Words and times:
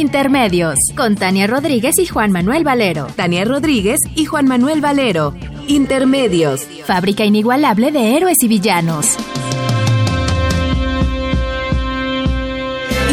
Intermedios. 0.00 0.76
Con 0.96 1.14
Tania 1.14 1.46
Rodríguez 1.46 1.98
y 1.98 2.06
Juan 2.06 2.32
Manuel 2.32 2.64
Valero. 2.64 3.06
Tania 3.14 3.44
Rodríguez 3.44 4.00
y 4.16 4.24
Juan 4.24 4.46
Manuel 4.46 4.80
Valero. 4.80 5.34
Intermedios. 5.68 6.62
Fábrica 6.84 7.24
inigualable 7.24 7.92
de 7.92 8.16
héroes 8.16 8.38
y 8.42 8.48
villanos. 8.48 9.16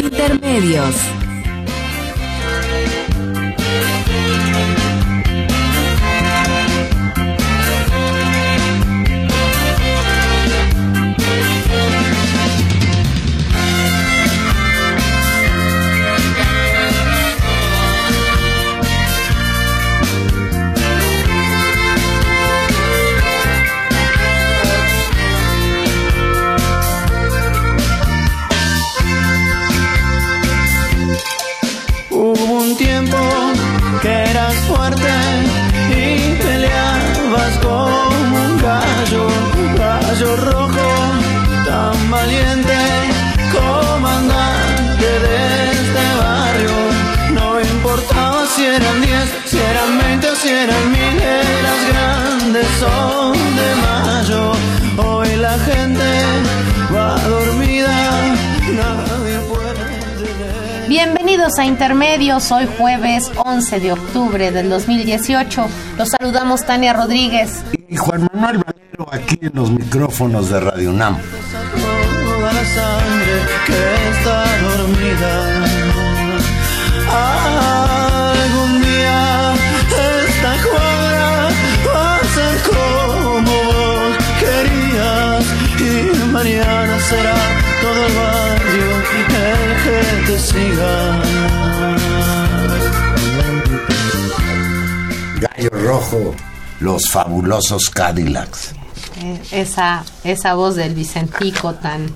Intermedios. 0.02 1.21
A 61.62 61.66
Intermedios, 61.66 62.50
hoy 62.50 62.68
jueves 62.76 63.30
11 63.36 63.78
de 63.78 63.92
octubre 63.92 64.50
del 64.50 64.68
2018. 64.68 65.68
Los 65.96 66.08
saludamos 66.08 66.66
Tania 66.66 66.92
Rodríguez 66.92 67.62
y 67.88 67.96
Juan 67.96 68.28
Manuel 68.34 68.64
Valero 68.64 69.06
aquí 69.12 69.38
en 69.40 69.52
los 69.54 69.70
micrófonos 69.70 70.50
de 70.50 70.58
Radio 70.58 70.90
UNAM. 70.90 71.18
Toda 71.18 72.52
la 72.52 72.64
sangre 72.64 73.34
que 73.66 74.10
está 74.10 74.44
dormida. 74.76 75.32
Algún 78.32 78.82
día 78.82 79.54
esta 80.26 80.52
cuadra 80.68 81.48
va 81.94 82.16
a 82.16 82.24
ser 82.24 82.54
como 82.72 83.62
vos 83.62 84.16
querías 84.40 85.44
y 85.78 86.26
mañana 86.26 86.98
será 86.98 87.36
todo 87.80 88.06
el 88.06 88.14
barrio 88.14 89.12
el 89.32 89.82
que 89.84 90.32
te 90.32 90.38
siga. 90.38 91.41
Rojo, 95.82 96.34
los 96.80 97.10
fabulosos 97.10 97.90
Cadillacs. 97.90 98.72
Eh, 99.20 99.40
esa, 99.50 100.04
esa 100.24 100.54
voz 100.54 100.76
del 100.76 100.94
Vicentico 100.94 101.74
tan, 101.74 102.06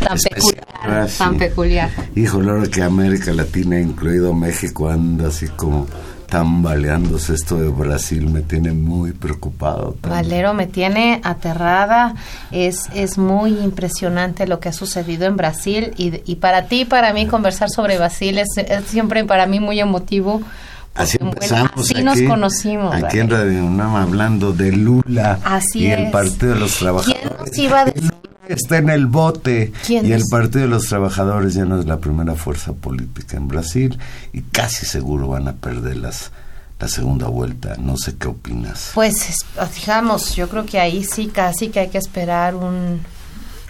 tan 0.00 0.18
peculiar. 0.18 0.66
Ah, 0.82 1.06
Tan 1.18 1.32
sí. 1.32 1.38
peculiar. 1.38 1.90
Híjole, 2.14 2.50
ahora 2.50 2.68
que 2.68 2.82
América 2.82 3.32
Latina, 3.32 3.80
incluido 3.80 4.32
México, 4.34 4.88
anda 4.90 5.28
así 5.28 5.48
como 5.48 5.86
tambaleándose 6.28 7.34
esto 7.34 7.56
de 7.58 7.68
Brasil, 7.68 8.26
me 8.28 8.42
tiene 8.42 8.72
muy 8.72 9.12
preocupado. 9.12 9.96
también. 10.00 10.22
Valero 10.22 10.54
me 10.54 10.66
tiene 10.66 11.20
aterrada. 11.24 12.14
Es, 12.50 12.88
es 12.94 13.16
muy 13.16 13.58
impresionante 13.60 14.46
lo 14.46 14.60
que 14.60 14.68
ha 14.68 14.72
sucedido 14.72 15.26
en 15.26 15.36
Brasil. 15.36 15.92
Y, 15.96 16.20
y 16.30 16.36
para 16.36 16.66
ti, 16.66 16.84
para 16.84 17.12
mí, 17.12 17.26
conversar 17.26 17.70
sobre 17.70 17.96
Brasil 17.96 18.38
es, 18.38 18.48
es 18.56 18.84
siempre 18.86 19.24
para 19.24 19.46
mí 19.46 19.58
muy 19.58 19.80
emotivo. 19.80 20.42
Así 20.96 21.18
empezamos 21.20 21.70
así 21.76 21.94
aquí, 21.94 22.02
nos 22.04 22.20
conocimos. 22.22 22.94
aquí 22.94 23.18
en. 23.18 23.30
Radio 23.30 23.64
UNAM 23.64 23.96
hablando 23.96 24.52
de 24.52 24.72
Lula 24.72 25.38
Así 25.44 25.80
y 25.80 25.86
el. 25.90 26.10
Partido 26.10 26.54
de 26.54 26.60
los 26.60 26.72
¿Quién 26.76 26.80
Trabajadores. 26.80 27.38
nos 27.40 27.58
iba 27.58 27.80
a 27.80 27.84
decir? 27.86 28.12
Está 28.48 28.76
en 28.78 28.88
el 28.90 29.06
bote 29.06 29.72
¿Quién 29.84 30.06
y 30.06 30.12
el 30.12 30.20
nos- 30.20 30.30
Partido 30.30 30.60
de 30.62 30.68
los 30.68 30.86
Trabajadores 30.86 31.54
ya 31.54 31.64
no 31.64 31.78
es 31.80 31.86
la 31.86 31.98
primera 31.98 32.34
fuerza 32.36 32.72
política 32.72 33.36
en 33.36 33.48
Brasil 33.48 33.98
y 34.32 34.42
casi 34.42 34.86
seguro 34.86 35.26
van 35.28 35.48
a 35.48 35.52
perder 35.54 35.96
las, 35.96 36.30
la 36.78 36.86
segunda 36.88 37.26
vuelta. 37.26 37.74
No 37.78 37.96
sé 37.96 38.14
qué 38.16 38.28
opinas. 38.28 38.92
Pues, 38.94 39.28
es- 39.30 39.44
digamos, 39.80 40.36
yo 40.36 40.48
creo 40.48 40.64
que 40.64 40.78
ahí 40.78 41.02
sí 41.04 41.26
casi 41.26 41.68
que 41.68 41.80
hay 41.80 41.88
que 41.88 41.98
esperar 41.98 42.54
un, 42.54 43.00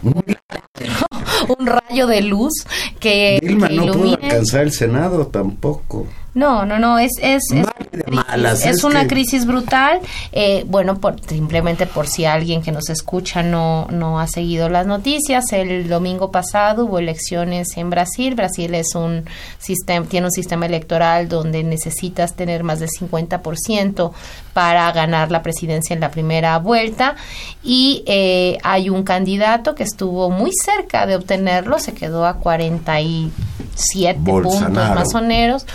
un 0.03 1.67
rayo 1.67 2.07
de 2.07 2.21
luz 2.23 2.53
que, 3.01 3.39
Dilma 3.43 3.69
que 3.69 3.75
no 3.77 3.93
pudo 3.93 4.15
alcanzar 4.23 4.63
el 4.63 4.73
Senado 4.73 5.27
tampoco. 5.29 6.07
No, 6.37 6.67
no, 6.67 6.79
no, 6.79 6.99
es, 6.99 7.13
es, 7.23 7.43
es, 7.51 7.67
malas, 8.09 8.61
es 8.61 8.77
es 8.77 8.85
una 8.85 9.03
que- 9.03 9.09
crisis 9.09 9.47
brutal. 9.47 10.01
Eh, 10.33 10.65
bueno, 10.69 10.99
por, 11.01 11.19
simplemente 11.27 11.87
por 11.87 12.07
si 12.07 12.27
alguien 12.27 12.61
que 12.63 12.73
nos 12.73 12.91
escucha 12.91 13.43
no, 13.43 13.87
no 13.91 14.21
ha 14.21 14.29
seguido 14.29 14.69
las 14.69 14.87
noticias, 14.87 15.51
el 15.53 15.89
domingo 15.89 16.31
pasado 16.31 16.85
hubo 16.85 16.99
elecciones 16.99 17.69
en 17.79 17.89
Brasil. 17.89 18.35
Brasil 18.35 18.75
es 18.75 18.95
un 18.95 19.25
sistema, 19.59 20.05
tiene 20.07 20.27
un 20.27 20.31
sistema 20.33 20.67
electoral 20.67 21.29
donde 21.29 21.65
necesitas 21.65 22.35
tener 22.35 22.63
más 22.65 22.81
del 22.81 22.91
50% 22.91 24.13
para 24.53 24.93
ganar 24.93 25.31
la 25.31 25.43
presidencia 25.43 25.95
en 25.95 26.01
la 26.01 26.11
primera 26.11 26.59
vuelta 26.59 27.17
y 27.65 28.05
eh, 28.07 28.59
hay 28.63 28.91
un 28.91 29.05
candidato 29.05 29.75
que 29.75 29.85
estuvo 29.85 30.29
muy 30.31 30.51
cerca 30.53 31.07
de 31.07 31.17
obtenerlo, 31.17 31.79
se 31.79 31.95
quedó 31.95 32.27
a 32.27 32.35
47 32.35 34.15
puntos 34.15 34.53
Bolsonaro. 34.61 34.95
más 34.95 35.15
o 35.15 35.21
menos, 35.23 35.67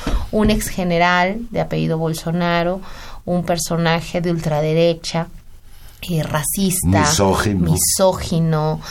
un 0.52 0.58
ex 0.58 0.70
general 0.70 1.40
de 1.50 1.62
apellido 1.62 1.98
Bolsonaro, 1.98 2.82
un 3.26 3.44
personaje 3.44 4.22
de 4.22 4.32
ultraderecha, 4.32 5.28
eh, 6.10 6.24
racista, 6.24 7.02
Misógino. 7.02 7.72
misógino, 7.72 8.82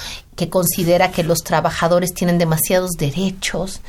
que 0.41 0.49
considera 0.49 1.11
que 1.11 1.23
los 1.23 1.41
trabajadores 1.45 2.15
tienen 2.15 2.39
demasiados 2.39 2.93
derechos 2.93 3.83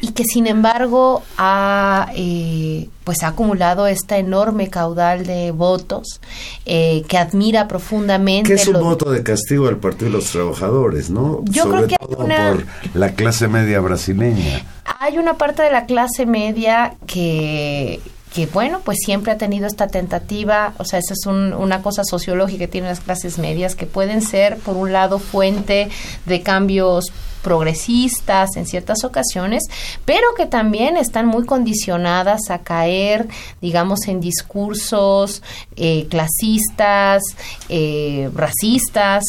y 0.00 0.12
que 0.12 0.24
sin 0.24 0.46
embargo 0.46 1.22
ha 1.36 2.10
eh, 2.16 2.88
pues 3.04 3.22
ha 3.24 3.28
acumulado 3.28 3.86
esta 3.86 4.16
enorme 4.16 4.70
caudal 4.70 5.26
de 5.26 5.50
votos 5.50 6.22
eh, 6.64 7.02
que 7.08 7.18
admira 7.18 7.68
profundamente 7.68 8.48
Que 8.48 8.54
es 8.54 8.66
un 8.68 8.72
lo- 8.74 8.84
voto 8.84 9.10
de 9.10 9.22
castigo 9.22 9.68
al 9.68 9.76
Partido 9.76 10.06
de 10.06 10.16
los 10.16 10.30
Trabajadores, 10.30 11.10
¿no? 11.10 11.42
Yo 11.44 11.64
Sobre 11.64 11.76
creo 11.84 11.88
que 11.88 11.96
hay 12.00 12.08
todo 12.14 12.24
una- 12.24 12.52
por 12.52 12.64
la 12.98 13.10
clase 13.12 13.48
media 13.48 13.80
brasileña. 13.80 14.64
hay 15.00 15.18
una 15.18 15.34
parte 15.36 15.62
de 15.62 15.70
la 15.70 15.84
clase 15.84 16.24
media 16.24 16.94
que 17.06 18.00
que 18.34 18.46
bueno, 18.46 18.80
pues 18.84 18.98
siempre 19.04 19.32
ha 19.32 19.38
tenido 19.38 19.66
esta 19.66 19.86
tentativa, 19.88 20.74
o 20.78 20.84
sea, 20.84 20.98
esa 20.98 21.14
es 21.14 21.26
un- 21.26 21.54
una 21.54 21.82
cosa 21.82 22.02
sociológica 22.04 22.60
que 22.60 22.68
tienen 22.68 22.90
las 22.90 23.00
clases 23.00 23.38
medias, 23.38 23.74
que 23.74 23.86
pueden 23.86 24.20
ser, 24.22 24.58
por 24.58 24.76
un 24.76 24.92
lado, 24.92 25.18
fuente 25.18 25.88
de 26.26 26.42
cambios 26.42 27.06
progresistas 27.42 28.56
en 28.56 28.66
ciertas 28.66 29.04
ocasiones, 29.04 29.64
pero 30.04 30.34
que 30.36 30.46
también 30.46 30.96
están 30.96 31.26
muy 31.26 31.44
condicionadas 31.46 32.50
a 32.50 32.58
caer, 32.58 33.28
digamos, 33.60 34.06
en 34.08 34.20
discursos 34.20 35.42
eh, 35.76 36.06
clasistas, 36.08 37.22
eh, 37.68 38.30
racistas 38.34 39.24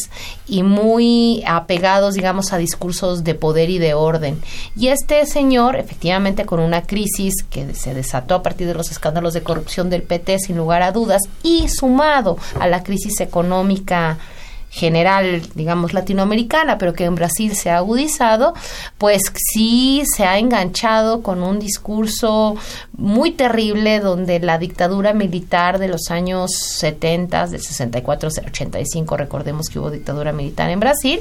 y 0.46 0.62
muy 0.62 1.42
apegados, 1.46 2.14
digamos, 2.14 2.52
a 2.52 2.58
discursos 2.58 3.24
de 3.24 3.34
poder 3.34 3.70
y 3.70 3.78
de 3.78 3.94
orden. 3.94 4.40
Y 4.76 4.88
este 4.88 5.24
señor, 5.26 5.76
efectivamente, 5.76 6.44
con 6.44 6.60
una 6.60 6.82
crisis 6.82 7.34
que 7.48 7.74
se 7.74 7.94
desató 7.94 8.34
a 8.34 8.42
partir 8.42 8.66
de 8.66 8.74
los 8.74 8.90
escándalos 8.90 9.34
de 9.34 9.42
corrupción 9.42 9.90
del 9.90 10.02
PT, 10.02 10.38
sin 10.40 10.56
lugar 10.56 10.82
a 10.82 10.92
dudas, 10.92 11.22
y 11.42 11.68
sumado 11.68 12.36
a 12.58 12.66
la 12.66 12.82
crisis 12.82 13.20
económica 13.20 14.18
general, 14.70 15.42
digamos, 15.56 15.92
latinoamericana, 15.92 16.78
pero 16.78 16.94
que 16.94 17.04
en 17.04 17.16
Brasil 17.16 17.56
se 17.56 17.70
ha 17.70 17.78
agudizado, 17.78 18.54
pues 18.98 19.20
sí 19.34 20.04
se 20.04 20.24
ha 20.24 20.38
enganchado 20.38 21.22
con 21.22 21.42
un 21.42 21.58
discurso 21.58 22.56
muy 22.96 23.32
terrible 23.32 23.98
donde 23.98 24.38
la 24.38 24.58
dictadura 24.58 25.12
militar 25.12 25.80
de 25.80 25.88
los 25.88 26.10
años 26.10 26.52
70, 26.52 27.48
del 27.48 27.60
64 27.60 28.28
al 28.38 28.46
85, 28.46 29.16
recordemos 29.16 29.68
que 29.68 29.80
hubo 29.80 29.90
dictadura 29.90 30.32
militar 30.32 30.70
en 30.70 30.78
Brasil, 30.78 31.20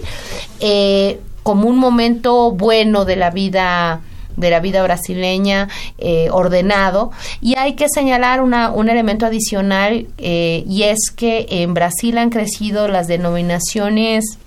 eh, 0.60 1.20
como 1.42 1.68
un 1.68 1.78
momento 1.78 2.52
bueno 2.52 3.04
de 3.04 3.16
la 3.16 3.32
vida 3.32 4.02
de 4.38 4.50
la 4.50 4.60
vida 4.60 4.84
brasileña 4.84 5.70
eh, 5.98 6.30
ordenado. 6.32 7.12
Y 7.42 7.58
hay 7.58 7.74
que 7.74 7.88
señalar 7.90 8.42
una, 8.42 8.72
un 8.72 8.90
elemento 8.90 9.26
adicional 9.26 10.08
eh, 10.18 10.64
y 10.68 10.84
es 10.84 11.12
que 11.16 11.48
en 11.50 11.74
Brasil 11.74 12.18
han 12.18 12.30
crecido 12.30 12.88
las 12.88 13.08
denominaciones 13.08 14.38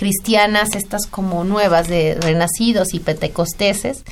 cristianas, 0.00 0.74
estas 0.74 1.06
como 1.06 1.44
nuevas 1.44 1.86
de 1.86 2.16
renacidos 2.20 2.94
y 2.94 3.00
pentecosteses. 3.00 4.02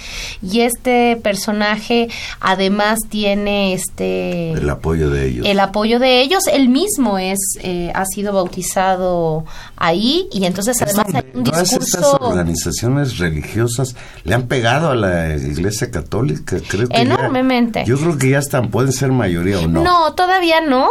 Y 0.43 0.61
este 0.61 1.17
personaje 1.23 2.09
además 2.41 2.99
tiene 3.09 3.73
este 3.73 4.53
el 4.53 4.69
apoyo 4.69 5.09
de 5.09 5.27
ellos. 5.27 5.47
El 5.47 5.59
apoyo 5.61 5.99
de 5.99 6.21
ellos, 6.21 6.47
él 6.47 6.69
mismo 6.69 7.19
es 7.19 7.39
eh, 7.63 7.91
ha 7.95 8.05
sido 8.05 8.35
bautizado 8.35 9.47
ahí 9.77 10.29
y 10.31 10.45
entonces 10.45 10.81
además 10.83 11.07
hay 11.15 11.25
un 11.35 11.45
todas 11.45 11.63
discurso 11.71 11.99
estas 11.99 12.15
organizaciones 12.21 13.17
religiosas 13.19 13.97
le 14.25 14.35
han 14.35 14.43
pegado 14.47 14.91
a 14.91 14.95
la 14.95 15.35
Iglesia 15.37 15.91
Católica, 15.91 16.59
creo 16.69 16.87
que 16.89 16.95
ya- 16.95 17.01
Enormemente. 17.01 17.85
yo 17.87 17.97
creo 17.99 18.19
que 18.19 18.29
ya 18.31 18.39
están, 18.41 18.71
pueden 18.71 18.93
ser 18.93 19.11
mayoría 19.11 19.59
o 19.61 19.67
no. 19.69 19.83
no, 19.83 20.13
todavía 20.15 20.61
no. 20.61 20.91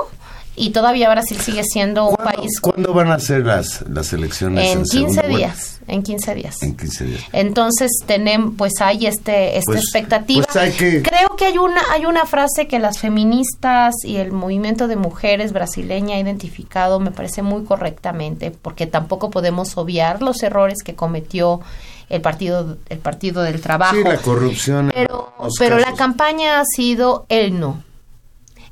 Y 0.60 0.72
todavía 0.72 1.08
Brasil 1.12 1.40
sigue 1.40 1.64
siendo 1.64 2.08
un 2.10 2.16
¿Cuándo, 2.16 2.34
país 2.42 2.60
cuándo 2.60 2.92
van 2.94 3.12
a 3.12 3.20
ser 3.20 3.46
las, 3.46 3.86
las 3.88 4.12
elecciones? 4.12 4.66
en 4.76 4.88
segunda 4.88 5.22
15 5.22 5.30
vuelta? 5.30 5.38
días, 5.54 5.80
en 5.88 6.02
15 6.02 6.34
días. 6.34 6.64
En 6.64 6.76
15 6.76 7.04
días. 7.06 7.22
Entonces 7.32 7.92
tenemos, 8.08 8.54
pues 8.58 8.74
hay 8.82 9.06
este, 9.06 9.58
esta 9.60 9.72
Pues- 9.74 9.84
expectativa. 9.84 10.44
pues 10.46 10.58
hay 10.58 10.72
que- 10.72 11.04
Creo 11.04 11.36
que 11.38 11.46
hay 11.46 11.60
una, 11.60 11.80
hay 11.92 12.08
una 12.08 12.26
frase 12.26 12.68
que 12.68 12.80
las 12.80 12.98
feministas 12.98 13.94
y 14.04 14.16
el 14.16 14.32
movimiento 14.32 14.88
de 14.88 14.96
mujeres 14.96 15.54
brasileña 15.54 16.16
ha 16.16 16.20
identificado, 16.20 17.00
me 17.00 17.12
parece 17.12 17.44
muy 17.44 17.64
correctamente, 17.64 18.50
porque 18.50 18.88
tampoco 18.88 19.30
podemos 19.30 19.78
obviar 19.78 20.24
los 20.24 20.42
errores 20.42 20.80
que 20.84 20.96
cometió 20.96 21.62
el 22.10 22.22
partido, 22.22 22.78
el 22.90 22.98
partido 22.98 23.44
del 23.44 23.62
trabajo. 23.62 23.96
Sí, 23.96 24.04
la 24.04 24.18
corrupción. 24.18 24.86
en 24.88 24.92
pero, 24.96 25.34
pero 25.60 25.78
la 25.78 25.94
campaña 25.94 26.60
ha 26.60 26.64
sido 26.66 27.28
él 27.30 27.60
no. 27.60 27.84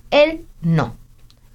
Él 0.10 0.46
no. 0.62 0.96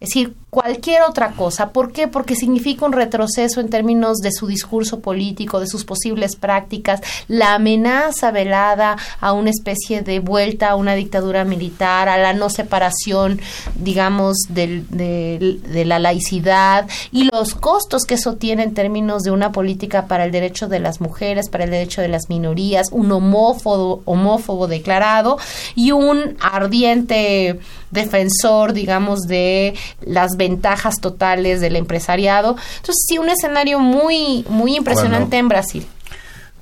Es 0.01 0.09
decir, 0.09 0.35
cualquier 0.51 1.03
otra 1.03 1.33
cosa. 1.33 1.71
¿Por 1.73 1.93
qué? 1.93 2.09
Porque 2.09 2.35
significa 2.35 2.85
un 2.85 2.93
retroceso 2.93 3.61
en 3.61 3.71
términos 3.71 4.19
de 4.19 4.33
su 4.33 4.47
discurso 4.49 4.99
político, 5.01 5.61
de 5.61 5.69
sus 5.69 5.85
posibles 5.85 6.35
prácticas, 6.37 7.01
la 7.29 7.55
amenaza 7.55 8.33
velada 8.33 8.97
a 9.21 9.33
una 9.33 9.51
especie 9.51 10.03
de 10.03 10.19
vuelta 10.21 10.71
a 10.71 10.75
una 10.75 10.95
dictadura 10.97 11.45
militar, 11.45 12.09
a 12.09 12.19
la 12.19 12.33
no 12.33 12.51
separación, 12.51 13.41
digamos, 13.77 14.37
del- 14.49 14.87
de 14.91 15.85
la 15.85 15.99
laicidad 15.99 16.89
y 17.13 17.29
los 17.33 17.55
costos 17.55 18.05
que 18.05 18.15
eso 18.15 18.35
tiene 18.35 18.65
en 18.65 18.75
términos 18.75 19.23
de 19.23 19.31
una 19.31 19.53
política 19.53 20.07
para 20.07 20.25
el 20.25 20.33
derecho 20.33 20.69
de 20.69 20.81
las 20.81 21.01
mujeres, 21.01 21.49
para 21.49 21.65
el 21.65 21.71
derecho 21.71 22.01
de 22.03 22.09
las 22.09 22.29
minorías, 22.29 22.89
un 22.91 23.11
homófobo, 23.13 24.03
homófobo 24.05 24.67
declarado 24.67 25.39
y 25.75 25.93
un 25.93 26.37
ardiente 26.41 27.61
defensor, 27.91 28.73
digamos, 28.73 29.23
de 29.23 29.75
las 30.01 30.37
ventajas 30.41 30.97
totales 31.01 31.61
del 31.61 31.77
empresariado. 31.77 32.57
Entonces, 32.77 33.05
sí, 33.07 33.19
un 33.19 33.29
escenario 33.29 33.79
muy, 33.79 34.45
muy 34.49 34.75
impresionante 34.77 35.37
Cuando- 35.37 35.37
en 35.37 35.49
Brasil. 35.49 35.87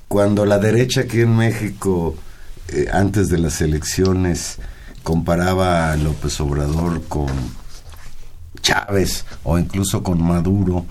Cuando 0.09 0.45
la 0.45 0.57
derecha 0.59 1.01
aquí 1.01 1.21
en 1.21 1.35
México, 1.35 2.15
eh, 2.67 2.87
antes 2.91 3.29
de 3.29 3.37
las 3.37 3.61
elecciones, 3.61 4.57
comparaba 5.03 5.91
a 5.91 5.95
López 5.95 6.39
Obrador 6.41 7.01
con 7.07 7.27
Chávez 8.61 9.25
o 9.43 9.57
incluso 9.57 10.03
con 10.03 10.21
Maduro, 10.21 10.85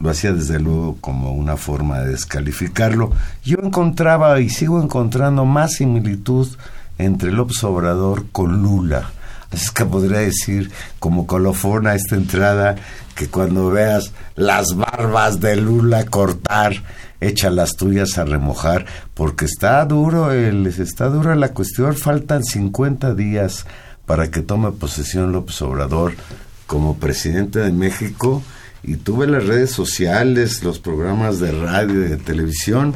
lo 0.00 0.10
hacía 0.10 0.32
desde 0.32 0.60
luego 0.60 0.96
como 1.00 1.32
una 1.32 1.56
forma 1.56 1.98
de 2.00 2.10
descalificarlo. 2.10 3.10
Yo 3.44 3.58
encontraba 3.62 4.40
y 4.40 4.48
sigo 4.48 4.80
encontrando 4.80 5.44
más 5.44 5.72
similitud 5.74 6.46
entre 6.98 7.32
López 7.32 7.62
Obrador 7.64 8.26
con 8.30 8.62
Lula. 8.62 9.10
Es 9.52 9.70
que 9.70 9.84
podría 9.84 10.18
decir 10.18 10.70
como 10.98 11.26
colofón 11.26 11.86
a 11.86 11.94
esta 11.94 12.16
entrada 12.16 12.76
que 13.14 13.28
cuando 13.28 13.70
veas 13.70 14.12
las 14.36 14.76
barbas 14.76 15.40
de 15.40 15.56
Lula 15.56 16.04
cortar, 16.06 16.82
echa 17.20 17.50
las 17.50 17.74
tuyas 17.76 18.18
a 18.18 18.24
remojar, 18.24 18.86
porque 19.14 19.46
está 19.46 19.84
duro 19.84 20.30
el, 20.32 20.66
está 20.66 21.06
dura 21.06 21.34
la 21.34 21.52
cuestión, 21.52 21.96
faltan 21.96 22.44
50 22.44 23.14
días 23.14 23.66
para 24.06 24.30
que 24.30 24.42
tome 24.42 24.70
posesión 24.72 25.32
López 25.32 25.60
Obrador 25.62 26.14
como 26.66 26.98
presidente 26.98 27.58
de 27.58 27.72
México. 27.72 28.42
Y 28.84 28.96
tuve 28.96 29.26
las 29.26 29.46
redes 29.46 29.72
sociales, 29.72 30.62
los 30.62 30.78
programas 30.78 31.40
de 31.40 31.50
radio 31.50 32.04
y 32.04 32.08
de 32.08 32.16
televisión, 32.16 32.94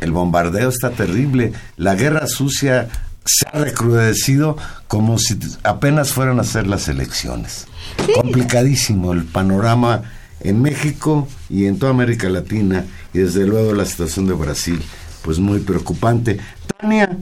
el 0.00 0.12
bombardeo 0.12 0.68
está 0.68 0.90
terrible, 0.90 1.52
la 1.76 1.94
guerra 1.94 2.26
sucia 2.26 2.88
se 3.26 3.46
ha 3.52 3.58
recrudecido 3.58 4.56
como 4.88 5.18
si 5.18 5.38
apenas 5.64 6.12
fueran 6.12 6.40
a 6.40 6.44
ser 6.44 6.66
las 6.66 6.88
elecciones. 6.88 7.66
Complicadísimo 8.14 9.12
el 9.12 9.24
panorama 9.24 10.02
en 10.40 10.62
México 10.62 11.28
y 11.48 11.66
en 11.66 11.78
toda 11.78 11.92
América 11.92 12.28
Latina 12.28 12.84
y 13.12 13.18
desde 13.18 13.46
luego 13.46 13.72
la 13.74 13.84
situación 13.84 14.26
de 14.26 14.34
Brasil, 14.34 14.80
pues 15.22 15.38
muy 15.38 15.60
preocupante. 15.60 16.38
Tania, 16.78 17.16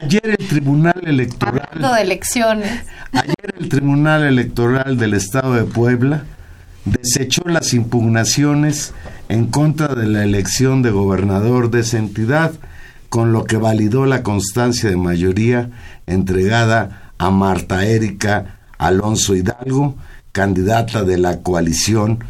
ayer 0.00 0.36
el 0.38 0.48
Tribunal 0.48 1.00
Electoral 1.04 1.68
Hablando 1.70 1.94
de 1.94 2.02
elecciones. 2.02 2.70
Ayer 3.12 3.54
el 3.58 3.68
Tribunal 3.68 4.24
Electoral 4.24 4.96
del 4.98 5.14
Estado 5.14 5.54
de 5.54 5.64
Puebla 5.64 6.24
desechó 6.84 7.42
las 7.46 7.72
impugnaciones 7.72 8.92
en 9.28 9.46
contra 9.46 9.94
de 9.94 10.06
la 10.06 10.24
elección 10.24 10.82
de 10.82 10.90
gobernador 10.90 11.70
de 11.70 11.80
esa 11.80 11.98
entidad, 11.98 12.52
con 13.14 13.32
lo 13.32 13.44
que 13.44 13.58
validó 13.58 14.06
la 14.06 14.24
constancia 14.24 14.90
de 14.90 14.96
mayoría 14.96 15.70
entregada 16.04 17.12
a 17.16 17.30
Marta 17.30 17.86
Erika 17.86 18.58
Alonso 18.76 19.36
Hidalgo, 19.36 19.94
candidata 20.32 21.04
de 21.04 21.18
la 21.18 21.38
coalición 21.38 22.24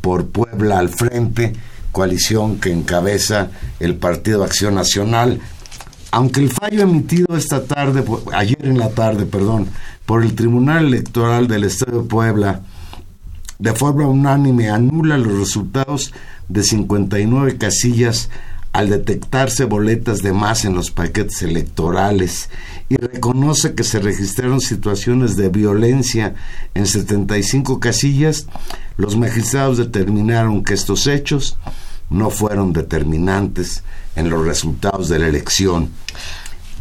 por 0.00 0.28
Puebla 0.28 0.78
al 0.78 0.88
frente, 0.88 1.54
coalición 1.90 2.60
que 2.60 2.70
encabeza 2.70 3.48
el 3.80 3.96
Partido 3.96 4.44
Acción 4.44 4.76
Nacional. 4.76 5.40
Aunque 6.12 6.38
el 6.38 6.50
fallo 6.50 6.82
emitido 6.82 7.36
esta 7.36 7.64
tarde, 7.64 8.04
ayer 8.32 8.64
en 8.64 8.78
la 8.78 8.90
tarde, 8.90 9.26
perdón, 9.26 9.66
por 10.06 10.22
el 10.22 10.36
Tribunal 10.36 10.86
Electoral 10.86 11.48
del 11.48 11.64
Estado 11.64 12.02
de 12.02 12.08
Puebla, 12.08 12.60
de 13.58 13.72
forma 13.72 14.06
unánime 14.06 14.70
anula 14.70 15.18
los 15.18 15.36
resultados 15.40 16.12
de 16.48 16.62
59 16.62 17.58
casillas 17.58 18.30
al 18.72 18.88
detectarse 18.88 19.64
boletas 19.64 20.22
de 20.22 20.32
más 20.32 20.64
en 20.64 20.74
los 20.74 20.90
paquetes 20.90 21.42
electorales 21.42 22.50
y 22.88 22.96
reconoce 22.96 23.74
que 23.74 23.82
se 23.82 23.98
registraron 23.98 24.60
situaciones 24.60 25.36
de 25.36 25.48
violencia 25.48 26.34
en 26.74 26.86
75 26.86 27.80
casillas, 27.80 28.46
los 28.96 29.16
magistrados 29.16 29.78
determinaron 29.78 30.62
que 30.62 30.74
estos 30.74 31.06
hechos 31.06 31.58
no 32.10 32.30
fueron 32.30 32.72
determinantes 32.72 33.82
en 34.16 34.30
los 34.30 34.44
resultados 34.44 35.08
de 35.08 35.18
la 35.18 35.28
elección. 35.28 35.90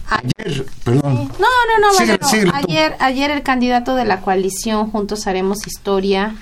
Ayer, 0.10 0.66
perdón. 0.84 1.32
No, 1.40 1.48
no, 1.48 1.88
no, 1.88 1.94
bueno, 1.96 2.18
ayer, 2.54 2.96
ayer 3.00 3.32
el 3.32 3.44
candidato 3.44 3.96
de 3.96 4.06
la 4.06 4.22
coalición 4.22 4.90
Juntos 4.90 5.28
Haremos 5.28 5.68
Historia, 5.68 6.36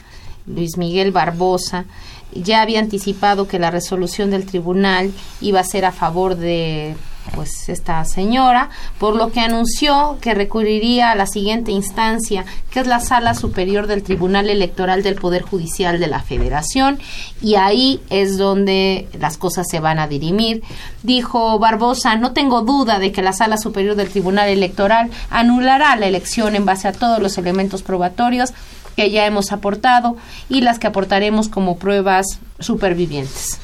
Luis 0.46 0.78
Miguel 0.78 1.12
Barbosa, 1.12 1.86
ya 2.34 2.62
había 2.62 2.80
anticipado 2.80 3.48
que 3.48 3.60
la 3.60 3.72
resolución 3.72 4.32
del 4.32 4.46
tribunal 4.46 5.12
iba 5.42 5.60
a 5.60 5.64
ser 5.64 5.86
a 5.86 5.92
favor 5.92 6.36
de 6.36 6.96
pues 7.36 7.70
esta 7.70 8.04
señora, 8.06 8.70
por 9.00 9.16
lo 9.16 9.32
que 9.32 9.40
anunció 9.40 10.18
que 10.22 10.34
recurriría 10.34 11.12
a 11.12 11.16
la 11.16 11.28
siguiente 11.28 11.72
instancia, 11.72 12.46
que 12.72 12.80
es 12.80 12.88
la 12.88 13.00
Sala 13.00 13.34
Superior 13.34 13.88
del 13.88 14.04
Tribunal 14.04 14.50
Electoral 14.50 15.04
del 15.04 15.16
Poder 15.16 15.42
Judicial 15.42 16.00
de 16.00 16.08
la 16.08 16.22
Federación, 16.22 17.00
y 17.42 17.56
ahí 17.56 18.02
es 18.10 18.38
donde 18.38 19.08
las 19.20 19.38
cosas 19.38 19.68
se 19.70 19.80
van 19.80 20.00
a 20.00 20.08
dirimir. 20.08 20.64
Dijo 21.04 21.60
Barbosa, 21.60 22.16
no 22.16 22.34
tengo 22.34 22.62
duda 22.62 23.00
de 23.00 23.12
que 23.12 23.22
la 23.22 23.34
Sala 23.34 23.58
Superior 23.58 23.96
del 23.96 24.10
Tribunal 24.10 24.50
Electoral 24.50 25.10
anulará 25.30 25.96
la 25.96 26.08
elección 26.08 26.56
en 26.56 26.66
base 26.66 26.88
a 26.88 26.94
todos 26.94 27.22
los 27.22 27.38
elementos 27.38 27.84
probatorios 27.84 28.54
que 28.98 29.12
ya 29.12 29.28
hemos 29.28 29.52
aportado 29.52 30.18
y 30.50 30.62
las 30.62 30.80
que 30.80 30.88
aportaremos 30.88 31.50
como 31.50 31.78
pruebas 31.78 32.40
supervivientes. 32.60 33.60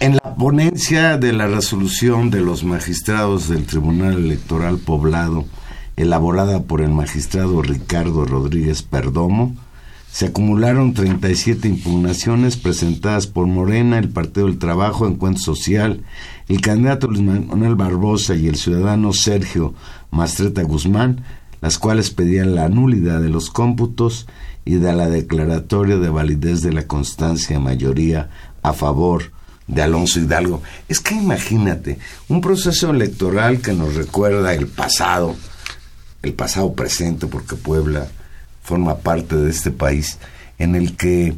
En 0.00 0.14
la 0.16 0.34
ponencia 0.34 1.18
de 1.18 1.34
la 1.34 1.46
resolución 1.46 2.30
de 2.30 2.40
los 2.40 2.64
magistrados 2.64 3.48
del 3.48 3.66
Tribunal 3.66 4.14
Electoral 4.14 4.78
Poblado, 4.78 5.44
elaborada 5.96 6.62
por 6.62 6.80
el 6.80 6.88
magistrado 6.88 7.60
Ricardo 7.60 8.24
Rodríguez 8.24 8.82
Perdomo, 8.82 9.54
se 10.10 10.26
acumularon 10.26 10.94
37 10.94 11.68
impugnaciones 11.68 12.56
presentadas 12.56 13.26
por 13.26 13.46
Morena, 13.46 13.98
el 13.98 14.08
Partido 14.08 14.46
del 14.46 14.58
Trabajo, 14.58 15.06
Encuentro 15.06 15.42
Social, 15.42 16.02
el 16.48 16.60
candidato 16.60 17.08
Luis 17.08 17.22
Manuel 17.22 17.74
Barbosa 17.74 18.36
y 18.36 18.48
el 18.48 18.56
ciudadano 18.56 19.12
Sergio 19.12 19.74
Mastreta 20.10 20.62
Guzmán, 20.62 21.24
las 21.64 21.78
cuales 21.78 22.10
pedían 22.10 22.54
la 22.54 22.68
nulidad 22.68 23.22
de 23.22 23.30
los 23.30 23.48
cómputos 23.48 24.26
y 24.66 24.74
de 24.74 24.92
la 24.92 25.08
declaratoria 25.08 25.96
de 25.96 26.10
validez 26.10 26.60
de 26.60 26.74
la 26.74 26.86
constancia 26.86 27.58
mayoría 27.58 28.28
a 28.62 28.74
favor 28.74 29.32
de 29.66 29.80
Alonso 29.80 30.20
Hidalgo. 30.20 30.62
Es 30.90 31.00
que 31.00 31.14
imagínate, 31.14 31.98
un 32.28 32.42
proceso 32.42 32.90
electoral 32.90 33.62
que 33.62 33.72
nos 33.72 33.94
recuerda 33.94 34.52
el 34.52 34.66
pasado, 34.66 35.36
el 36.22 36.34
pasado 36.34 36.74
presente, 36.74 37.26
porque 37.28 37.56
Puebla 37.56 38.08
forma 38.62 38.98
parte 38.98 39.34
de 39.34 39.48
este 39.48 39.70
país, 39.70 40.18
en 40.58 40.74
el 40.74 40.98
que 40.98 41.34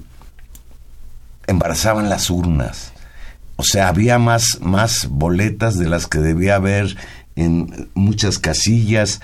embarazaban 1.46 2.08
las 2.08 2.30
urnas. 2.30 2.90
O 3.54 3.62
sea, 3.62 3.86
había 3.86 4.18
más, 4.18 4.58
más 4.60 5.06
boletas 5.08 5.78
de 5.78 5.88
las 5.88 6.08
que 6.08 6.18
debía 6.18 6.56
haber 6.56 6.96
en 7.36 7.90
muchas 7.94 8.38
casillas. 8.40 9.20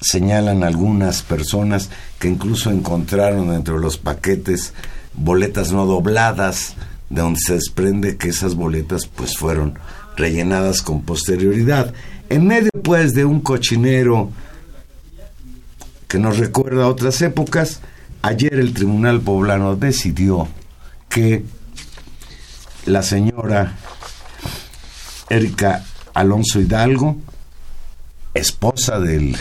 Señalan 0.00 0.62
algunas 0.62 1.22
personas 1.22 1.90
que 2.18 2.28
incluso 2.28 2.70
encontraron 2.70 3.52
entre 3.52 3.78
los 3.78 3.96
paquetes 3.96 4.74
boletas 5.14 5.72
no 5.72 5.86
dobladas, 5.86 6.74
de 7.08 7.22
donde 7.22 7.40
se 7.40 7.54
desprende 7.54 8.16
que 8.16 8.28
esas 8.28 8.54
boletas 8.54 9.06
pues 9.06 9.36
fueron 9.36 9.78
rellenadas 10.16 10.82
con 10.82 11.02
posterioridad. 11.02 11.94
En 12.28 12.46
medio 12.46 12.70
pues 12.82 13.14
de 13.14 13.24
un 13.24 13.40
cochinero 13.40 14.30
que 16.08 16.18
nos 16.18 16.38
recuerda 16.38 16.84
a 16.84 16.88
otras 16.88 17.20
épocas, 17.22 17.80
ayer 18.22 18.54
el 18.54 18.74
Tribunal 18.74 19.20
Poblano 19.20 19.76
decidió 19.76 20.48
que 21.08 21.44
la 22.84 23.02
señora 23.02 23.74
Erika 25.28 25.84
Alonso 26.14 26.60
Hidalgo, 26.60 27.16
esposa 28.36 28.98
del, 29.00 29.36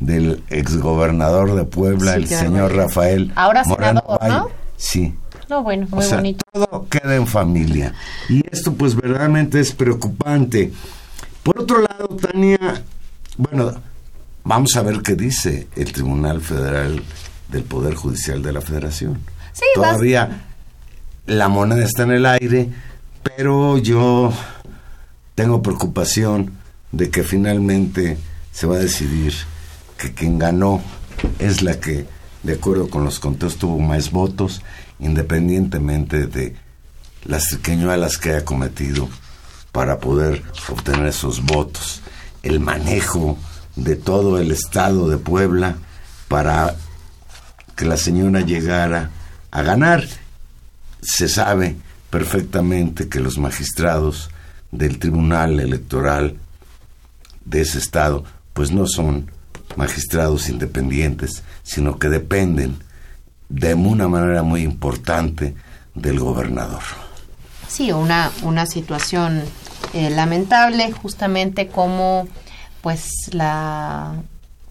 del 0.00 0.42
exgobernador 0.50 1.54
de 1.54 1.64
Puebla, 1.64 2.14
el 2.14 2.26
señor 2.28 2.74
Rafael 2.74 3.32
Ahora 3.36 3.64
Moreno 3.64 4.02
senador, 4.20 4.28
¿no? 4.28 4.48
Sí. 4.76 5.14
No, 5.48 5.62
bueno, 5.62 5.86
muy 5.90 6.00
O 6.00 6.02
sea, 6.02 6.16
bonito. 6.18 6.44
todo 6.52 6.86
queda 6.90 7.16
en 7.16 7.26
familia. 7.26 7.94
Y 8.28 8.42
esto 8.50 8.74
pues 8.74 8.94
verdaderamente 8.94 9.60
es 9.60 9.72
preocupante. 9.72 10.72
Por 11.42 11.60
otro 11.60 11.80
lado, 11.80 12.08
Tania, 12.08 12.82
bueno, 13.38 13.72
vamos 14.44 14.76
a 14.76 14.82
ver 14.82 15.00
qué 15.00 15.14
dice 15.14 15.66
el 15.74 15.90
Tribunal 15.92 16.42
Federal 16.42 17.02
del 17.48 17.62
Poder 17.62 17.94
Judicial 17.94 18.42
de 18.42 18.52
la 18.52 18.60
Federación. 18.60 19.20
Sí, 19.52 19.64
vas- 19.76 19.92
Todavía 19.92 20.42
la 21.24 21.48
moneda 21.48 21.82
está 21.84 22.02
en 22.02 22.10
el 22.12 22.26
aire, 22.26 22.68
pero 23.22 23.78
yo 23.78 24.32
tengo 25.34 25.62
preocupación 25.62 26.57
de 26.92 27.10
que 27.10 27.22
finalmente 27.22 28.18
se 28.52 28.66
va 28.66 28.76
a 28.76 28.80
decidir 28.80 29.34
que 29.96 30.14
quien 30.14 30.38
ganó 30.38 30.82
es 31.38 31.62
la 31.62 31.80
que, 31.80 32.06
de 32.42 32.54
acuerdo 32.54 32.88
con 32.88 33.04
los 33.04 33.18
conteos, 33.18 33.56
tuvo 33.56 33.78
más 33.78 34.10
votos, 34.10 34.62
independientemente 35.00 36.26
de 36.26 36.56
las 37.24 37.48
triqueñuelas 37.48 38.18
que 38.18 38.30
haya 38.30 38.44
cometido 38.44 39.08
para 39.72 39.98
poder 39.98 40.42
obtener 40.68 41.06
esos 41.06 41.44
votos. 41.44 42.00
El 42.42 42.60
manejo 42.60 43.36
de 43.76 43.96
todo 43.96 44.38
el 44.38 44.50
estado 44.50 45.08
de 45.08 45.18
Puebla 45.18 45.76
para 46.28 46.76
que 47.76 47.84
la 47.84 47.96
señora 47.96 48.40
llegara 48.40 49.10
a 49.50 49.62
ganar. 49.62 50.04
Se 51.00 51.28
sabe 51.28 51.76
perfectamente 52.10 53.08
que 53.08 53.20
los 53.20 53.38
magistrados 53.38 54.30
del 54.70 54.98
Tribunal 54.98 55.60
Electoral 55.60 56.36
de 57.48 57.62
ese 57.62 57.78
estado 57.78 58.24
pues 58.52 58.70
no 58.70 58.86
son 58.86 59.30
magistrados 59.76 60.48
independientes, 60.48 61.42
sino 61.62 61.98
que 61.98 62.08
dependen 62.08 62.78
de 63.48 63.74
una 63.74 64.08
manera 64.08 64.42
muy 64.42 64.62
importante 64.62 65.54
del 65.94 66.18
gobernador. 66.18 66.82
Sí, 67.68 67.92
una, 67.92 68.30
una 68.42 68.66
situación 68.66 69.42
eh, 69.92 70.10
lamentable, 70.10 70.90
justamente 70.92 71.68
como 71.68 72.26
pues 72.80 73.10
la, 73.32 74.14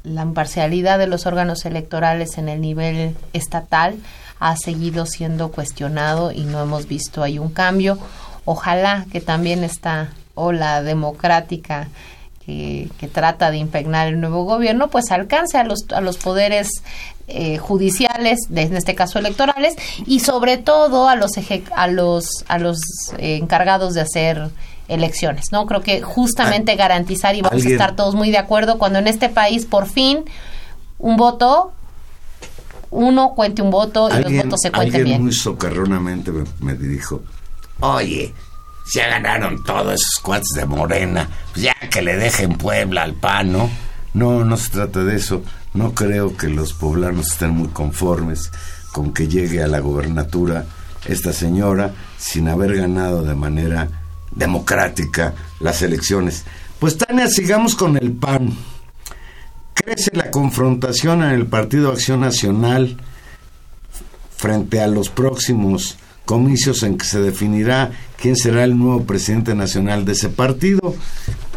la 0.03 0.21
imparcialidad 0.23 0.99
de 0.99 1.07
los 1.07 1.25
órganos 1.25 1.65
electorales 1.65 2.37
en 2.37 2.49
el 2.49 2.61
nivel 2.61 3.15
estatal 3.33 3.95
ha 4.39 4.55
seguido 4.57 5.05
siendo 5.05 5.51
cuestionado 5.51 6.31
y 6.31 6.41
no 6.41 6.61
hemos 6.61 6.87
visto 6.87 7.23
ahí 7.23 7.39
un 7.39 7.49
cambio. 7.49 7.97
Ojalá 8.45 9.05
que 9.11 9.21
también 9.21 9.63
esta 9.63 10.11
ola 10.35 10.83
democrática 10.83 11.89
que, 12.47 12.89
que 12.97 13.07
trata 13.07 13.51
de 13.51 13.57
impregnar 13.57 14.07
el 14.07 14.19
nuevo 14.19 14.45
gobierno, 14.45 14.87
pues 14.89 15.11
alcance 15.11 15.57
a 15.59 15.63
los, 15.65 15.85
a 15.93 15.99
los 16.01 16.17
poderes 16.17 16.69
eh, 17.27 17.57
judiciales, 17.57 18.39
de, 18.47 18.61
en 18.61 18.75
este 18.77 18.95
caso 18.95 19.19
electorales, 19.19 19.75
y 20.05 20.21
sobre 20.21 20.57
todo 20.57 21.09
a 21.09 21.15
los, 21.17 21.33
eje- 21.37 21.63
a 21.75 21.87
los, 21.87 22.45
a 22.47 22.57
los 22.57 22.79
eh, 23.17 23.35
encargados 23.35 23.93
de 23.93 24.01
hacer 24.01 24.49
elecciones, 24.87 25.47
¿no? 25.51 25.65
Creo 25.65 25.81
que 25.81 26.01
justamente 26.01 26.75
garantizar, 26.77 27.35
y 27.35 27.41
vamos 27.41 27.51
a 27.51 27.55
alguien- 27.55 27.73
estar 27.73 27.95
todos 27.97 28.15
muy 28.15 28.31
de 28.31 28.37
acuerdo, 28.37 28.77
cuando 28.79 28.99
en 28.99 29.07
este 29.07 29.27
país 29.27 29.65
por 29.65 29.85
fin 29.85 30.23
un 30.99 31.17
voto, 31.17 31.73
uno 32.89 33.33
cuente 33.35 33.61
un 33.61 33.69
voto 33.71 34.07
y 34.09 34.23
los 34.23 34.31
votos 34.45 34.61
se 34.61 34.71
cuenten 34.71 34.79
alguien 34.95 35.03
bien. 35.03 35.23
muy 35.23 35.33
socarronamente 35.33 36.31
me, 36.31 36.45
me 36.61 36.73
dijo, 36.75 37.21
oye, 37.81 38.33
ya 38.93 39.07
ganaron 39.07 39.63
todos 39.63 39.93
esos 39.93 40.19
cuates 40.21 40.49
de 40.55 40.65
Morena, 40.65 41.29
pues 41.53 41.65
ya 41.65 41.75
que 41.89 42.01
le 42.01 42.15
dejen 42.17 42.57
Puebla 42.57 43.03
al 43.03 43.13
PAN, 43.13 43.51
¿no? 43.51 43.69
No, 44.13 44.43
no 44.43 44.57
se 44.57 44.69
trata 44.69 45.03
de 45.03 45.15
eso. 45.15 45.43
No 45.73 45.93
creo 45.93 46.35
que 46.35 46.47
los 46.47 46.73
poblanos 46.73 47.31
estén 47.31 47.51
muy 47.51 47.67
conformes 47.69 48.51
con 48.91 49.13
que 49.13 49.27
llegue 49.27 49.61
a 49.61 49.67
la 49.67 49.79
gobernatura 49.79 50.65
esta 51.05 51.33
señora 51.33 51.93
sin 52.17 52.47
haber 52.47 52.75
ganado 52.75 53.23
de 53.23 53.35
manera 53.35 53.87
democrática 54.31 55.35
las 55.59 55.81
elecciones. 55.81 56.45
Pues 56.79 56.97
Tania, 56.97 57.27
sigamos 57.27 57.75
con 57.75 57.97
el 57.97 58.11
PAN. 58.13 58.57
Crece 59.73 60.11
la 60.13 60.31
confrontación 60.31 61.23
en 61.23 61.31
el 61.31 61.45
Partido 61.45 61.91
Acción 61.91 62.21
Nacional 62.21 62.97
frente 64.35 64.81
a 64.81 64.87
los 64.87 65.09
próximos 65.09 65.97
comicios 66.27 66.83
en 66.83 66.97
que 66.97 67.05
se 67.05 67.21
definirá 67.21 67.91
quién 68.21 68.35
será 68.35 68.65
el 68.65 68.77
nuevo 68.77 69.05
presidente 69.05 69.55
nacional 69.55 70.03
de 70.05 70.11
ese 70.11 70.29
partido. 70.29 70.93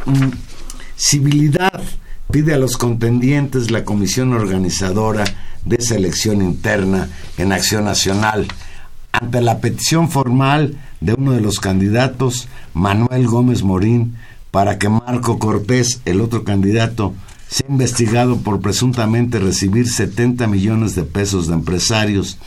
Mm, 0.06 0.30
Civilidad 0.96 1.82
pide 2.30 2.54
a 2.54 2.58
los 2.58 2.76
contendientes 2.76 3.70
la 3.70 3.84
comisión 3.84 4.32
organizadora 4.32 5.24
de 5.64 5.76
esa 5.76 5.96
elección 5.96 6.40
interna 6.40 7.08
en 7.36 7.52
Acción 7.52 7.84
Nacional. 7.84 8.46
Ante 9.12 9.40
la 9.40 9.58
petición 9.58 10.08
formal 10.08 10.76
de 11.00 11.14
uno 11.14 11.32
de 11.32 11.40
los 11.40 11.58
candidatos, 11.58 12.46
Manuel 12.72 13.26
Gómez 13.26 13.62
Morín, 13.62 14.16
para 14.52 14.78
que 14.78 14.88
Marco 14.88 15.38
Cortés, 15.38 16.00
el 16.04 16.20
otro 16.20 16.44
candidato, 16.44 17.12
sea 17.48 17.66
investigado 17.68 18.36
por 18.36 18.60
presuntamente 18.60 19.40
recibir 19.40 19.88
70 19.88 20.46
millones 20.46 20.94
de 20.94 21.02
pesos 21.02 21.48
de 21.48 21.54
empresarios 21.54 22.38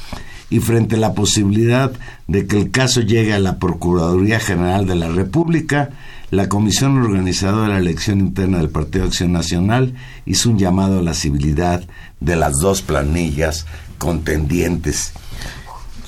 y 0.53 0.59
frente 0.59 0.97
a 0.97 0.99
la 0.99 1.15
posibilidad 1.15 1.91
de 2.27 2.45
que 2.45 2.59
el 2.59 2.69
caso 2.69 3.01
llegue 3.01 3.33
a 3.33 3.39
la 3.39 3.57
Procuraduría 3.57 4.39
General 4.39 4.85
de 4.85 4.93
la 4.93 5.09
República, 5.09 5.89
la 6.29 6.47
Comisión 6.47 6.95
Organizadora 6.99 7.63
de 7.63 7.69
la 7.73 7.79
Elección 7.79 8.19
Interna 8.19 8.59
del 8.59 8.69
Partido 8.69 9.05
Acción 9.05 9.31
Nacional 9.31 9.95
hizo 10.27 10.51
un 10.51 10.59
llamado 10.59 10.99
a 10.99 11.01
la 11.01 11.15
civilidad 11.15 11.83
de 12.19 12.35
las 12.35 12.53
dos 12.61 12.83
planillas 12.83 13.65
contendientes. 13.97 15.13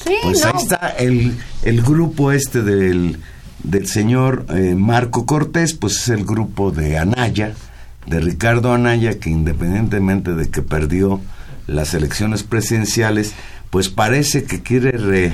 Sí, 0.03 0.13
Pues 0.21 0.43
no. 0.43 0.49
ahí 0.49 0.53
está 0.61 0.89
el, 0.99 1.35
el 1.63 1.81
grupo 1.81 2.31
este 2.31 2.61
del, 2.61 3.17
del 3.63 3.87
señor 3.87 4.45
eh, 4.49 4.75
Marco 4.75 5.25
Cortés, 5.25 5.73
pues 5.73 5.95
es 6.01 6.09
el 6.09 6.23
grupo 6.23 6.69
de 6.69 6.99
Anaya, 6.99 7.55
de 8.05 8.19
Ricardo 8.19 8.71
Anaya, 8.71 9.17
que 9.17 9.31
independientemente 9.31 10.35
de 10.35 10.51
que 10.51 10.61
perdió 10.61 11.19
las 11.67 11.93
elecciones 11.93 12.43
presidenciales, 12.43 13.33
pues 13.69 13.89
parece 13.89 14.43
que 14.43 14.61
quiere 14.61 14.91
re- 14.91 15.33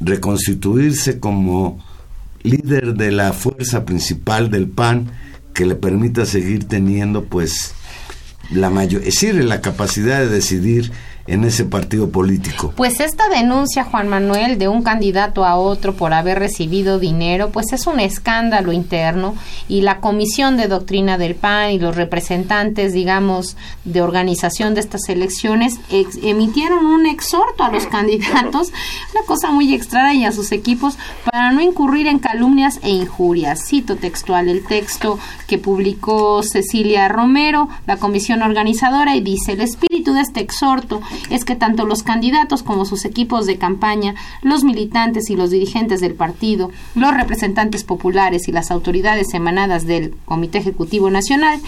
reconstituirse 0.00 1.18
como 1.20 1.84
líder 2.42 2.94
de 2.94 3.12
la 3.12 3.32
fuerza 3.32 3.84
principal 3.84 4.50
del 4.50 4.68
PAN 4.68 5.10
que 5.54 5.66
le 5.66 5.74
permita 5.74 6.26
seguir 6.26 6.64
teniendo 6.64 7.24
pues 7.24 7.74
la 8.50 8.70
mayor, 8.70 9.00
es 9.02 9.14
decir, 9.14 9.34
la 9.44 9.60
capacidad 9.60 10.18
de 10.20 10.28
decidir 10.28 10.90
en 11.26 11.44
ese 11.44 11.64
partido 11.64 12.10
político? 12.10 12.72
Pues 12.76 13.00
esta 13.00 13.28
denuncia, 13.28 13.84
Juan 13.84 14.08
Manuel, 14.08 14.58
de 14.58 14.68
un 14.68 14.82
candidato 14.82 15.44
a 15.44 15.56
otro 15.56 15.94
por 15.94 16.12
haber 16.12 16.38
recibido 16.38 16.98
dinero, 16.98 17.50
pues 17.50 17.72
es 17.72 17.86
un 17.86 18.00
escándalo 18.00 18.72
interno 18.72 19.34
y 19.68 19.82
la 19.82 20.00
Comisión 20.00 20.56
de 20.56 20.68
Doctrina 20.68 21.18
del 21.18 21.34
PAN 21.34 21.70
y 21.72 21.78
los 21.78 21.96
representantes, 21.96 22.92
digamos, 22.92 23.56
de 23.84 24.02
organización 24.02 24.74
de 24.74 24.80
estas 24.80 25.08
elecciones 25.08 25.78
emitieron 26.22 26.84
un 26.86 27.06
exhorto 27.06 27.64
a 27.64 27.70
los 27.70 27.86
candidatos, 27.86 28.72
una 29.14 29.26
cosa 29.26 29.50
muy 29.50 29.74
extraña 29.74 30.12
y 30.12 30.24
a 30.24 30.32
sus 30.32 30.52
equipos, 30.52 30.96
para 31.24 31.52
no 31.52 31.60
incurrir 31.60 32.06
en 32.06 32.18
calumnias 32.18 32.80
e 32.82 32.90
injurias. 32.90 33.66
Cito 33.66 33.96
textual 33.96 34.48
el 34.48 34.64
texto 34.64 35.18
que 35.46 35.58
publicó 35.58 36.42
Cecilia 36.42 37.08
Romero, 37.08 37.68
la 37.86 37.96
comisión 37.96 38.42
organizadora, 38.42 39.16
y 39.16 39.20
dice, 39.20 39.52
el 39.52 39.60
espíritu 39.60 40.12
de 40.14 40.20
este 40.20 40.40
exhorto 40.40 41.00
es 41.30 41.44
que 41.44 41.56
tanto 41.56 41.86
los 41.86 42.02
candidatos 42.02 42.62
como 42.62 42.84
sus 42.84 43.04
equipos 43.04 43.46
de 43.46 43.58
campaña, 43.58 44.14
los 44.42 44.64
militantes 44.64 45.30
y 45.30 45.36
los 45.36 45.50
dirigentes 45.50 46.00
del 46.00 46.14
partido, 46.14 46.70
los 46.94 47.14
representantes 47.14 47.84
populares 47.84 48.48
y 48.48 48.52
las 48.52 48.70
autoridades 48.70 49.34
emanadas 49.34 49.86
del 49.86 50.14
Comité 50.24 50.58
Ejecutivo 50.58 51.10
Nacional, 51.10 51.60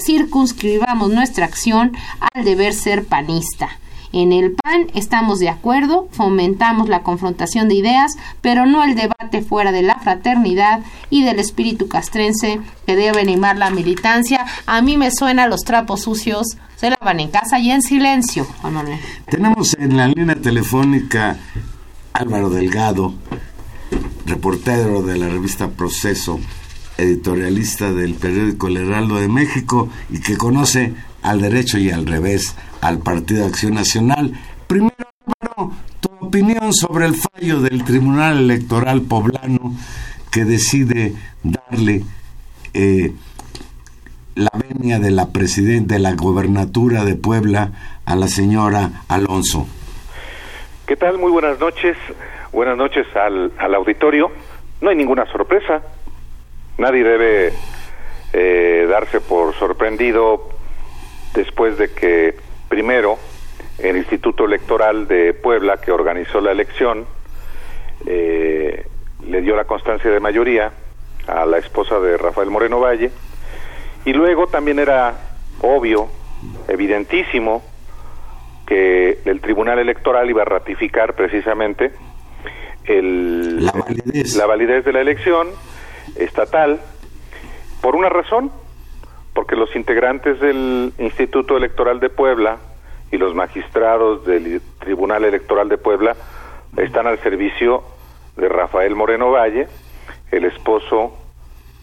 circunscribamos 0.00 1.10
nuestra 1.10 1.46
acción 1.46 1.92
al 2.34 2.44
deber 2.44 2.74
ser 2.74 3.04
panista. 3.04 3.78
En 4.16 4.32
el 4.32 4.52
PAN 4.52 4.92
estamos 4.94 5.40
de 5.40 5.48
acuerdo, 5.48 6.08
fomentamos 6.12 6.88
la 6.88 7.02
confrontación 7.02 7.66
de 7.68 7.74
ideas, 7.74 8.12
pero 8.42 8.64
no 8.64 8.84
el 8.84 8.94
debate 8.94 9.42
fuera 9.42 9.72
de 9.72 9.82
la 9.82 9.96
fraternidad 9.96 10.84
y 11.10 11.24
del 11.24 11.40
espíritu 11.40 11.88
castrense 11.88 12.60
que 12.86 12.94
debe 12.94 13.22
animar 13.22 13.58
la 13.58 13.70
militancia. 13.70 14.46
A 14.66 14.82
mí 14.82 14.96
me 14.96 15.10
suena 15.10 15.48
los 15.48 15.62
trapos 15.62 16.02
sucios, 16.02 16.56
se 16.76 16.90
lavan 16.90 17.18
en 17.18 17.32
casa 17.32 17.58
y 17.58 17.72
en 17.72 17.82
silencio. 17.82 18.46
Tenemos 19.28 19.74
en 19.80 19.96
la 19.96 20.06
línea 20.06 20.36
telefónica 20.36 21.36
Álvaro 22.12 22.50
Delgado, 22.50 23.14
reportero 24.26 25.02
de 25.02 25.18
la 25.18 25.28
revista 25.28 25.70
Proceso, 25.70 26.38
editorialista 26.98 27.92
del 27.92 28.14
periódico 28.14 28.68
El 28.68 28.76
Heraldo 28.76 29.16
de 29.16 29.26
México 29.26 29.88
y 30.08 30.20
que 30.20 30.36
conoce 30.36 30.94
al 31.24 31.40
derecho 31.40 31.78
y 31.78 31.90
al 31.90 32.06
revés 32.06 32.54
al 32.80 32.98
Partido 32.98 33.46
Acción 33.46 33.74
Nacional. 33.74 34.34
Primero, 34.68 34.92
tu 36.00 36.08
opinión 36.20 36.72
sobre 36.72 37.06
el 37.06 37.14
fallo 37.14 37.60
del 37.60 37.82
Tribunal 37.82 38.38
Electoral 38.38 39.02
Poblano 39.02 39.74
que 40.30 40.44
decide 40.44 41.14
darle 41.42 42.02
eh, 42.74 43.12
la 44.34 44.50
venia 44.52 44.98
de 44.98 45.10
la 45.10 45.30
presidenta 45.30 45.94
de 45.94 46.00
la 46.00 46.12
gobernatura 46.12 47.04
de 47.04 47.14
Puebla 47.14 47.70
a 48.04 48.16
la 48.16 48.28
señora 48.28 49.04
Alonso. 49.08 49.66
¿Qué 50.86 50.96
tal? 50.96 51.18
Muy 51.18 51.32
buenas 51.32 51.58
noches. 51.58 51.96
Buenas 52.52 52.76
noches 52.76 53.06
al, 53.16 53.52
al 53.58 53.74
auditorio. 53.74 54.30
No 54.82 54.90
hay 54.90 54.96
ninguna 54.96 55.24
sorpresa. 55.32 55.80
Nadie 56.76 57.02
debe 57.02 57.52
eh, 58.34 58.86
darse 58.90 59.20
por 59.20 59.54
sorprendido 59.54 60.53
después 61.34 61.76
de 61.78 61.92
que 61.92 62.34
primero 62.68 63.18
el 63.78 63.96
Instituto 63.96 64.44
Electoral 64.44 65.08
de 65.08 65.34
Puebla, 65.34 65.78
que 65.78 65.92
organizó 65.92 66.40
la 66.40 66.52
elección, 66.52 67.06
eh, 68.06 68.86
le 69.26 69.40
dio 69.42 69.56
la 69.56 69.64
constancia 69.64 70.10
de 70.10 70.20
mayoría 70.20 70.72
a 71.26 71.44
la 71.44 71.58
esposa 71.58 71.98
de 72.00 72.16
Rafael 72.16 72.50
Moreno 72.50 72.80
Valle, 72.80 73.10
y 74.04 74.12
luego 74.12 74.46
también 74.46 74.78
era 74.78 75.14
obvio, 75.60 76.08
evidentísimo, 76.68 77.62
que 78.66 79.18
el 79.24 79.40
Tribunal 79.40 79.78
Electoral 79.78 80.28
iba 80.30 80.42
a 80.42 80.46
ratificar 80.46 81.14
precisamente 81.14 81.92
el, 82.84 83.64
la, 83.64 83.72
validez. 83.72 84.36
la 84.36 84.46
validez 84.46 84.84
de 84.84 84.92
la 84.92 85.00
elección 85.00 85.48
estatal 86.16 86.80
por 87.80 87.96
una 87.96 88.08
razón, 88.08 88.50
porque 89.34 89.56
los 89.56 89.74
integrantes 89.76 90.40
del 90.40 90.92
Instituto 90.98 91.56
Electoral 91.56 92.00
de 92.00 92.08
Puebla 92.08 92.58
y 93.10 93.18
los 93.18 93.34
magistrados 93.34 94.24
del 94.24 94.62
Tribunal 94.78 95.24
Electoral 95.24 95.68
de 95.68 95.76
Puebla 95.76 96.16
están 96.76 97.06
al 97.06 97.18
servicio 97.18 97.82
de 98.36 98.48
Rafael 98.48 98.94
Moreno 98.94 99.30
Valle, 99.30 99.68
el 100.30 100.44
esposo 100.44 101.16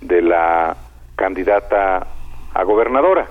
de 0.01 0.21
la 0.21 0.75
candidata 1.15 2.07
a 2.53 2.63
gobernadora. 2.63 3.27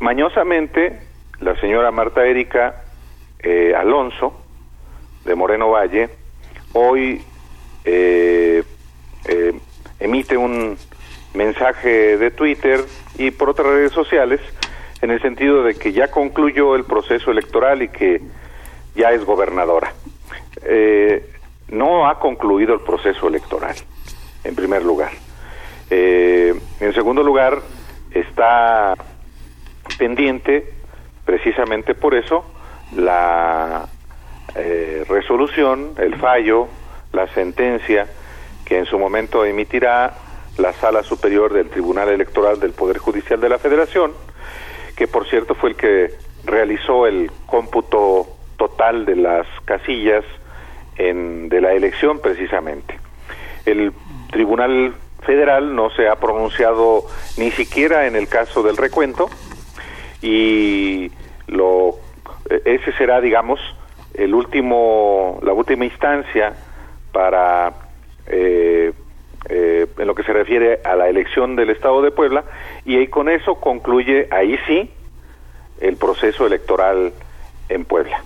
Mañosamente, 0.00 1.00
la 1.40 1.54
señora 1.60 1.90
Marta 1.90 2.26
Erika 2.26 2.82
eh, 3.38 3.74
Alonso, 3.76 4.34
de 5.24 5.34
Moreno 5.34 5.70
Valle, 5.70 6.10
hoy 6.72 7.22
eh, 7.84 8.62
eh, 9.26 9.52
emite 10.00 10.36
un 10.36 10.76
mensaje 11.34 12.16
de 12.18 12.30
Twitter 12.30 12.84
y 13.18 13.30
por 13.30 13.50
otras 13.50 13.68
redes 13.68 13.92
sociales 13.92 14.40
en 15.00 15.10
el 15.10 15.20
sentido 15.20 15.62
de 15.64 15.74
que 15.74 15.92
ya 15.92 16.10
concluyó 16.10 16.76
el 16.76 16.84
proceso 16.84 17.30
electoral 17.30 17.82
y 17.82 17.88
que 17.88 18.20
ya 18.94 19.10
es 19.10 19.24
gobernadora. 19.24 19.92
Eh, 20.64 21.28
no 21.68 22.08
ha 22.08 22.18
concluido 22.18 22.74
el 22.74 22.80
proceso 22.80 23.26
electoral, 23.26 23.74
en 24.44 24.54
primer 24.54 24.84
lugar. 24.84 25.10
Eh, 25.90 26.54
en 26.80 26.94
segundo 26.94 27.22
lugar, 27.22 27.60
está 28.12 28.94
pendiente, 29.98 30.72
precisamente 31.24 31.94
por 31.94 32.14
eso, 32.14 32.44
la 32.94 33.88
eh, 34.54 35.04
resolución, 35.08 35.94
el 35.98 36.16
fallo, 36.16 36.68
la 37.12 37.26
sentencia 37.28 38.06
que 38.64 38.78
en 38.78 38.86
su 38.86 38.98
momento 38.98 39.44
emitirá 39.44 40.14
la 40.58 40.72
Sala 40.74 41.02
Superior 41.02 41.52
del 41.52 41.70
Tribunal 41.70 42.08
Electoral 42.08 42.60
del 42.60 42.72
Poder 42.72 42.98
Judicial 42.98 43.40
de 43.40 43.48
la 43.48 43.58
Federación, 43.58 44.12
que 44.96 45.08
por 45.08 45.26
cierto 45.28 45.54
fue 45.54 45.70
el 45.70 45.76
que 45.76 46.14
realizó 46.44 47.06
el 47.06 47.30
cómputo 47.46 48.26
total 48.56 49.06
de 49.06 49.16
las 49.16 49.46
casillas 49.64 50.24
en, 50.96 51.48
de 51.48 51.60
la 51.60 51.72
elección 51.72 52.20
precisamente. 52.20 52.98
El 53.64 53.92
Tribunal 54.30 54.94
Federal 55.22 55.74
no 55.74 55.90
se 55.90 56.08
ha 56.08 56.16
pronunciado 56.16 57.04
ni 57.36 57.50
siquiera 57.52 58.06
en 58.06 58.16
el 58.16 58.28
caso 58.28 58.62
del 58.62 58.76
recuento 58.76 59.30
y 60.20 61.10
lo 61.46 61.96
ese 62.64 62.92
será 62.92 63.20
digamos 63.20 63.60
el 64.14 64.34
último 64.34 65.38
la 65.42 65.52
última 65.52 65.84
instancia 65.84 66.54
para 67.12 67.72
eh, 68.26 68.92
eh, 69.54 69.86
en 69.98 70.06
lo 70.06 70.14
que 70.14 70.22
se 70.22 70.32
refiere 70.32 70.80
a 70.82 70.96
la 70.96 71.10
elección 71.10 71.56
del 71.56 71.68
Estado 71.68 72.00
de 72.00 72.10
Puebla 72.10 72.44
y 72.86 72.96
ahí 72.96 73.08
con 73.08 73.28
eso 73.28 73.56
concluye 73.56 74.26
ahí 74.30 74.56
sí 74.66 74.90
el 75.80 75.96
proceso 75.96 76.46
electoral 76.46 77.12
en 77.68 77.84
Puebla. 77.84 78.22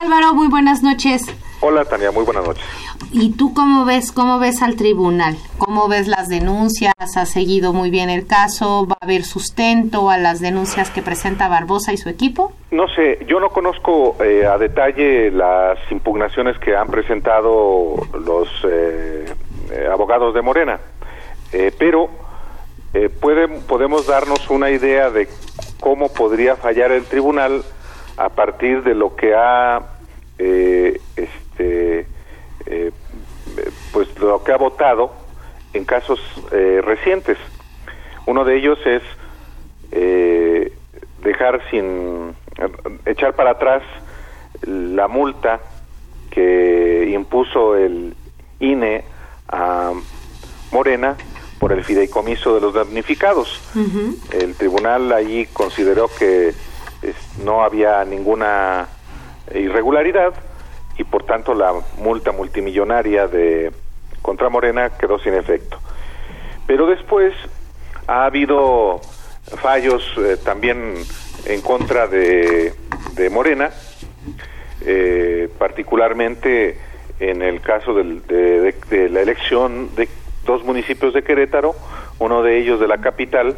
Álvaro, 0.00 0.32
muy 0.32 0.48
buenas 0.48 0.82
noches. 0.82 1.22
Hola 1.60 1.84
Tania, 1.84 2.10
muy 2.10 2.24
buenas 2.24 2.46
noches. 2.46 2.64
¿Y 3.12 3.36
tú 3.36 3.52
cómo 3.52 3.84
ves, 3.84 4.12
cómo 4.12 4.38
ves 4.38 4.62
al 4.62 4.76
tribunal? 4.76 5.36
¿Cómo 5.58 5.88
ves 5.88 6.08
las 6.08 6.28
denuncias? 6.28 6.94
¿Has 6.98 7.30
seguido 7.30 7.72
muy 7.72 7.90
bien 7.90 8.08
el 8.08 8.26
caso? 8.26 8.86
¿Va 8.86 8.96
a 9.00 9.04
haber 9.04 9.24
sustento 9.24 10.10
a 10.10 10.16
las 10.16 10.40
denuncias 10.40 10.90
que 10.90 11.02
presenta 11.02 11.48
Barbosa 11.48 11.92
y 11.92 11.96
su 11.96 12.08
equipo? 12.08 12.52
No 12.70 12.88
sé, 12.88 13.24
yo 13.26 13.40
no 13.40 13.50
conozco 13.50 14.16
eh, 14.24 14.46
a 14.46 14.58
detalle 14.58 15.30
las 15.30 15.78
impugnaciones 15.90 16.58
que 16.58 16.76
han 16.76 16.88
presentado 16.88 17.96
los 18.24 18.48
eh, 18.68 19.26
eh, 19.70 19.88
abogados 19.90 20.32
de 20.34 20.42
Morena, 20.42 20.78
eh, 21.52 21.72
pero 21.76 22.08
eh, 22.94 23.08
podemos 23.08 24.06
darnos 24.06 24.48
una 24.48 24.70
idea 24.70 25.10
de 25.10 25.28
cómo 25.80 26.12
podría 26.12 26.56
fallar 26.56 26.92
el 26.92 27.04
tribunal 27.04 27.64
a 28.16 28.28
partir 28.28 28.82
de 28.82 28.94
lo 28.94 29.16
que 29.16 29.34
ha 29.34 29.82
este 31.16 32.06
pues 33.92 34.18
lo 34.18 34.44
que 34.44 34.52
ha 34.52 34.56
votado 34.56 35.12
en 35.72 35.84
casos 35.84 36.20
recientes. 36.50 37.38
Uno 38.26 38.44
de 38.44 38.56
ellos 38.56 38.78
es 38.84 39.02
dejar 41.22 41.62
sin 41.70 42.34
echar 43.06 43.34
para 43.34 43.52
atrás 43.52 43.82
la 44.62 45.08
multa 45.08 45.60
que 46.30 47.10
impuso 47.14 47.76
el 47.76 48.14
INE 48.60 49.04
a 49.48 49.92
Morena 50.72 51.16
por 51.58 51.72
el 51.72 51.84
fideicomiso 51.84 52.54
de 52.54 52.60
los 52.60 52.74
damnificados. 52.74 53.60
El 54.32 54.54
tribunal 54.54 55.12
allí 55.12 55.46
consideró 55.46 56.08
que 56.08 56.54
no 57.44 57.62
había 57.62 58.04
ninguna 58.04 58.88
irregularidad 59.54 60.34
y 60.98 61.04
por 61.04 61.24
tanto 61.24 61.54
la 61.54 61.72
multa 61.98 62.32
multimillonaria 62.32 63.28
de 63.28 63.72
contra 64.22 64.48
Morena 64.48 64.90
quedó 64.90 65.18
sin 65.18 65.34
efecto. 65.34 65.78
Pero 66.66 66.86
después 66.86 67.32
ha 68.06 68.24
habido 68.24 69.00
fallos 69.62 70.02
eh, 70.18 70.36
también 70.42 70.94
en 71.44 71.60
contra 71.60 72.08
de 72.08 72.74
de 73.16 73.30
Morena, 73.30 73.70
eh, 74.82 75.48
particularmente 75.58 76.78
en 77.20 77.42
el 77.42 77.60
caso 77.60 77.94
del- 77.94 78.26
de, 78.26 78.60
de- 78.60 78.74
de 78.90 79.08
la 79.08 79.20
elección 79.22 79.94
de 79.96 80.08
dos 80.44 80.64
municipios 80.64 81.12
de 81.14 81.22
Querétaro, 81.22 81.74
uno 82.18 82.42
de 82.42 82.58
ellos 82.58 82.78
de 82.80 82.86
la 82.88 82.98
capital, 82.98 83.56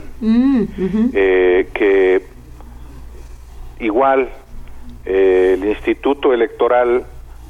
eh, 1.13 1.69
que 1.75 2.23
igual 3.81 4.29
eh, 5.05 5.57
el 5.59 5.69
Instituto 5.69 6.33
Electoral 6.33 7.05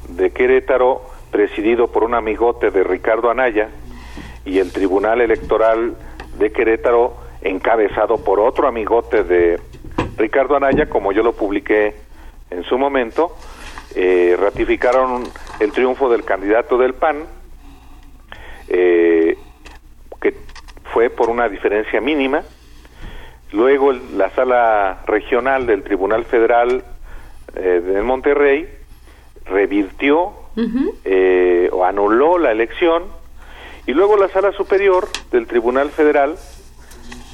de 0.09 0.31
Querétaro, 0.31 1.01
presidido 1.31 1.87
por 1.87 2.03
un 2.03 2.13
amigote 2.15 2.71
de 2.71 2.83
Ricardo 2.83 3.29
Anaya, 3.29 3.69
y 4.45 4.59
el 4.59 4.71
Tribunal 4.71 5.21
Electoral 5.21 5.95
de 6.39 6.51
Querétaro, 6.51 7.15
encabezado 7.41 8.17
por 8.23 8.39
otro 8.39 8.67
amigote 8.67 9.23
de 9.23 9.59
Ricardo 10.17 10.55
Anaya, 10.55 10.87
como 10.89 11.11
yo 11.11 11.21
lo 11.23 11.33
publiqué 11.33 11.93
en 12.49 12.63
su 12.63 12.77
momento, 12.77 13.35
eh, 13.95 14.35
ratificaron 14.39 15.23
el 15.59 15.71
triunfo 15.71 16.09
del 16.09 16.23
candidato 16.23 16.77
del 16.77 16.93
PAN, 16.93 17.23
eh, 18.67 19.37
que 20.21 20.33
fue 20.93 21.09
por 21.09 21.29
una 21.29 21.49
diferencia 21.49 22.01
mínima. 22.01 22.43
Luego 23.51 23.91
el- 23.91 24.17
la 24.17 24.29
sala 24.31 24.99
regional 25.07 25.65
del 25.65 25.83
Tribunal 25.83 26.25
Federal 26.25 26.83
eh, 27.55 27.81
de 27.83 28.01
Monterrey 28.03 28.69
revirtió 29.45 30.33
eh, 31.05 31.69
o 31.71 31.83
anuló 31.85 32.37
la 32.37 32.51
elección 32.51 33.03
y 33.87 33.93
luego 33.93 34.17
la 34.17 34.27
sala 34.29 34.51
superior 34.51 35.07
del 35.31 35.47
Tribunal 35.47 35.89
Federal 35.89 36.35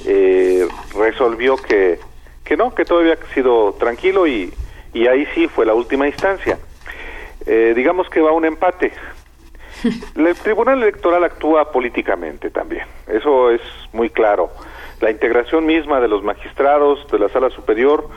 eh, 0.06 0.66
resolvió 0.96 1.56
que, 1.56 1.98
que 2.44 2.56
no, 2.56 2.74
que 2.74 2.84
todo 2.84 3.00
había 3.00 3.18
sido 3.34 3.72
tranquilo 3.74 4.26
y, 4.26 4.52
y 4.96 5.06
ahí 5.08 5.26
sí 5.34 5.46
fue 5.46 5.66
la 5.66 5.74
última 5.74 6.06
instancia. 6.06 6.58
Eh, 7.44 7.74
digamos 7.76 8.08
que 8.08 8.22
va 8.22 8.32
un 8.32 8.46
empate. 8.46 8.92
El 10.16 10.34
Tribunal 10.36 10.82
Electoral 10.82 11.22
actúa 11.22 11.70
políticamente 11.70 12.48
también, 12.50 12.86
eso 13.06 13.50
es 13.50 13.60
muy 13.92 14.08
claro. 14.08 14.50
La 15.00 15.10
integración 15.10 15.66
misma 15.66 16.00
de 16.00 16.08
los 16.08 16.24
magistrados 16.24 17.06
de 17.12 17.18
la 17.18 17.28
Sala 17.28 17.50
Superior 17.50 18.08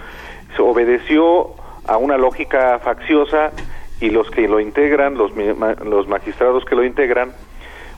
se 0.56 0.62
obedeció 0.62 1.54
a 1.86 1.98
una 1.98 2.18
lógica 2.18 2.80
facciosa 2.80 3.52
y 4.00 4.10
los 4.12 4.32
que 4.32 4.48
lo 4.48 4.62
integran, 4.62 5.18
los, 5.18 5.32
los 5.36 6.08
magistrados 6.08 6.64
que 6.64 6.76
lo 6.76 6.86
integran, 6.86 7.34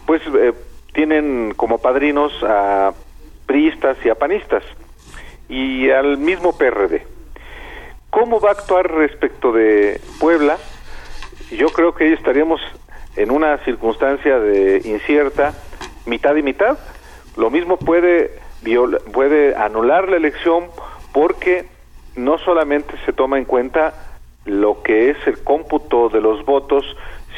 pues 0.07 0.23
eh, 0.35 0.53
tienen 0.93 1.53
como 1.55 1.77
padrinos 1.77 2.33
a 2.41 2.93
priistas 3.45 3.97
y 4.03 4.09
a 4.09 4.15
panistas 4.15 4.63
y 5.47 5.91
al 5.91 6.17
mismo 6.17 6.57
PRD. 6.57 7.20
¿Cómo 8.11 8.39
va 8.41 8.49
a 8.49 8.51
actuar 8.51 8.91
respecto 8.91 9.51
de 9.53 9.99
Puebla? 10.19 10.57
Yo 11.49 11.69
creo 11.69 11.95
que 11.95 12.03
ahí 12.03 12.13
estaríamos 12.13 12.59
en 13.15 13.31
una 13.31 13.57
circunstancia 13.59 14.37
de 14.37 14.81
incierta, 14.83 15.53
mitad 16.05 16.35
y 16.35 16.43
mitad. 16.43 16.77
Lo 17.37 17.49
mismo 17.49 17.77
puede 17.77 18.37
viola- 18.63 18.99
puede 19.13 19.55
anular 19.55 20.09
la 20.09 20.17
elección 20.17 20.65
porque 21.13 21.65
no 22.17 22.37
solamente 22.37 22.93
se 23.05 23.13
toma 23.13 23.37
en 23.37 23.45
cuenta 23.45 23.93
lo 24.45 24.83
que 24.83 25.09
es 25.11 25.17
el 25.25 25.41
cómputo 25.43 26.09
de 26.09 26.19
los 26.19 26.43
votos, 26.45 26.83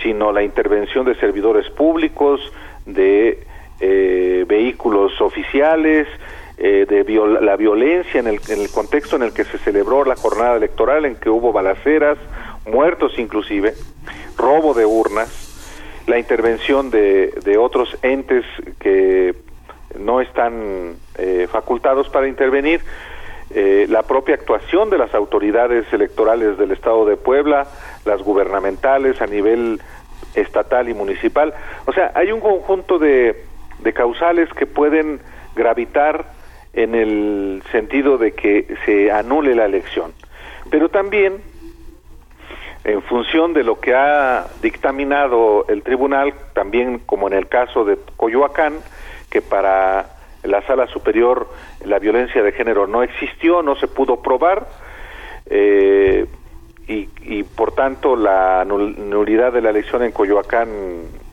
sino 0.02 0.32
la 0.32 0.42
intervención 0.42 1.06
de 1.06 1.14
servidores 1.20 1.70
públicos, 1.70 2.42
de 2.88 3.46
eh, 3.80 4.46
vehículos 4.48 5.22
oficiales, 5.22 6.08
eh, 6.58 6.86
de 6.88 7.04
la 7.42 7.56
violencia 7.56 8.20
en 8.20 8.28
el, 8.28 8.40
en 8.48 8.62
el 8.62 8.70
contexto 8.70 9.16
en 9.16 9.24
el 9.24 9.34
que 9.34 9.44
se 9.44 9.58
celebró 9.60 10.06
la 10.06 10.16
jornada 10.16 10.56
electoral, 10.56 11.06
en 11.06 11.16
que 11.16 11.30
hubo 11.30 11.52
balaceras, 11.52 12.18
muertos 12.66 13.18
inclusive, 13.18 13.74
robo 14.38 14.74
de 14.74 14.86
urnas, 14.86 15.50
la 16.08 16.20
intervención 16.20 16.92
de, 16.92 17.34
de 17.44 17.58
otros 17.58 17.98
entes 18.02 18.46
que 18.80 19.36
no 19.98 20.22
están 20.22 20.96
eh, 21.18 21.48
facultados 21.52 22.10
para 22.10 22.28
intervenir, 22.28 22.82
eh, 23.56 23.86
la 23.90 24.04
propia 24.04 24.36
actuación 24.36 24.90
de 24.90 24.98
las 24.98 25.14
autoridades 25.14 25.92
electorales 25.94 26.58
del 26.58 26.72
Estado 26.72 27.06
de 27.06 27.18
Puebla, 27.18 27.68
las 28.06 28.22
gubernamentales 28.24 29.22
a 29.22 29.28
nivel 29.28 29.80
estatal 30.34 30.90
y 30.90 30.94
municipal. 30.94 31.54
O 31.86 31.94
sea, 31.94 32.12
hay 32.16 32.32
un 32.32 32.40
conjunto 32.40 32.98
de, 32.98 33.44
de 33.80 33.94
causales 33.94 34.50
que 34.54 34.66
pueden 34.66 35.20
gravitar 35.56 36.26
en 36.74 36.96
el 36.96 37.64
sentido 37.72 38.18
de 38.18 38.32
que 38.34 38.76
se 38.86 39.12
anule 39.12 39.56
la 39.56 39.66
elección. 39.66 40.12
Pero 40.70 40.90
también, 40.90 41.42
en 42.84 43.02
función 43.04 43.54
de 43.54 43.64
lo 43.64 43.80
que 43.80 43.94
ha 43.96 44.48
dictaminado 44.62 45.66
el 45.68 45.84
tribunal, 45.84 46.34
también 46.54 47.00
como 47.00 47.28
en 47.28 47.34
el 47.34 47.48
caso 47.48 47.86
de 47.86 47.98
Coyoacán, 48.18 48.74
que 49.30 49.42
para 49.42 50.08
la 50.44 50.62
sala 50.64 50.88
superior 50.88 51.48
la 51.86 52.00
violencia 52.00 52.44
de 52.44 52.52
género 52.52 52.88
no 52.88 53.04
existió, 53.04 53.62
no 53.62 53.76
se 53.76 53.88
pudo 53.88 54.22
probar, 54.22 54.68
eh, 55.50 56.26
y, 56.88 57.08
y 57.22 57.44
por 57.44 57.74
tanto 57.74 58.16
la 58.16 58.66
nul- 58.66 58.98
nulidad 58.98 59.54
de 59.54 59.62
la 59.62 59.70
elección 59.70 60.04
en 60.04 60.12
Coyoacán 60.12 60.68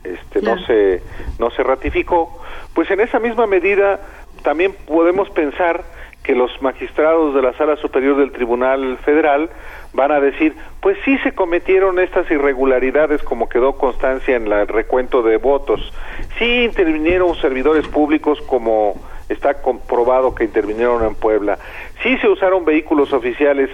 este, 0.03 0.41
no 0.41 0.57
se 0.65 1.01
no 1.39 1.51
se 1.51 1.61
ratificó, 1.63 2.39
pues 2.73 2.89
en 2.89 3.01
esa 3.01 3.19
misma 3.19 3.47
medida 3.47 3.99
también 4.43 4.75
podemos 4.85 5.29
pensar 5.29 5.83
que 6.23 6.35
los 6.35 6.61
magistrados 6.61 7.33
de 7.33 7.41
la 7.41 7.53
Sala 7.53 7.75
Superior 7.77 8.17
del 8.17 8.31
Tribunal 8.31 8.97
Federal 8.99 9.49
van 9.93 10.11
a 10.11 10.19
decir, 10.19 10.55
pues 10.79 10.97
sí 11.03 11.17
se 11.19 11.33
cometieron 11.33 11.99
estas 11.99 12.29
irregularidades 12.29 13.23
como 13.23 13.49
quedó 13.49 13.73
constancia 13.73 14.35
en 14.35 14.51
el 14.51 14.67
recuento 14.67 15.23
de 15.23 15.37
votos, 15.37 15.91
sí 16.37 16.63
intervinieron 16.63 17.35
servidores 17.35 17.87
públicos 17.87 18.39
como 18.41 18.95
está 19.29 19.61
comprobado 19.61 20.35
que 20.35 20.43
intervinieron 20.43 21.03
en 21.05 21.15
Puebla, 21.15 21.57
sí 22.03 22.17
se 22.19 22.27
usaron 22.27 22.65
vehículos 22.65 23.13
oficiales 23.13 23.69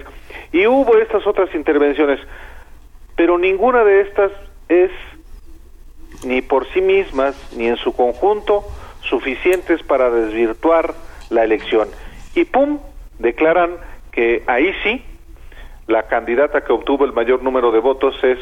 y 0.52 0.66
hubo 0.66 0.96
estas 0.96 1.26
otras 1.26 1.54
intervenciones, 1.54 2.18
pero 3.14 3.36
ninguna 3.36 3.84
de 3.84 4.00
estas 4.00 4.32
es 4.68 4.90
ni 6.24 6.40
por 6.40 6.66
sí 6.68 6.80
mismas 6.80 7.36
ni 7.56 7.68
en 7.68 7.76
su 7.76 7.94
conjunto 7.94 8.64
suficientes 9.08 9.82
para 9.82 10.10
desvirtuar 10.10 10.94
la 11.30 11.44
elección. 11.44 11.88
Y 12.34 12.44
pum, 12.44 12.78
declaran 13.18 13.76
que 14.12 14.42
ahí 14.46 14.72
sí 14.82 15.02
la 15.88 16.04
candidata 16.04 16.60
que 16.60 16.72
obtuvo 16.72 17.04
el 17.04 17.12
mayor 17.12 17.42
número 17.42 17.72
de 17.72 17.80
votos 17.80 18.14
es 18.22 18.38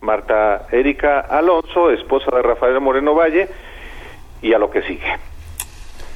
Marta 0.00 0.66
Erika 0.70 1.20
Alonso, 1.20 1.90
esposa 1.90 2.34
de 2.34 2.42
Rafael 2.42 2.80
Moreno 2.80 3.14
Valle, 3.14 3.48
y 4.42 4.52
a 4.52 4.58
lo 4.58 4.70
que 4.70 4.82
sigue. 4.82 5.16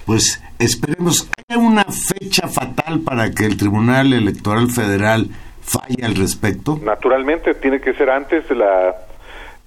Pues 0.05 0.43
esperemos 0.59 1.31
haya 1.49 1.59
una 1.59 1.85
fecha 1.85 2.49
fatal 2.49 3.01
para 3.05 3.31
que 3.31 3.47
el 3.47 3.57
Tribunal 3.57 4.13
Electoral 4.13 4.69
Federal 4.71 5.29
falle 5.63 6.05
al 6.05 6.17
respecto. 6.17 6.79
Naturalmente 6.83 7.55
tiene 7.55 7.81
que 7.81 7.95
ser 7.95 8.11
antes 8.11 8.49
de 8.49 8.57
la, 8.57 8.97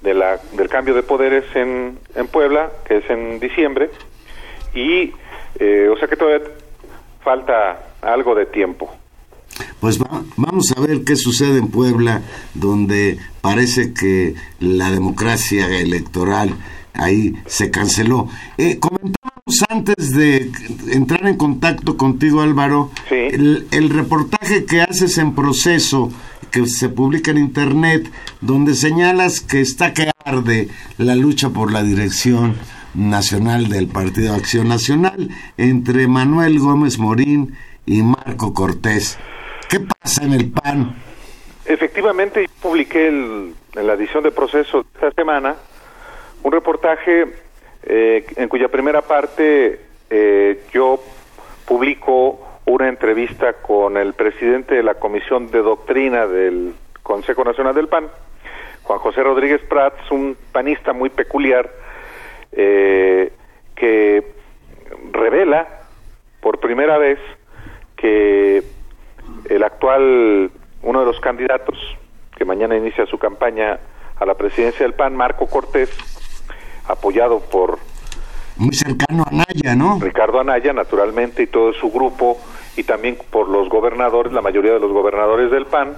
de 0.01 0.13
la 0.13 0.37
del 0.53 0.67
cambio 0.67 0.93
de 0.93 1.03
poderes 1.03 1.45
en, 1.55 1.97
en 2.15 2.27
Puebla, 2.27 2.69
que 2.85 2.97
es 2.97 3.09
en 3.09 3.39
diciembre, 3.39 3.89
y 4.75 5.11
eh, 5.59 5.89
o 5.91 5.97
sea 5.97 6.07
que 6.07 6.15
todavía 6.15 6.45
falta 7.23 7.79
algo 8.01 8.35
de 8.35 8.45
tiempo. 8.45 8.93
Pues 9.79 9.99
va- 10.01 10.21
vamos 10.35 10.71
a 10.75 10.81
ver 10.81 11.03
qué 11.03 11.15
sucede 11.15 11.59
en 11.59 11.69
Puebla, 11.69 12.21
donde 12.53 13.17
parece 13.41 13.93
que 13.93 14.35
la 14.59 14.91
democracia 14.91 15.67
electoral 15.79 16.55
ahí 16.93 17.35
se 17.45 17.71
canceló. 17.71 18.27
Eh, 18.57 18.79
comentábamos 18.79 19.63
antes 19.69 20.11
de 20.11 20.51
entrar 20.91 21.25
en 21.27 21.37
contacto 21.37 21.95
contigo, 21.97 22.41
Álvaro, 22.41 22.91
Sí. 23.09 23.15
el, 23.15 23.67
el 23.71 23.89
reportaje 23.89 24.65
que 24.65 24.81
haces 24.81 25.17
en 25.17 25.35
proceso, 25.35 26.11
que 26.51 26.67
se 26.67 26.89
publica 26.89 27.31
en 27.31 27.37
Internet, 27.37 28.09
donde 28.41 28.75
señalas 28.75 29.39
que 29.41 29.61
está 29.61 29.93
que 29.93 30.09
arde 30.25 30.69
la 30.97 31.15
lucha 31.15 31.49
por 31.49 31.71
la 31.71 31.83
dirección 31.83 32.55
nacional 32.95 33.67
del 33.69 33.87
Partido 33.87 34.33
Acción 34.35 34.67
Nacional 34.67 35.29
entre 35.57 36.07
Manuel 36.07 36.59
Gómez 36.59 36.97
Morín 36.99 37.55
y 37.85 38.01
Marco 38.01 38.53
Cortés. 38.53 39.19
¿Qué 39.69 39.79
pasa 39.79 40.23
en 40.23 40.33
el 40.33 40.51
PAN? 40.51 40.95
Efectivamente, 41.65 42.43
yo 42.43 42.53
publiqué 42.61 43.07
el- 43.07 43.53
en 43.75 43.87
la 43.87 43.93
edición 43.93 44.23
de 44.23 44.31
proceso 44.31 44.83
de 44.83 44.87
esta 44.93 45.11
semana 45.11 45.55
un 46.43 46.51
reportaje 46.51 47.25
eh, 47.87 48.25
en 48.35 48.47
cuya 48.49 48.67
primera 48.69 49.01
parte 49.01 49.79
eh, 50.09 50.63
yo 50.73 50.99
publico 51.67 52.39
una 52.65 52.87
entrevista 52.89 53.53
con 53.53 53.97
el 53.97 54.13
presidente 54.13 54.75
de 54.75 54.83
la 54.83 54.95
Comisión 54.95 55.51
de 55.51 55.59
Doctrina 55.59 56.25
del 56.27 56.73
Consejo 57.03 57.43
Nacional 57.43 57.75
del 57.75 57.87
PAN, 57.87 58.07
Juan 58.83 58.99
José 58.99 59.21
Rodríguez 59.23 59.61
Prats, 59.67 60.09
un 60.11 60.35
panista 60.51 60.93
muy 60.93 61.09
peculiar, 61.09 61.69
eh, 62.55 63.31
que 63.75 64.23
revela 65.11 65.67
por 66.41 66.59
primera 66.59 66.97
vez 66.97 67.19
que 67.95 68.63
el 69.49 69.63
actual 69.63 70.51
uno 70.81 70.99
de 70.99 71.05
los 71.05 71.19
candidatos 71.19 71.77
que 72.35 72.45
mañana 72.45 72.75
inicia 72.75 73.05
su 73.05 73.17
campaña 73.17 73.79
a 74.17 74.25
la 74.25 74.35
presidencia 74.35 74.85
del 74.85 74.93
PAN, 74.93 75.15
Marco 75.15 75.47
Cortés, 75.47 75.89
apoyado 76.87 77.39
por 77.39 77.79
Muy 78.57 78.73
cercano 78.73 79.25
a 79.29 79.33
Naya, 79.33 79.75
¿no? 79.75 79.99
Ricardo 79.99 80.39
Anaya, 80.39 80.71
naturalmente, 80.73 81.43
y 81.43 81.47
todo 81.47 81.73
su 81.73 81.91
grupo, 81.91 82.37
y 82.77 82.83
también 82.83 83.17
por 83.29 83.49
los 83.49 83.67
gobernadores, 83.69 84.31
la 84.31 84.41
mayoría 84.41 84.73
de 84.73 84.79
los 84.79 84.91
gobernadores 84.91 85.51
del 85.51 85.65
PAN, 85.65 85.97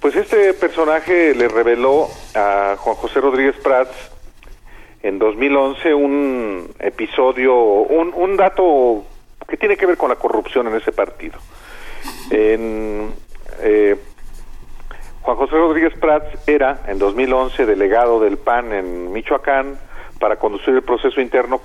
pues 0.00 0.16
este 0.16 0.54
personaje 0.54 1.34
le 1.34 1.48
reveló 1.48 2.08
a 2.34 2.76
Juan 2.78 2.96
José 2.96 3.20
Rodríguez 3.20 3.56
Prats 3.62 4.09
en 5.02 5.18
2011 5.18 5.94
un 5.94 6.70
episodio, 6.78 7.54
un, 7.54 8.12
un 8.14 8.36
dato 8.36 9.04
que 9.48 9.56
tiene 9.56 9.76
que 9.76 9.86
ver 9.86 9.96
con 9.96 10.10
la 10.10 10.16
corrupción 10.16 10.68
en 10.68 10.76
ese 10.76 10.92
partido. 10.92 11.38
En, 12.30 13.12
eh, 13.60 13.96
Juan 15.22 15.36
José 15.36 15.52
Rodríguez 15.52 15.94
Prats 15.98 16.48
era 16.48 16.80
en 16.86 16.98
2011 16.98 17.66
delegado 17.66 18.20
del 18.20 18.38
PAN 18.38 18.72
en 18.72 19.12
Michoacán 19.12 19.78
para 20.18 20.36
conducir 20.36 20.74
el 20.74 20.82
proceso 20.82 21.20
interno 21.20 21.60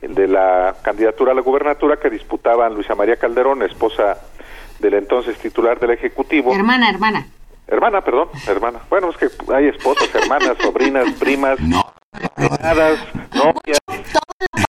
de 0.00 0.28
la 0.28 0.76
candidatura 0.82 1.32
a 1.32 1.34
la 1.34 1.40
gubernatura 1.40 1.96
que 1.96 2.08
disputaban 2.08 2.74
Luisa 2.74 2.94
María 2.94 3.16
Calderón, 3.16 3.62
esposa 3.62 4.18
del 4.78 4.94
entonces 4.94 5.36
titular 5.38 5.80
del 5.80 5.90
Ejecutivo. 5.90 6.54
Hermana, 6.54 6.88
hermana. 6.88 7.26
Hermana, 7.66 8.00
perdón, 8.02 8.28
hermana. 8.46 8.80
Bueno, 8.88 9.10
es 9.10 9.16
que 9.16 9.28
hay 9.52 9.66
esposas, 9.66 10.14
hermanas, 10.14 10.56
sobrinas, 10.60 11.12
primas, 11.18 11.58
cuñadas, 12.34 12.98
novias. 13.34 13.78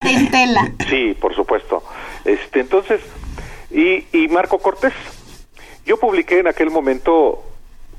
Parentela. 0.01 0.71
Sí, 0.89 1.15
por 1.19 1.35
supuesto. 1.35 1.83
Este, 2.25 2.59
entonces, 2.59 3.01
y, 3.71 4.05
y 4.11 4.27
Marco 4.27 4.59
Cortés. 4.59 4.93
Yo 5.85 5.97
publiqué 5.97 6.39
en 6.39 6.47
aquel 6.47 6.69
momento 6.69 7.43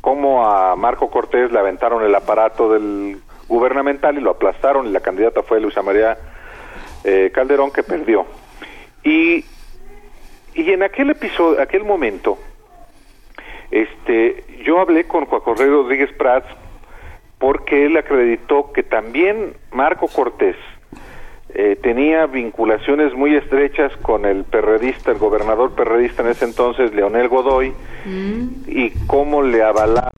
cómo 0.01 0.47
a 0.47 0.77
Marco 0.77 1.11
Cortés 1.11 1.51
le 1.51 1.59
aventaron 1.59 2.05
el 2.05 2.15
aparato 2.15 2.73
del 2.73 3.21
gubernamental 3.49 4.17
y 4.17 4.21
lo 4.21 4.31
aplastaron 4.31 4.87
y 4.87 4.91
la 4.91 5.01
candidata 5.01 5.43
fue 5.43 5.61
Luisa 5.61 5.83
María 5.83 6.17
eh, 7.05 7.31
Calderón 7.35 7.73
que 7.73 7.83
perdió. 7.83 8.27
Y, 9.03 9.45
y 10.55 10.71
en 10.71 10.83
aquel 10.83 11.11
episodio, 11.11 11.61
aquel 11.61 11.85
momento, 11.85 12.39
este, 13.71 14.45
yo 14.65 14.81
hablé 14.81 15.05
con 15.05 15.27
Juan 15.27 15.41
José 15.41 15.67
Rodríguez 15.67 16.13
Prats 16.13 16.47
porque 17.41 17.87
él 17.87 17.97
acreditó 17.97 18.71
que 18.71 18.83
también 18.83 19.55
Marco 19.73 20.07
Cortés 20.09 20.57
eh, 21.55 21.77
tenía 21.83 22.27
vinculaciones 22.27 23.15
muy 23.15 23.35
estrechas 23.35 23.97
con 24.03 24.27
el 24.27 24.45
perredista, 24.45 25.11
el 25.11 25.19
gobernador 25.19 25.75
perredista 25.75 26.23
en 26.23 26.29
ese 26.29 26.45
entonces, 26.45 26.95
Leonel 26.95 27.29
Godoy, 27.29 27.73
y 28.67 28.91
cómo 29.07 29.43
le 29.43 29.63
avalaba 29.63 30.11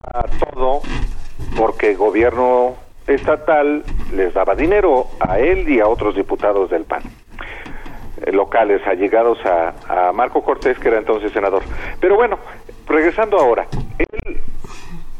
todo 0.53 0.83
porque 1.57 1.93
el 1.93 1.97
gobierno 1.97 2.75
estatal 3.07 3.85
les 4.15 4.35
daba 4.35 4.57
dinero 4.57 5.07
a 5.21 5.39
él 5.39 5.69
y 5.69 5.79
a 5.79 5.87
otros 5.87 6.17
diputados 6.17 6.71
del 6.71 6.85
PAN 6.85 7.03
eh, 8.25 8.33
locales 8.33 8.85
allegados 8.85 9.39
a, 9.47 10.09
a 10.09 10.13
Marco 10.13 10.43
Cortés, 10.43 10.77
que 10.81 10.89
era 10.89 10.99
entonces 10.99 11.31
senador. 11.31 11.63
Pero 12.01 12.17
bueno, 12.17 12.39
regresando 12.89 13.39
ahora, 13.39 13.69
él, 13.99 14.41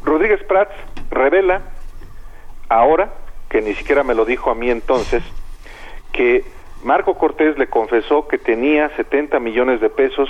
Rodríguez 0.03 0.43
Prats 0.43 0.75
revela 1.09 1.61
ahora, 2.73 3.13
que 3.49 3.61
ni 3.61 3.73
siquiera 3.75 4.03
me 4.03 4.15
lo 4.15 4.25
dijo 4.25 4.49
a 4.49 4.55
mí 4.55 4.69
entonces, 4.69 5.23
que 6.11 6.43
Marco 6.83 7.15
Cortés 7.15 7.57
le 7.57 7.67
confesó 7.67 8.27
que 8.27 8.37
tenía 8.37 8.89
70 8.95 9.39
millones 9.39 9.79
de 9.81 9.89
pesos 9.89 10.29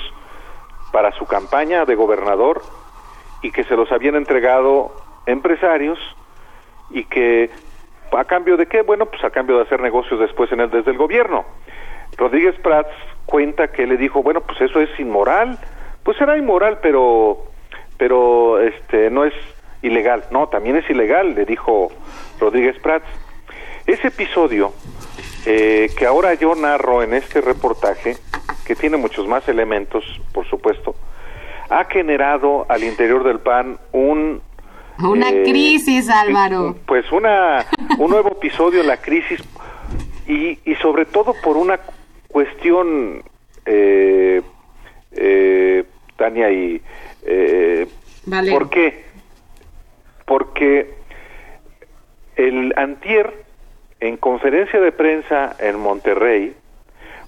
para 0.92 1.12
su 1.14 1.26
campaña 1.26 1.86
de 1.86 1.96
gobernador 1.96 2.62
y 3.42 3.52
que 3.52 3.64
se 3.64 3.76
los 3.76 3.92
habían 3.92 4.16
entregado 4.16 4.94
empresarios 5.26 5.98
y 6.92 7.06
que 7.06 7.50
a 8.12 8.26
cambio 8.26 8.58
de 8.58 8.68
qué? 8.68 8.82
Bueno, 8.84 9.08
pues 9.08 9.24
a 9.24 9.32
cambio 9.32 9.58
de 9.58 9.64
hacer 9.64 9.82
negocios 9.82 10.20
después 10.20 10.52
en 10.52 10.60
el 10.60 10.70
desde 10.70 10.92
el 10.92 10.98
gobierno. 10.98 11.46
Rodríguez 12.18 12.56
Prats 12.62 12.94
cuenta 13.26 13.70
que 13.70 13.88
le 13.88 13.98
dijo, 13.98 14.22
bueno, 14.22 14.42
pues 14.42 14.62
eso 14.62 14.80
es 14.80 14.90
inmoral. 15.00 15.58
Pues 16.04 16.18
será 16.18 16.38
inmoral, 16.38 16.80
pero 16.82 17.46
pero 17.98 18.60
este 18.60 19.10
no 19.10 19.26
es 19.26 19.34
ilegal. 19.84 20.26
No, 20.32 20.48
también 20.48 20.76
es 20.78 20.90
ilegal, 20.90 21.36
le 21.36 21.46
dijo 21.46 21.92
Rodríguez 22.40 22.78
Prats. 22.80 23.06
Ese 23.86 24.08
episodio 24.08 24.74
eh, 25.46 25.92
que 25.98 26.06
ahora 26.06 26.34
yo 26.34 26.56
narro 26.56 27.04
en 27.04 27.14
este 27.14 27.42
reportaje, 27.42 28.16
que 28.66 28.76
tiene 28.76 28.98
muchos 28.98 29.28
más 29.28 29.48
elementos, 29.48 30.04
por 30.34 30.48
supuesto, 30.50 30.96
ha 31.70 31.86
generado 31.86 32.66
al 32.70 32.84
interior 32.84 33.24
del 33.24 33.40
PAN 33.40 33.78
un 33.92 34.42
Una 35.00 35.30
eh, 35.30 35.44
crisis, 35.44 36.10
Álvaro. 36.10 36.76
pues 36.86 37.12
una 37.12 37.66
un 38.00 38.10
nuevo 38.12 38.30
episodio 38.30 38.82
en 38.82 38.88
la 38.88 38.98
crisis 38.98 39.42
y, 40.28 40.60
y 40.66 40.76
sobre 40.82 41.06
todo 41.06 41.34
por 41.44 41.58
una 41.58 41.80
cuestión 42.30 43.24
eh, 43.66 44.42
eh, 45.12 45.84
Tania 46.16 46.52
y 46.52 46.82
eh, 47.26 47.88
Vale. 48.26 48.52
¿por 48.52 48.70
qué? 48.70 49.06
Porque 50.26 50.94
el 52.36 52.74
antier 52.78 53.34
en 54.00 54.18
conferencia 54.18 54.80
de 54.80 54.92
prensa 54.92 55.56
en 55.60 55.80
Monterrey 55.80 56.56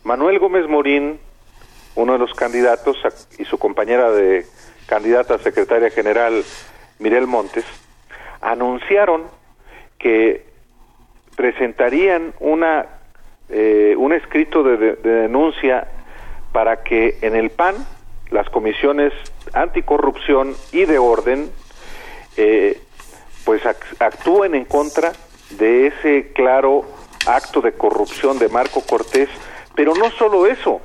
Manuel 0.03 0.39
Gómez 0.39 0.67
Morín 0.67 1.19
uno 1.95 2.13
de 2.13 2.19
los 2.19 2.33
candidatos 2.33 2.97
y 3.39 3.45
su 3.45 3.57
compañera 3.57 4.11
de 4.11 4.45
candidata 4.85 5.35
a 5.35 5.39
secretaria 5.39 5.89
general 5.89 6.43
Mirel 6.99 7.27
Montes 7.27 7.65
anunciaron 8.41 9.23
que 9.97 10.45
presentarían 11.35 12.33
una 12.39 12.87
eh, 13.49 13.95
un 13.97 14.11
escrito 14.11 14.63
de 14.63 14.95
denuncia 14.95 15.87
para 16.51 16.83
que 16.83 17.19
en 17.21 17.35
el 17.35 17.51
PAN 17.51 17.75
las 18.31 18.49
comisiones 18.49 19.13
anticorrupción 19.53 20.55
y 20.71 20.85
de 20.85 20.97
orden 20.97 21.49
eh, 22.37 22.81
pues 23.45 23.63
ac- 23.63 23.95
actúen 23.99 24.55
en 24.55 24.65
contra 24.65 25.11
de 25.51 25.87
ese 25.87 26.31
claro 26.33 26.83
acto 27.27 27.61
de 27.61 27.73
corrupción 27.73 28.37
de 28.39 28.49
Marco 28.49 28.81
Cortés, 28.85 29.29
pero 29.75 29.93
no 29.95 30.09
solo 30.11 30.47
eso, 30.47 30.81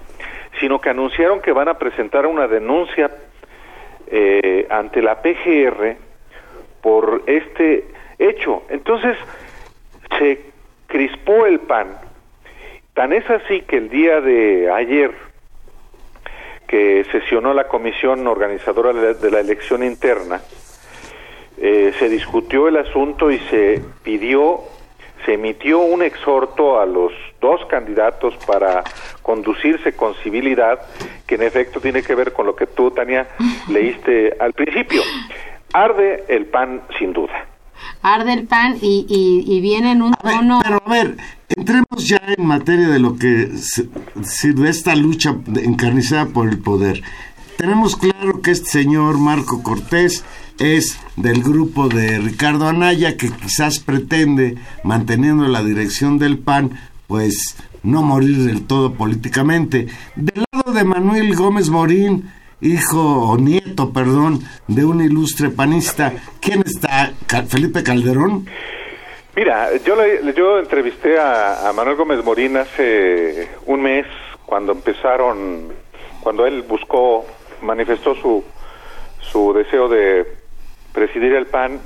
sino 0.60 0.80
que 0.80 0.90
anunciaron 0.90 1.40
que 1.40 1.52
van 1.52 1.68
a 1.68 1.78
presentar 1.78 2.26
una 2.26 2.46
denuncia 2.46 3.10
eh, 4.06 4.66
ante 4.70 5.00
la 5.02 5.22
PGR 5.22 5.96
por 6.82 7.22
este 7.26 7.86
hecho. 8.18 8.62
Entonces 8.68 9.16
se 10.18 10.40
crispó 10.86 11.46
el 11.46 11.60
PAN. 11.60 11.96
Tan 12.94 13.12
es 13.12 13.28
así 13.30 13.62
que 13.62 13.76
el 13.76 13.88
día 13.88 14.20
de 14.20 14.70
ayer 14.70 15.12
que 16.66 17.04
sesionó 17.10 17.52
la 17.54 17.66
comisión 17.68 18.26
organizadora 18.26 18.92
de 18.92 19.30
la 19.30 19.40
elección 19.40 19.82
interna, 19.82 20.40
eh, 21.60 21.92
se 21.98 22.08
discutió 22.08 22.68
el 22.68 22.76
asunto 22.78 23.30
y 23.30 23.38
se 23.50 23.82
pidió, 24.02 24.60
se 25.26 25.34
emitió 25.34 25.80
un 25.80 26.02
exhorto 26.02 26.80
a 26.80 26.86
los 26.86 27.12
dos 27.40 27.60
candidatos 27.68 28.34
para 28.46 28.82
conducirse 29.22 29.92
con 29.92 30.14
civilidad, 30.22 30.80
que 31.26 31.34
en 31.36 31.42
efecto 31.42 31.80
tiene 31.80 32.02
que 32.02 32.14
ver 32.14 32.32
con 32.32 32.46
lo 32.46 32.56
que 32.56 32.66
tú, 32.66 32.90
Tania, 32.90 33.28
leíste 33.68 34.34
al 34.40 34.52
principio. 34.52 35.02
Arde 35.72 36.24
el 36.28 36.46
pan 36.46 36.82
sin 36.98 37.12
duda. 37.12 37.46
Arde 38.02 38.32
el 38.32 38.46
pan 38.46 38.76
y, 38.80 39.06
y, 39.08 39.44
y 39.56 39.60
viene 39.60 39.92
en 39.92 40.02
un 40.02 40.14
A 40.14 40.22
ver, 40.26 40.36
tono... 40.38 40.60
pero 40.62 40.82
a 40.84 40.90
ver, 40.90 41.16
entremos 41.48 42.08
ya 42.08 42.20
en 42.36 42.44
materia 42.46 42.88
de 42.88 42.98
lo 42.98 43.16
que 43.16 43.48
se- 43.56 43.86
sirve 44.22 44.68
esta 44.70 44.94
lucha 44.96 45.36
encarnizada 45.62 46.26
por 46.26 46.48
el 46.48 46.58
poder. 46.58 47.02
Tenemos 47.56 47.96
claro 47.96 48.40
que 48.42 48.50
este 48.52 48.70
señor 48.70 49.18
Marco 49.18 49.62
Cortés 49.62 50.24
es 50.60 51.00
del 51.16 51.42
grupo 51.42 51.88
de 51.88 52.18
Ricardo 52.18 52.68
Anaya, 52.68 53.16
que 53.16 53.30
quizás 53.30 53.80
pretende, 53.80 54.56
manteniendo 54.84 55.46
la 55.48 55.62
dirección 55.62 56.18
del 56.18 56.38
PAN, 56.38 56.78
pues 57.06 57.56
no 57.82 58.02
morir 58.02 58.36
del 58.44 58.66
todo 58.66 58.92
políticamente. 58.94 59.86
Del 60.16 60.44
lado 60.52 60.72
de 60.72 60.84
Manuel 60.84 61.34
Gómez 61.34 61.70
Morín, 61.70 62.30
hijo 62.60 63.00
o 63.30 63.36
nieto, 63.38 63.92
perdón, 63.92 64.40
de 64.68 64.84
un 64.84 65.00
ilustre 65.00 65.48
panista, 65.48 66.12
¿quién 66.40 66.62
está? 66.64 67.12
¿Felipe 67.48 67.82
Calderón? 67.82 68.46
Mira, 69.34 69.70
yo, 69.86 69.96
le- 69.96 70.34
yo 70.34 70.58
entrevisté 70.58 71.18
a, 71.18 71.68
a 71.68 71.72
Manuel 71.72 71.96
Gómez 71.96 72.22
Morín 72.24 72.56
hace 72.58 73.48
un 73.66 73.80
mes 73.82 74.04
cuando 74.44 74.72
empezaron, 74.72 75.68
cuando 76.20 76.46
él 76.46 76.62
buscó, 76.68 77.24
manifestó 77.62 78.14
su, 78.16 78.44
su 79.20 79.52
deseo 79.54 79.88
de 79.88 80.26
presidir 80.92 81.34
el 81.34 81.46
PAN 81.46 81.80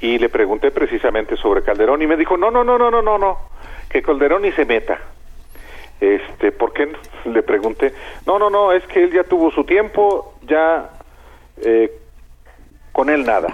y 0.00 0.18
le 0.18 0.28
pregunté 0.28 0.70
precisamente 0.70 1.36
sobre 1.36 1.62
Calderón 1.62 2.02
y 2.02 2.06
me 2.06 2.16
dijo, 2.16 2.36
no, 2.36 2.50
no, 2.50 2.62
no, 2.64 2.78
no, 2.78 2.90
no, 2.90 3.02
no, 3.02 3.18
no, 3.18 3.38
que 3.90 4.02
Calderón 4.02 4.42
ni 4.42 4.52
se 4.52 4.64
meta. 4.64 4.98
Este, 6.00 6.52
¿por 6.52 6.72
qué? 6.72 6.92
Le 7.24 7.42
pregunté. 7.42 7.92
No, 8.24 8.38
no, 8.38 8.50
no, 8.50 8.72
es 8.72 8.86
que 8.86 9.02
él 9.02 9.12
ya 9.12 9.24
tuvo 9.24 9.50
su 9.50 9.64
tiempo, 9.64 10.34
ya 10.42 10.90
eh, 11.62 11.90
con 12.92 13.10
él 13.10 13.24
nada. 13.24 13.48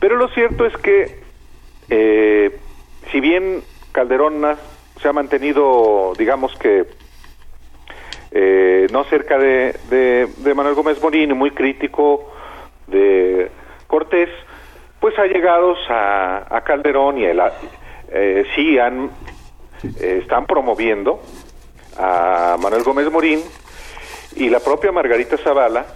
Pero 0.00 0.16
lo 0.16 0.28
cierto 0.28 0.64
es 0.64 0.76
que, 0.78 1.20
eh, 1.90 2.58
si 3.10 3.20
bien 3.20 3.62
Calderón 3.92 4.42
se 5.02 5.08
ha 5.08 5.12
mantenido, 5.12 6.14
digamos 6.16 6.54
que, 6.56 6.86
eh, 8.30 8.86
no 8.92 9.04
cerca 9.04 9.38
de, 9.38 9.74
de, 9.90 10.54
Manuel 10.54 10.74
Gómez 10.74 11.00
Morín, 11.02 11.36
muy 11.36 11.50
crítico 11.50 12.30
de 12.86 13.50
Cortés, 13.88 14.28
pues 15.00 15.18
allegados 15.18 15.78
a, 15.88 16.56
a 16.56 16.60
Calderón 16.60 17.18
y 17.18 17.24
el, 17.24 17.40
eh, 18.10 18.44
sí 18.54 18.78
han, 18.78 19.10
eh, 20.00 20.20
están 20.22 20.46
promoviendo 20.46 21.20
a 21.98 22.56
Manuel 22.60 22.84
Gómez 22.84 23.10
Morín 23.10 23.40
y 24.36 24.50
la 24.50 24.60
propia 24.60 24.92
Margarita 24.92 25.36
Zavala 25.38 25.86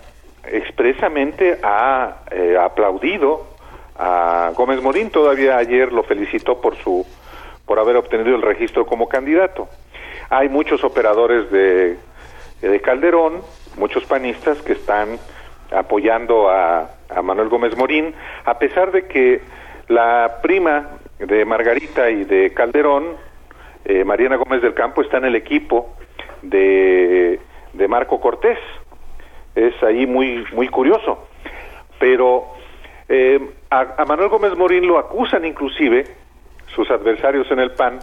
expresamente 0.45 1.59
ha 1.63 2.23
eh, 2.31 2.57
aplaudido 2.59 3.47
a 3.97 4.53
Gómez 4.57 4.83
Morín, 4.83 5.11
todavía 5.11 5.59
ayer 5.59 5.93
lo 5.93 6.03
felicitó 6.03 6.61
por 6.61 6.77
su 6.77 7.07
por 7.67 7.79
haber 7.79 7.97
obtenido 7.97 8.35
el 8.35 8.43
registro 8.43 8.87
como 8.87 9.09
candidato. 9.09 9.69
Hay 10.31 10.49
muchos 10.49 10.83
operadores 10.83 11.51
de, 11.51 11.97
de 12.61 12.81
Calderón, 12.81 13.43
muchos 13.77 14.05
panistas 14.05 14.61
que 14.63 14.73
están 14.73 15.19
apoyando 15.75 16.51
a, 16.51 16.91
a 17.09 17.23
Manuel 17.23 17.49
Gómez 17.49 17.77
Morín, 17.77 18.15
a 18.45 18.59
pesar 18.59 18.93
de 18.93 19.07
que 19.07 19.41
la 19.89 20.39
prima 20.43 20.99
de 21.19 21.45
Margarita 21.45 22.11
y 22.11 22.25
de 22.25 22.53
Calderón, 22.53 23.17
eh, 23.85 24.05
Mariana 24.05 24.37
Gómez 24.37 24.63
del 24.63 24.75
Campo 24.75 25.03
está 25.03 25.19
en 25.19 25.27
el 25.27 25.37
equipo 25.37 25.95
de, 26.43 27.41
de 27.73 27.89
Marco 27.89 28.21
Cortés. 28.21 28.59
Es 29.55 29.75
ahí 29.83 30.07
muy, 30.07 30.45
muy 30.53 30.69
curioso. 30.69 31.27
Pero 31.99 32.47
eh, 33.09 33.41
a, 33.71 34.05
Manuel 34.07 34.29
Gómez 34.29 34.57
Morín 34.57 34.87
lo 34.87 34.99
acusan 34.99 35.45
inclusive 35.45 36.05
sus 36.75 36.91
adversarios 36.91 37.51
en 37.51 37.59
el 37.59 37.73
PAN 37.73 37.99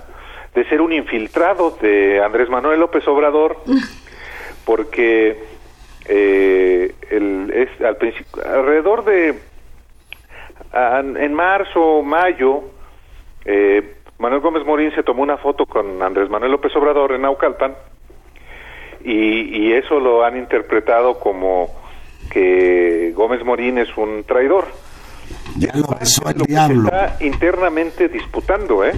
de 0.54 0.64
ser 0.66 0.82
un 0.82 0.94
infiltrado 0.94 1.72
de 1.82 2.24
Andrés 2.24 2.50
Manuel 2.50 2.80
López 2.80 3.08
Obrador, 3.08 3.58
porque 4.66 5.44
eh, 6.12 6.96
el, 7.12 7.52
es, 7.54 7.70
al 7.82 7.98
alrededor 8.44 9.06
de 9.06 9.40
en 10.74 11.34
marzo, 11.34 12.02
mayo, 12.02 12.64
eh, 13.46 13.96
Manuel 14.18 14.42
Gómez 14.42 14.66
Morín 14.66 14.92
se 14.94 15.04
tomó 15.04 15.24
una 15.24 15.38
foto 15.38 15.66
con 15.66 16.02
Andrés 16.02 16.30
Manuel 16.30 16.52
López 16.54 16.76
Obrador 16.76 17.14
en 17.14 17.22
Naucalpan 17.22 17.76
y, 19.04 19.72
eso 19.72 20.00
lo 20.00 20.26
han 20.26 20.36
interpretado 20.36 21.20
como 21.20 21.74
que 22.32 23.14
Gómez 23.16 23.46
Morín 23.46 23.78
es 23.78 23.96
un 23.96 24.24
traidor. 24.26 24.66
Ya 25.58 25.72
lo 25.76 25.88
besó 26.00 26.28
al 26.28 26.36
diablo. 26.36 26.90
está 26.90 27.24
internamente 27.24 28.10
disputando, 28.10 28.84
¿eh? 28.84 28.94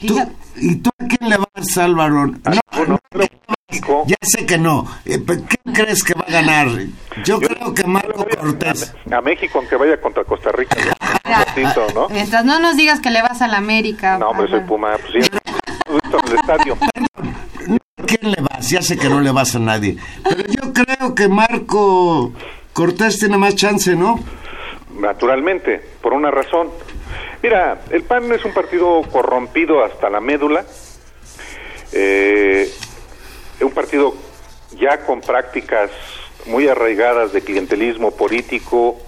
¿Y 0.00 0.76
tú 0.80 0.90
a 0.98 1.06
quién 1.06 1.30
le 1.30 1.36
vas, 1.36 1.78
Álvaro? 1.78 2.26
No, 2.26 2.98
ya 4.06 4.16
sé 4.22 4.46
que 4.46 4.58
no. 4.58 4.86
Eh, 5.04 5.20
¿Qué 5.26 5.72
crees 5.72 6.04
que 6.04 6.14
va 6.14 6.24
a 6.26 6.30
ganar? 6.30 6.68
Yo, 7.24 7.40
creo 7.40 7.74
que 7.74 7.84
Marco 7.84 8.26
Cortés. 8.38 8.94
A, 9.10 9.20
México, 9.20 9.58
aunque 9.58 9.76
vaya 9.76 10.00
contra 10.00 10.24
Costa 10.24 10.50
Rica. 10.52 10.76
¿no? 11.94 12.08
Mientras 12.08 12.44
no 12.44 12.58
nos 12.60 12.76
digas 12.76 13.00
que 13.00 13.10
le 13.10 13.22
vas 13.22 13.42
a 13.42 13.48
la 13.48 13.58
América. 13.58 14.18
No, 14.18 14.30
hombre, 14.30 14.48
soy 14.48 14.60
Puma. 14.60 14.96
Pues 14.98 15.24
sí, 15.24 15.30
en 15.88 16.28
el 16.28 16.34
estadio. 16.34 16.78
¿Quién 18.06 18.30
le 18.30 18.42
vas? 18.42 18.70
Ya 18.70 18.82
sé 18.82 18.96
que 18.96 19.08
no 19.08 19.20
le 19.20 19.32
vas 19.32 19.56
a 19.56 19.58
nadie. 19.58 19.96
Pero 20.22 20.44
yo 20.44 20.72
creo 20.72 21.14
que 21.14 21.28
Marco 21.28 22.32
Cortés 22.72 23.18
tiene 23.18 23.36
más 23.36 23.56
chance, 23.56 23.96
¿no? 23.96 24.20
Naturalmente, 25.00 25.82
por 26.00 26.12
una 26.12 26.30
razón. 26.30 26.68
Mira, 27.42 27.80
el 27.90 28.02
PAN 28.02 28.30
es 28.32 28.44
un 28.44 28.52
partido 28.52 29.02
corrompido 29.10 29.84
hasta 29.84 30.08
la 30.08 30.20
médula. 30.20 30.64
Eh, 31.92 32.70
un 33.64 33.72
partido 33.72 34.14
ya 34.78 35.04
con 35.04 35.20
prácticas 35.20 35.90
muy 36.46 36.68
arraigadas 36.68 37.32
de 37.32 37.42
clientelismo 37.42 38.12
político, 38.12 38.98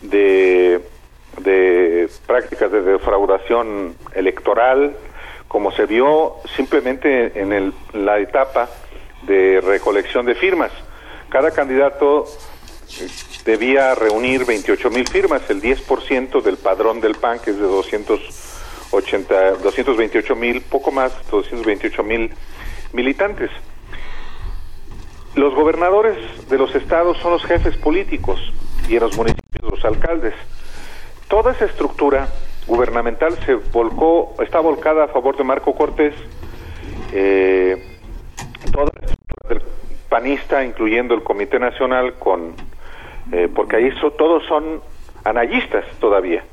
de, 0.00 0.80
prácticas 2.26 2.70
de 2.70 2.82
defraudación 2.82 3.96
electoral, 4.14 4.96
como 5.48 5.72
se 5.72 5.86
vio 5.86 6.36
simplemente 6.56 7.40
en 7.40 7.52
el, 7.52 7.72
la 7.92 8.18
etapa 8.18 8.68
de 9.22 9.60
recolección 9.60 10.26
de 10.26 10.34
firmas. 10.34 10.72
Cada 11.28 11.50
candidato 11.50 12.26
debía 13.44 13.94
reunir 13.94 14.44
28 14.44 14.90
mil 14.90 15.08
firmas, 15.08 15.42
el 15.50 15.60
10% 15.60 16.42
del 16.42 16.56
padrón 16.56 17.00
del 17.00 17.14
PAN, 17.14 17.38
que 17.38 17.50
es 17.50 17.56
de 17.56 17.62
280, 17.62 19.52
228 19.62 20.36
mil, 20.36 20.62
poco 20.62 20.90
más, 20.90 21.12
228 21.30 22.02
mil 22.02 22.30
militantes. 22.92 23.50
Los 25.34 25.54
gobernadores 25.54 26.16
de 26.50 26.58
los 26.58 26.74
estados 26.74 27.16
son 27.18 27.32
los 27.32 27.44
jefes 27.44 27.76
políticos 27.78 28.38
y 28.88 28.96
en 28.96 29.00
los 29.00 29.16
municipios 29.16 29.62
los 29.62 29.84
alcaldes. 29.84 30.34
Toda 31.28 31.52
esa 31.52 31.64
estructura 31.64 32.28
gubernamental 32.66 33.38
se 33.46 33.54
volcó, 33.54 34.34
está 34.42 34.60
volcada 34.60 35.04
a 35.04 35.08
favor 35.08 35.36
de 35.36 35.44
Marco 35.44 35.74
Cortés. 35.74 36.14
Eh, 37.12 37.98
toda 38.72 38.90
la 39.00 39.06
estructura 39.06 39.48
del 39.48 39.62
panista, 40.10 40.64
incluyendo 40.64 41.14
el 41.14 41.22
Comité 41.22 41.58
Nacional, 41.58 42.14
con 42.18 42.54
eh, 43.32 43.48
porque 43.54 43.76
ahí 43.76 43.90
todos 44.18 44.44
son 44.46 44.82
analistas 45.24 45.86
todavía. 45.98 46.44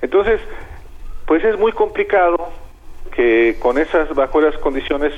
Entonces, 0.00 0.40
pues 1.26 1.42
es 1.42 1.58
muy 1.58 1.72
complicado 1.72 2.50
que 3.12 3.56
con 3.58 3.78
esas 3.78 4.14
bajo 4.14 4.40
las 4.40 4.56
condiciones 4.58 5.12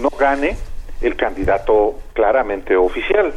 no 0.00 0.08
gane 0.08 0.56
el 1.02 1.16
candidato 1.16 1.98
claramente 2.12 2.76
oficial. 2.76 3.32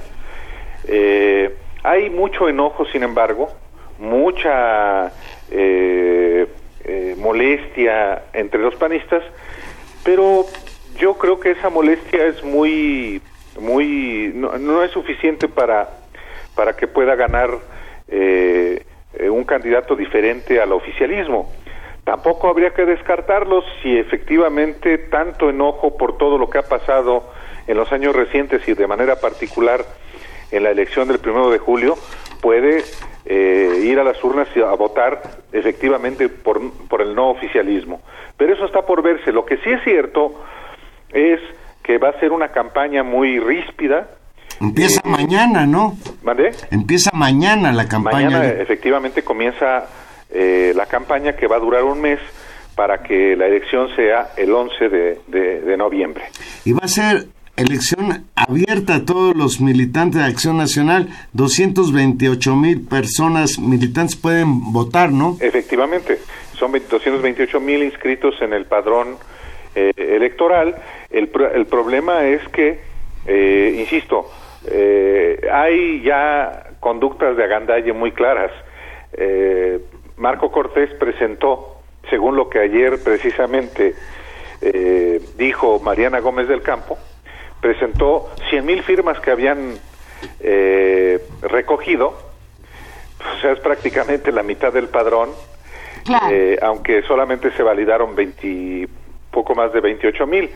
Eh, 0.87 1.55
hay 1.83 2.09
mucho 2.09 2.47
enojo, 2.47 2.85
sin 2.85 3.03
embargo, 3.03 3.49
mucha 3.99 5.11
eh, 5.51 6.47
eh, 6.83 7.15
molestia 7.17 8.23
entre 8.33 8.59
los 8.59 8.75
panistas, 8.75 9.23
pero 10.03 10.45
yo 10.97 11.15
creo 11.15 11.39
que 11.39 11.51
esa 11.51 11.69
molestia 11.69 12.25
es 12.25 12.43
muy, 12.43 13.21
muy, 13.59 14.31
no, 14.35 14.83
es 14.83 14.91
suficiente 14.91 15.47
para, 15.47 15.89
para 16.55 16.75
que 16.75 16.87
pueda 16.87 17.15
ganar 17.15 17.49
un 18.07 19.43
candidato 19.43 19.95
diferente 19.95 20.61
al 20.61 20.71
oficialismo. 20.71 21.51
Tampoco 22.03 22.47
habría 22.47 22.69
que 22.69 22.85
descartarlos 22.85 23.65
si 23.81 23.97
efectivamente 23.97 24.99
tanto 24.99 25.49
enojo 25.49 25.97
por 25.97 26.17
todo 26.17 26.37
lo 26.37 26.49
que 26.51 26.59
ha 26.59 26.63
pasado 26.63 27.23
en 27.67 27.77
los 27.77 27.91
años 27.91 28.15
recientes 28.15 28.67
y 28.67 28.73
de 28.73 28.87
manera 28.87 29.15
particular 29.17 29.85
en 30.51 30.63
la 30.63 30.71
elección 30.71 31.07
del 31.07 31.19
primero 31.19 31.49
de 31.49 31.57
julio, 31.57 31.95
puede 32.41 32.83
eh, 33.25 33.81
ir 33.83 33.99
a 33.99 34.03
las 34.03 34.23
urnas 34.23 34.47
y 34.55 34.61
a 34.61 34.73
votar 34.75 35.21
efectivamente 35.51 36.29
por, 36.29 36.61
por 36.87 37.01
el 37.01 37.15
no 37.15 37.31
oficialismo. 37.31 38.01
Pero 38.37 38.53
eso 38.53 38.65
está 38.65 38.83
por 38.83 39.01
verse. 39.01 39.31
Lo 39.31 39.45
que 39.45 39.57
sí 39.57 39.69
es 39.69 39.83
cierto 39.83 40.43
es 41.11 41.39
que 41.81 41.97
va 41.97 42.09
a 42.09 42.19
ser 42.19 42.31
una 42.31 42.49
campaña 42.49 43.03
muy 43.03 43.39
ríspida. 43.39 44.09
Empieza 44.61 45.01
eh, 45.03 45.09
mañana, 45.09 45.65
¿no? 45.65 45.97
¿Mande? 46.23 46.51
Empieza 46.71 47.11
mañana 47.13 47.71
la 47.71 47.87
campaña. 47.87 48.29
Mañana 48.29 48.45
efectivamente 48.45 49.23
comienza 49.23 49.85
eh, 50.29 50.73
la 50.75 50.85
campaña 50.85 51.33
que 51.33 51.47
va 51.47 51.55
a 51.57 51.59
durar 51.59 51.83
un 51.83 52.01
mes 52.01 52.19
para 52.75 53.01
que 53.01 53.35
la 53.35 53.47
elección 53.47 53.87
sea 53.95 54.31
el 54.35 54.53
11 54.53 54.89
de, 54.89 55.61
de 55.61 55.77
noviembre. 55.77 56.25
Y 56.65 56.73
va 56.73 56.81
a 56.83 56.87
ser 56.87 57.25
elección 57.57 58.25
abierta 58.35 58.95
a 58.95 59.05
todos 59.05 59.35
los 59.35 59.61
militantes 59.61 60.21
de 60.21 60.27
Acción 60.27 60.57
Nacional. 60.57 61.09
228 61.33 62.55
mil 62.55 62.87
personas 62.87 63.59
militantes 63.59 64.15
pueden 64.15 64.73
votar, 64.73 65.11
¿no? 65.11 65.37
Efectivamente, 65.39 66.19
son 66.57 66.71
228 66.71 67.59
mil 67.59 67.83
inscritos 67.83 68.35
en 68.41 68.53
el 68.53 68.65
padrón 68.65 69.17
eh, 69.75 69.91
electoral. 69.97 70.75
El, 71.09 71.29
el, 71.53 71.65
problema 71.65 72.25
es 72.25 72.47
que, 72.49 72.79
eh, 73.25 73.75
insisto, 73.79 74.29
eh, 74.67 75.47
hay 75.51 76.01
ya 76.01 76.71
conductas 76.79 77.37
de 77.37 77.43
agandalle 77.43 77.93
muy 77.93 78.11
claras. 78.11 78.51
Marco 80.17 80.51
Cortés 80.51 80.89
presentó, 80.99 81.77
según 82.09 82.35
lo 82.35 82.49
que 82.49 82.59
ayer 82.59 83.01
precisamente 83.01 83.95
dijo 85.37 85.79
Mariana 85.79 86.19
Gómez 86.19 86.49
del 86.49 86.61
Campo, 86.61 86.97
presentó 87.65 88.29
100 88.51 88.63
mil 88.63 88.83
firmas 88.83 89.19
que 89.19 89.31
habían 89.31 89.73
eh, 90.39 91.19
recogido, 91.41 92.09
o 92.09 93.41
sea, 93.41 93.53
es 93.53 93.59
prácticamente 93.59 94.31
la 94.31 94.43
mitad 94.43 94.71
del 94.71 94.87
padrón, 94.87 95.31
eh, 96.29 96.59
aunque 96.61 97.01
solamente 97.01 97.51
se 97.53 97.63
validaron 97.63 98.15
20, 98.15 98.87
poco 99.31 99.55
más 99.55 99.73
de 99.73 99.81
28 99.81 100.27
mil. 100.27 100.51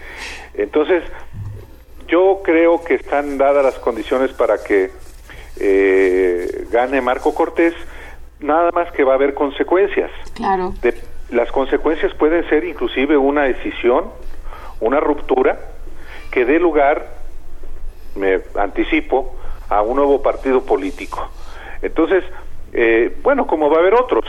Entonces, 0.53 1.03
yo 2.07 2.41
creo 2.43 2.84
que 2.84 2.93
están 2.93 3.39
dadas 3.39 3.66
las 3.66 3.80
condiciones 3.80 4.32
para 4.34 4.64
que 4.64 4.91
eh, 5.60 6.68
gane 6.70 7.01
Marco 7.01 7.34
Cortés, 7.34 7.74
nada 8.39 8.70
más 8.72 8.91
que 8.91 9.03
va 9.03 9.14
a 9.14 9.16
haber 9.16 9.34
consecuencias. 9.34 10.12
Claro. 10.36 10.76
las 11.32 11.51
consecuencias 11.51 12.14
pueden 12.14 12.47
ser 12.49 12.66
inclusive 12.66 13.18
una 13.18 13.45
decisión, 13.45 14.12
una 14.80 14.99
ruptura 14.99 15.69
que 16.32 16.46
dé 16.46 16.60
lugar, 16.60 17.08
me 18.16 18.42
anticipo, 18.56 19.36
a 19.70 19.82
un 19.82 19.98
nuevo 19.98 20.22
partido 20.22 20.62
político. 20.62 21.30
Entonces, 21.82 22.24
eh, 22.74 23.16
bueno, 23.22 23.48
como 23.48 23.70
va 23.70 23.78
a 23.78 23.80
haber 23.80 23.94
otros. 23.94 24.26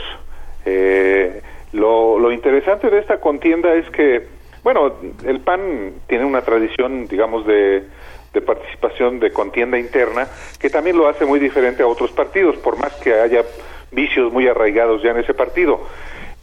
Eh, 0.65 1.41
lo, 1.73 2.19
lo 2.19 2.31
interesante 2.31 2.89
de 2.89 2.99
esta 2.99 3.19
contienda 3.19 3.73
es 3.73 3.89
que, 3.89 4.27
bueno, 4.63 4.93
el 5.25 5.39
PAN 5.39 5.93
tiene 6.07 6.25
una 6.25 6.41
tradición, 6.41 7.07
digamos, 7.07 7.45
de, 7.47 7.83
de 8.33 8.41
participación 8.41 9.19
de 9.19 9.31
contienda 9.31 9.77
interna 9.77 10.27
que 10.59 10.69
también 10.69 10.97
lo 10.97 11.07
hace 11.07 11.25
muy 11.25 11.39
diferente 11.39 11.83
a 11.83 11.87
otros 11.87 12.11
partidos, 12.11 12.57
por 12.57 12.77
más 12.77 12.93
que 12.97 13.13
haya 13.13 13.43
vicios 13.91 14.31
muy 14.31 14.47
arraigados 14.47 15.01
ya 15.03 15.11
en 15.11 15.17
ese 15.17 15.33
partido. 15.33 15.81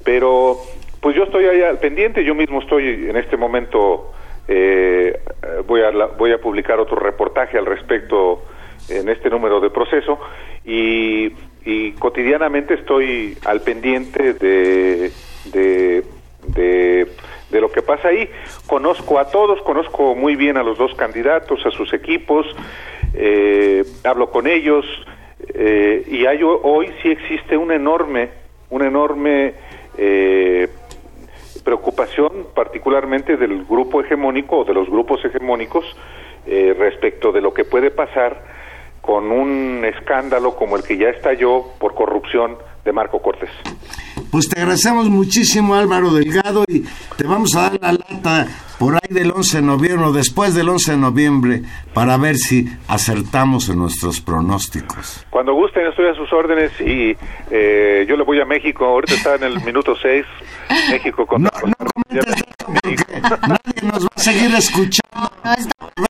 Pero 0.04 0.58
pues 1.00 1.16
yo 1.16 1.24
estoy 1.24 1.46
ahí 1.46 1.62
al 1.62 1.78
pendiente, 1.78 2.24
yo 2.24 2.34
mismo 2.34 2.60
estoy 2.60 3.08
en 3.08 3.16
este 3.16 3.36
momento, 3.36 4.12
eh, 4.48 5.20
voy, 5.66 5.82
a 5.82 5.90
voy 5.90 6.32
a 6.32 6.38
publicar 6.38 6.80
otro 6.80 6.96
reportaje 6.96 7.58
al 7.58 7.66
respecto 7.66 8.42
en 8.88 9.08
este 9.08 9.28
número 9.28 9.60
de 9.60 9.70
proceso 9.70 10.18
y, 10.64 11.32
y 11.64 11.92
cotidianamente 11.92 12.74
estoy 12.74 13.36
al 13.44 13.60
pendiente 13.60 14.32
de, 14.34 15.12
de, 15.52 16.04
de, 16.46 17.60
lo 17.60 17.70
que 17.70 17.82
pasa 17.82 18.08
ahí. 18.08 18.28
Conozco 18.66 19.18
a 19.18 19.30
todos, 19.30 19.60
conozco 19.62 20.14
muy 20.14 20.36
bien 20.36 20.56
a 20.56 20.62
los 20.62 20.78
dos 20.78 20.94
candidatos, 20.94 21.64
a 21.66 21.70
sus 21.70 21.92
equipos, 21.92 22.46
eh, 23.14 23.84
hablo 24.04 24.30
con 24.30 24.46
ellos, 24.46 24.86
eh, 25.54 26.04
y 26.06 26.26
hay, 26.26 26.40
hoy 26.42 26.90
sí 27.02 27.10
existe 27.10 27.56
una 27.56 27.74
enorme, 27.74 28.30
una 28.70 28.86
enorme 28.86 29.54
eh, 29.96 30.68
preocupación, 31.68 32.46
particularmente 32.54 33.36
del 33.36 33.66
grupo 33.66 34.00
hegemónico 34.00 34.60
o 34.60 34.64
de 34.64 34.72
los 34.72 34.88
grupos 34.88 35.22
hegemónicos, 35.22 35.84
eh, 36.46 36.74
respecto 36.78 37.30
de 37.30 37.42
lo 37.42 37.52
que 37.52 37.66
puede 37.66 37.90
pasar 37.90 38.42
con 39.02 39.30
un 39.30 39.84
escándalo 39.84 40.56
como 40.56 40.76
el 40.78 40.82
que 40.82 40.96
ya 40.96 41.10
estalló 41.10 41.66
por 41.78 41.94
corrupción 41.94 42.56
de 42.86 42.92
Marco 42.92 43.20
Cortés. 43.20 43.50
Pues 44.30 44.48
te 44.48 44.60
agradecemos 44.60 45.08
muchísimo 45.08 45.74
Álvaro 45.74 46.12
Delgado 46.12 46.64
y 46.68 46.84
te 47.16 47.24
vamos 47.24 47.54
a 47.56 47.70
dar 47.70 47.78
la 47.80 47.92
lata 47.92 48.46
por 48.78 48.94
ahí 48.94 49.12
del 49.12 49.32
11 49.32 49.56
de 49.58 49.62
noviembre 49.62 50.06
o 50.06 50.12
después 50.12 50.54
del 50.54 50.68
11 50.68 50.92
de 50.92 50.96
noviembre 50.98 51.62
para 51.94 52.16
ver 52.16 52.36
si 52.36 52.68
acertamos 52.86 53.68
en 53.68 53.78
nuestros 53.78 54.20
pronósticos. 54.20 55.26
Cuando 55.30 55.54
gusten 55.54 55.86
estoy 55.86 56.06
a 56.06 56.14
sus 56.14 56.32
órdenes 56.32 56.72
y 56.80 57.16
eh, 57.50 58.06
yo 58.08 58.16
le 58.16 58.24
voy 58.24 58.40
a 58.40 58.44
México, 58.44 58.84
ahorita 58.84 59.14
está 59.14 59.34
en 59.34 59.44
el 59.44 59.60
minuto 59.64 59.96
6, 60.00 60.24
México 60.90 61.26
con... 61.26 61.42
No, 61.42 61.50
no 61.64 61.74
comentes 61.92 62.44
nadie 62.68 63.82
nos 63.82 64.04
va 64.04 64.10
a 64.14 64.20
seguir 64.20 64.54
escuchando 64.54 65.30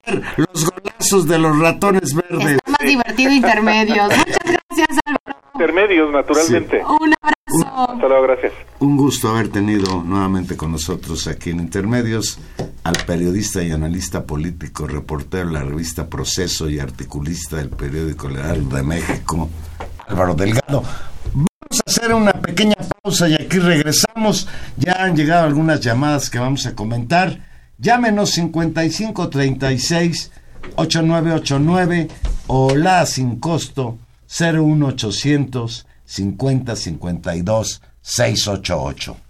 ver 0.05 0.23
los 0.37 0.69
golazos 0.69 1.27
de 1.27 1.39
los 1.39 1.59
ratones 1.59 2.13
verdes. 2.13 2.57
Está 2.57 2.71
más 2.71 2.87
divertido 2.87 3.31
intermedios. 3.31 4.07
Muchas 4.17 4.37
gracias 4.43 4.58
Álvaro. 5.05 5.39
Intermedios, 5.55 6.11
naturalmente. 6.11 6.81
Un 6.83 7.13
abrazo. 7.21 7.91
Hasta 7.91 8.07
luego, 8.07 8.23
gracias. 8.23 8.53
Un 8.79 8.95
gusto 8.95 9.29
haber 9.29 9.49
tenido 9.49 10.03
nuevamente 10.03 10.55
con 10.55 10.71
nosotros 10.71 11.27
aquí 11.27 11.49
en 11.49 11.59
Intermedios 11.59 12.39
al 12.83 12.95
periodista 13.05 13.61
y 13.61 13.71
analista 13.71 14.23
político, 14.23 14.87
reportero 14.87 15.47
de 15.47 15.53
la 15.53 15.63
revista 15.63 16.07
Proceso 16.07 16.69
y 16.69 16.79
articulista 16.79 17.57
del 17.57 17.69
periódico 17.69 18.29
Leal 18.29 18.69
de 18.69 18.83
México, 18.83 19.49
Álvaro 20.07 20.35
Delgado. 20.35 20.83
Vamos 21.33 21.81
a 21.85 21.89
hacer 21.89 22.13
una 22.13 22.33
pequeña 22.33 22.75
pausa 23.01 23.27
y 23.27 23.33
aquí 23.33 23.59
regresamos. 23.59 24.47
Ya 24.77 25.03
han 25.03 25.15
llegado 25.15 25.45
algunas 25.45 25.81
llamadas 25.81 26.29
que 26.29 26.39
vamos 26.39 26.65
a 26.67 26.75
comentar. 26.75 27.39
Llámenos 27.77 28.31
5536 28.31 30.31
8989 30.75 32.07
o 32.47 32.75
la 32.75 33.05
sin 33.05 33.39
costo 33.39 33.97
01800 34.29 35.83
50 38.01 39.28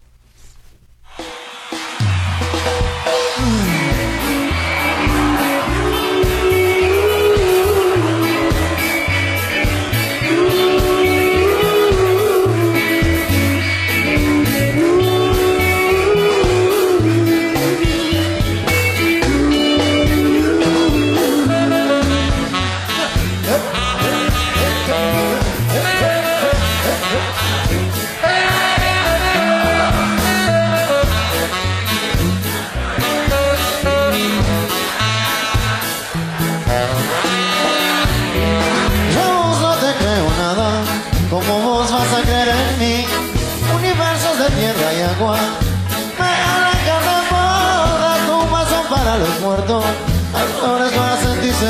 52 51.60 51.68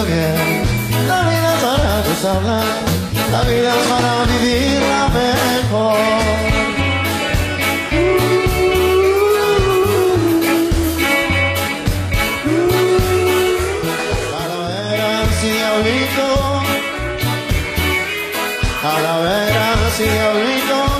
688. 2.22 2.90
la 3.32 3.42
vida 3.42 3.74
es 3.76 3.88
para 3.88 4.26
vivirla 4.26 5.10
mejor. 5.10 5.98
Calaveras 14.32 15.44
y 15.44 15.50
diablitos, 15.50 16.40
calaveras 18.84 20.00
y 20.00 20.04
diablitos, 20.04 20.92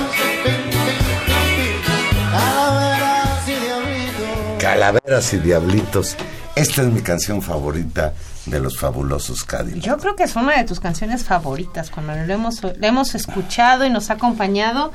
calaveras 2.32 3.48
y 3.48 3.54
diablitos. 3.54 4.58
Calaveras 4.58 5.32
y 5.32 5.36
diablitos. 5.38 6.16
Esta 6.56 6.82
es 6.82 6.88
mi 6.88 7.02
canción 7.02 7.40
favorita 7.40 8.14
de 8.50 8.60
los 8.60 8.78
fabulosos 8.78 9.44
Cadillacs. 9.44 9.84
Yo 9.84 9.96
creo 9.98 10.16
que 10.16 10.24
es 10.24 10.36
una 10.36 10.56
de 10.56 10.64
tus 10.64 10.80
canciones 10.80 11.24
favoritas, 11.24 11.90
cuando 11.90 12.14
lo 12.14 12.32
hemos, 12.32 12.62
lo 12.62 12.86
hemos 12.86 13.14
escuchado 13.14 13.84
y 13.84 13.90
nos 13.90 14.10
ha 14.10 14.14
acompañado 14.14 14.92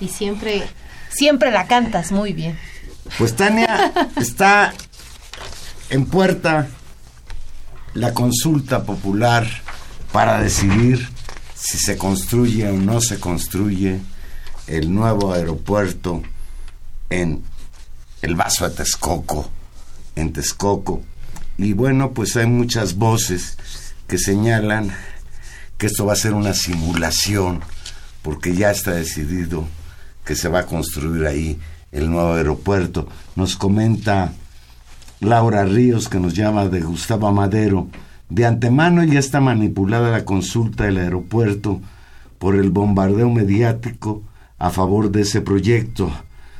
y 0.00 0.08
siempre, 0.08 0.62
siempre 1.08 1.50
la 1.50 1.66
cantas 1.66 2.12
muy 2.12 2.32
bien. 2.32 2.58
Pues 3.16 3.34
Tania, 3.34 3.92
está 4.16 4.74
en 5.90 6.06
puerta 6.06 6.68
la 7.94 8.12
consulta 8.12 8.84
popular 8.84 9.46
para 10.12 10.40
decidir 10.40 11.08
si 11.54 11.78
se 11.78 11.96
construye 11.96 12.68
o 12.68 12.74
no 12.74 13.00
se 13.00 13.18
construye 13.18 14.00
el 14.66 14.94
nuevo 14.94 15.32
aeropuerto 15.32 16.22
en 17.10 17.42
el 18.22 18.34
vaso 18.34 18.68
de 18.68 18.76
Texcoco, 18.76 19.50
en 20.14 20.32
Texcoco. 20.32 21.02
Y 21.58 21.72
bueno, 21.72 22.12
pues 22.12 22.36
hay 22.36 22.46
muchas 22.46 22.94
voces 22.94 23.58
que 24.06 24.16
señalan 24.16 24.92
que 25.76 25.86
esto 25.86 26.06
va 26.06 26.12
a 26.12 26.16
ser 26.16 26.34
una 26.34 26.54
simulación, 26.54 27.60
porque 28.22 28.54
ya 28.54 28.70
está 28.70 28.92
decidido 28.92 29.66
que 30.24 30.36
se 30.36 30.48
va 30.48 30.60
a 30.60 30.66
construir 30.66 31.26
ahí 31.26 31.58
el 31.90 32.10
nuevo 32.10 32.34
aeropuerto. 32.34 33.08
Nos 33.34 33.56
comenta 33.56 34.32
Laura 35.18 35.64
Ríos, 35.64 36.08
que 36.08 36.20
nos 36.20 36.34
llama 36.34 36.68
de 36.68 36.80
Gustavo 36.80 37.32
Madero. 37.32 37.88
De 38.28 38.46
antemano 38.46 39.02
ya 39.02 39.18
está 39.18 39.40
manipulada 39.40 40.12
la 40.12 40.24
consulta 40.24 40.84
del 40.84 40.98
aeropuerto 40.98 41.80
por 42.38 42.54
el 42.54 42.70
bombardeo 42.70 43.30
mediático 43.30 44.22
a 44.60 44.70
favor 44.70 45.10
de 45.10 45.22
ese 45.22 45.40
proyecto, 45.40 46.12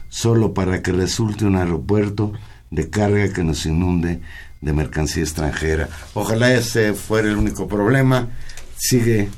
solo 0.08 0.54
para 0.54 0.82
que 0.82 0.90
resulte 0.90 1.44
un 1.44 1.54
aeropuerto 1.54 2.32
de 2.72 2.90
carga 2.90 3.32
que 3.32 3.44
nos 3.44 3.64
inunde 3.64 4.20
de 4.60 4.72
mercancía 4.72 5.22
extranjera. 5.22 5.88
Ojalá 6.14 6.52
ese 6.52 6.94
fuera 6.94 7.28
el 7.28 7.36
único 7.36 7.68
problema. 7.68 8.28
Sigue 8.76 9.28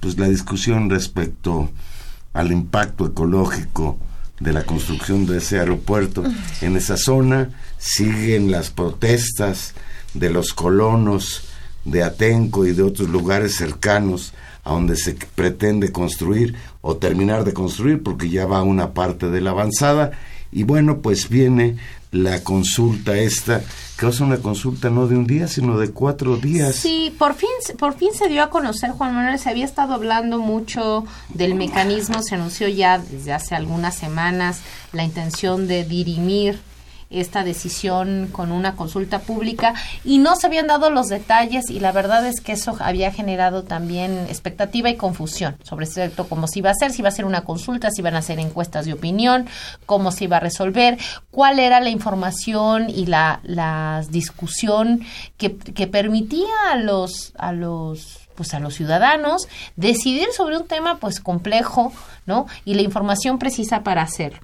pues 0.00 0.18
la 0.18 0.28
discusión 0.28 0.90
respecto 0.90 1.70
al 2.32 2.52
impacto 2.52 3.06
ecológico 3.06 3.98
de 4.40 4.52
la 4.52 4.64
construcción 4.64 5.26
de 5.26 5.38
ese 5.38 5.58
aeropuerto 5.58 6.22
en 6.60 6.76
esa 6.76 6.96
zona. 6.96 7.50
Siguen 7.78 8.50
las 8.50 8.70
protestas 8.70 9.74
de 10.14 10.30
los 10.30 10.52
colonos 10.52 11.44
de 11.84 12.02
Atenco 12.02 12.66
y 12.66 12.72
de 12.72 12.82
otros 12.82 13.08
lugares 13.08 13.56
cercanos 13.56 14.32
a 14.64 14.72
donde 14.72 14.96
se 14.96 15.14
pretende 15.34 15.92
construir 15.92 16.56
o 16.80 16.96
terminar 16.96 17.44
de 17.44 17.54
construir 17.54 18.02
porque 18.02 18.28
ya 18.28 18.46
va 18.46 18.62
una 18.62 18.92
parte 18.92 19.30
de 19.30 19.40
la 19.40 19.50
avanzada 19.50 20.10
y 20.50 20.64
bueno 20.64 20.98
pues 20.98 21.28
viene 21.28 21.76
la 22.16 22.42
consulta 22.42 23.16
esta 23.16 23.62
es 24.04 24.20
una 24.20 24.36
consulta 24.36 24.90
no 24.90 25.06
de 25.08 25.16
un 25.16 25.26
día 25.26 25.48
sino 25.48 25.78
de 25.78 25.90
cuatro 25.90 26.36
días. 26.36 26.76
Sí 26.76 27.14
por 27.18 27.34
fin 27.34 27.48
por 27.78 27.96
fin 27.96 28.10
se 28.12 28.28
dio 28.28 28.42
a 28.42 28.50
conocer 28.50 28.90
Juan 28.90 29.14
Manuel. 29.14 29.38
Se 29.38 29.48
había 29.48 29.64
estado 29.64 29.94
hablando 29.94 30.38
mucho 30.38 31.04
del 31.30 31.54
mecanismo 31.54 32.22
se 32.22 32.34
anunció 32.34 32.68
ya 32.68 32.98
desde 32.98 33.32
hace 33.32 33.54
algunas 33.54 33.94
semanas 33.94 34.60
la 34.92 35.02
intención 35.02 35.66
de 35.66 35.84
dirimir 35.84 36.60
esta 37.10 37.44
decisión 37.44 38.28
con 38.32 38.52
una 38.52 38.74
consulta 38.74 39.20
pública 39.20 39.74
y 40.04 40.18
no 40.18 40.36
se 40.36 40.46
habían 40.46 40.66
dado 40.66 40.90
los 40.90 41.08
detalles 41.08 41.70
y 41.70 41.80
la 41.80 41.92
verdad 41.92 42.26
es 42.26 42.40
que 42.40 42.52
eso 42.52 42.76
había 42.80 43.12
generado 43.12 43.62
también 43.62 44.26
expectativa 44.28 44.90
y 44.90 44.96
confusión 44.96 45.56
sobre 45.62 45.86
cierto 45.86 46.28
cómo 46.28 46.48
se 46.48 46.60
iba 46.60 46.70
a 46.70 46.72
hacer, 46.72 46.92
si 46.92 47.02
iba 47.02 47.08
a 47.08 47.12
ser 47.12 47.24
una 47.24 47.42
consulta, 47.42 47.90
si 47.90 48.00
iban 48.00 48.16
a 48.16 48.18
hacer 48.18 48.38
encuestas 48.38 48.86
de 48.86 48.92
opinión, 48.92 49.46
cómo 49.86 50.10
se 50.10 50.24
iba 50.24 50.38
a 50.38 50.40
resolver, 50.40 50.98
cuál 51.30 51.58
era 51.58 51.80
la 51.80 51.90
información 51.90 52.90
y 52.90 53.06
la, 53.06 53.40
la 53.44 54.04
discusión 54.10 55.00
que, 55.36 55.56
que 55.56 55.86
permitía 55.86 56.46
a 56.70 56.76
los 56.76 57.32
a 57.38 57.52
los 57.52 58.20
pues 58.34 58.54
a 58.54 58.60
los 58.60 58.74
ciudadanos 58.74 59.48
decidir 59.76 60.28
sobre 60.36 60.58
un 60.58 60.66
tema 60.66 60.98
pues 60.98 61.20
complejo, 61.20 61.92
¿no? 62.26 62.46
Y 62.64 62.74
la 62.74 62.82
información 62.82 63.38
precisa 63.38 63.82
para 63.82 64.02
hacerlo. 64.02 64.40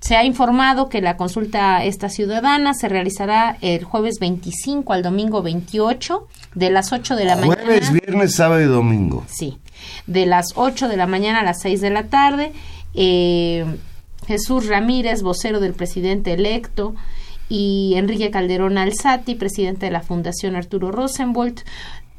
Se 0.00 0.16
ha 0.16 0.24
informado 0.24 0.88
que 0.88 1.00
la 1.00 1.16
consulta 1.16 1.84
esta 1.84 2.08
ciudadana 2.08 2.72
se 2.74 2.88
realizará 2.88 3.56
el 3.60 3.84
jueves 3.84 4.16
25 4.20 4.92
al 4.92 5.02
domingo 5.02 5.42
28 5.42 6.26
de 6.54 6.70
las 6.70 6.92
8 6.92 7.16
de 7.16 7.24
la 7.24 7.36
mañana. 7.36 7.62
Jueves, 7.62 7.92
viernes, 7.92 8.34
sábado 8.34 8.60
y 8.60 8.66
domingo. 8.66 9.24
Sí, 9.28 9.58
de 10.06 10.26
las 10.26 10.52
8 10.54 10.88
de 10.88 10.96
la 10.96 11.06
mañana 11.06 11.40
a 11.40 11.44
las 11.44 11.60
6 11.62 11.80
de 11.80 11.90
la 11.90 12.04
tarde. 12.04 12.52
Eh, 12.94 13.64
Jesús 14.26 14.68
Ramírez, 14.68 15.22
vocero 15.22 15.58
del 15.58 15.72
presidente 15.72 16.32
electo, 16.32 16.94
y 17.48 17.94
Enrique 17.96 18.30
Calderón 18.30 18.76
Alzati, 18.76 19.34
presidente 19.34 19.86
de 19.86 19.92
la 19.92 20.02
Fundación 20.02 20.54
Arturo 20.54 20.92
Rosenbolt, 20.92 21.60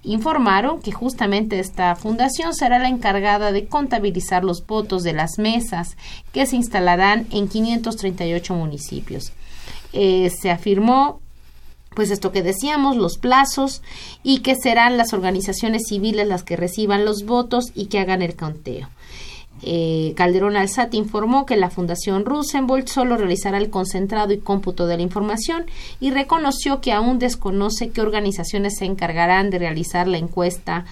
informaron 0.03 0.81
que 0.81 0.91
justamente 0.91 1.59
esta 1.59 1.95
fundación 1.95 2.53
será 2.53 2.79
la 2.79 2.89
encargada 2.89 3.51
de 3.51 3.67
contabilizar 3.67 4.43
los 4.43 4.65
votos 4.65 5.03
de 5.03 5.13
las 5.13 5.37
mesas 5.37 5.97
que 6.31 6.45
se 6.45 6.55
instalarán 6.55 7.27
en 7.31 7.47
538 7.47 8.53
municipios. 8.53 9.33
Eh, 9.93 10.29
se 10.29 10.51
afirmó 10.51 11.21
pues 11.95 12.11
esto 12.11 12.31
que 12.31 12.43
decíamos, 12.43 12.95
los 12.95 13.17
plazos 13.17 13.81
y 14.23 14.39
que 14.39 14.55
serán 14.55 14.95
las 14.95 15.11
organizaciones 15.11 15.87
civiles 15.87 16.27
las 16.27 16.43
que 16.43 16.55
reciban 16.55 17.03
los 17.03 17.25
votos 17.25 17.71
y 17.75 17.87
que 17.87 17.99
hagan 17.99 18.21
el 18.21 18.35
conteo. 18.35 18.87
Eh, 19.63 20.13
Calderón 20.15 20.55
Alzate 20.55 20.97
informó 20.97 21.45
que 21.45 21.57
la 21.57 21.69
Fundación 21.69 22.25
Rosenbold 22.25 22.87
solo 22.87 23.17
realizará 23.17 23.57
el 23.57 23.69
concentrado 23.69 24.33
y 24.33 24.39
cómputo 24.39 24.87
de 24.87 24.97
la 24.97 25.03
información 25.03 25.65
y 25.99 26.11
reconoció 26.11 26.81
que 26.81 26.93
aún 26.93 27.19
desconoce 27.19 27.89
qué 27.89 28.01
organizaciones 28.01 28.77
se 28.77 28.85
encargarán 28.85 29.49
de 29.49 29.59
realizar 29.59 30.07
la 30.07 30.17
encuesta 30.17 30.85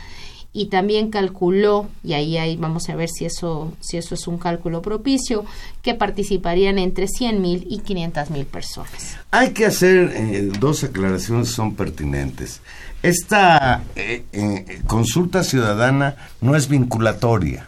y 0.54 0.68
también 0.68 1.12
calculó, 1.12 1.88
y 2.04 2.14
ahí, 2.14 2.38
ahí 2.38 2.58
vamos 2.58 2.90
a 2.90 2.96
ver 2.96 3.10
si 3.10 3.26
eso, 3.26 3.74
si 3.80 3.98
eso 3.98 4.16
es 4.16 4.28
un 4.28 4.40
cálculo 4.40 4.82
propicio, 4.82 5.46
que 5.84 5.94
participarían 5.94 6.80
entre 6.80 7.06
100.000 7.06 7.64
y 7.70 7.82
500.000 7.82 8.46
personas. 8.46 9.18
Hay 9.30 9.52
que 9.52 9.68
hacer 9.68 10.12
eh, 10.16 10.50
dos 10.60 10.84
aclaraciones 10.84 11.50
son 11.50 11.76
pertinentes. 11.76 12.62
Esta 13.04 13.84
eh, 13.96 14.82
consulta 14.88 15.44
ciudadana 15.44 16.16
no 16.42 16.56
es 16.56 16.68
vinculatoria 16.68 17.68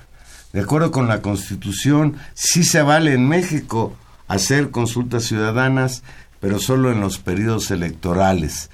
de 0.54 0.62
acuerdo 0.62 0.92
con 0.92 1.08
la 1.08 1.22
Constitución, 1.22 2.16
sí 2.34 2.64
se 2.64 2.82
vale 2.82 3.14
en 3.14 3.28
México 3.28 3.96
hacer 4.28 4.72
consultas 4.72 5.26
ciudadanas, 5.26 6.04
pero 6.40 6.60
solo 6.60 6.92
en 6.92 7.02
los 7.02 7.20
periodos 7.20 7.72
electorales, 7.72 8.70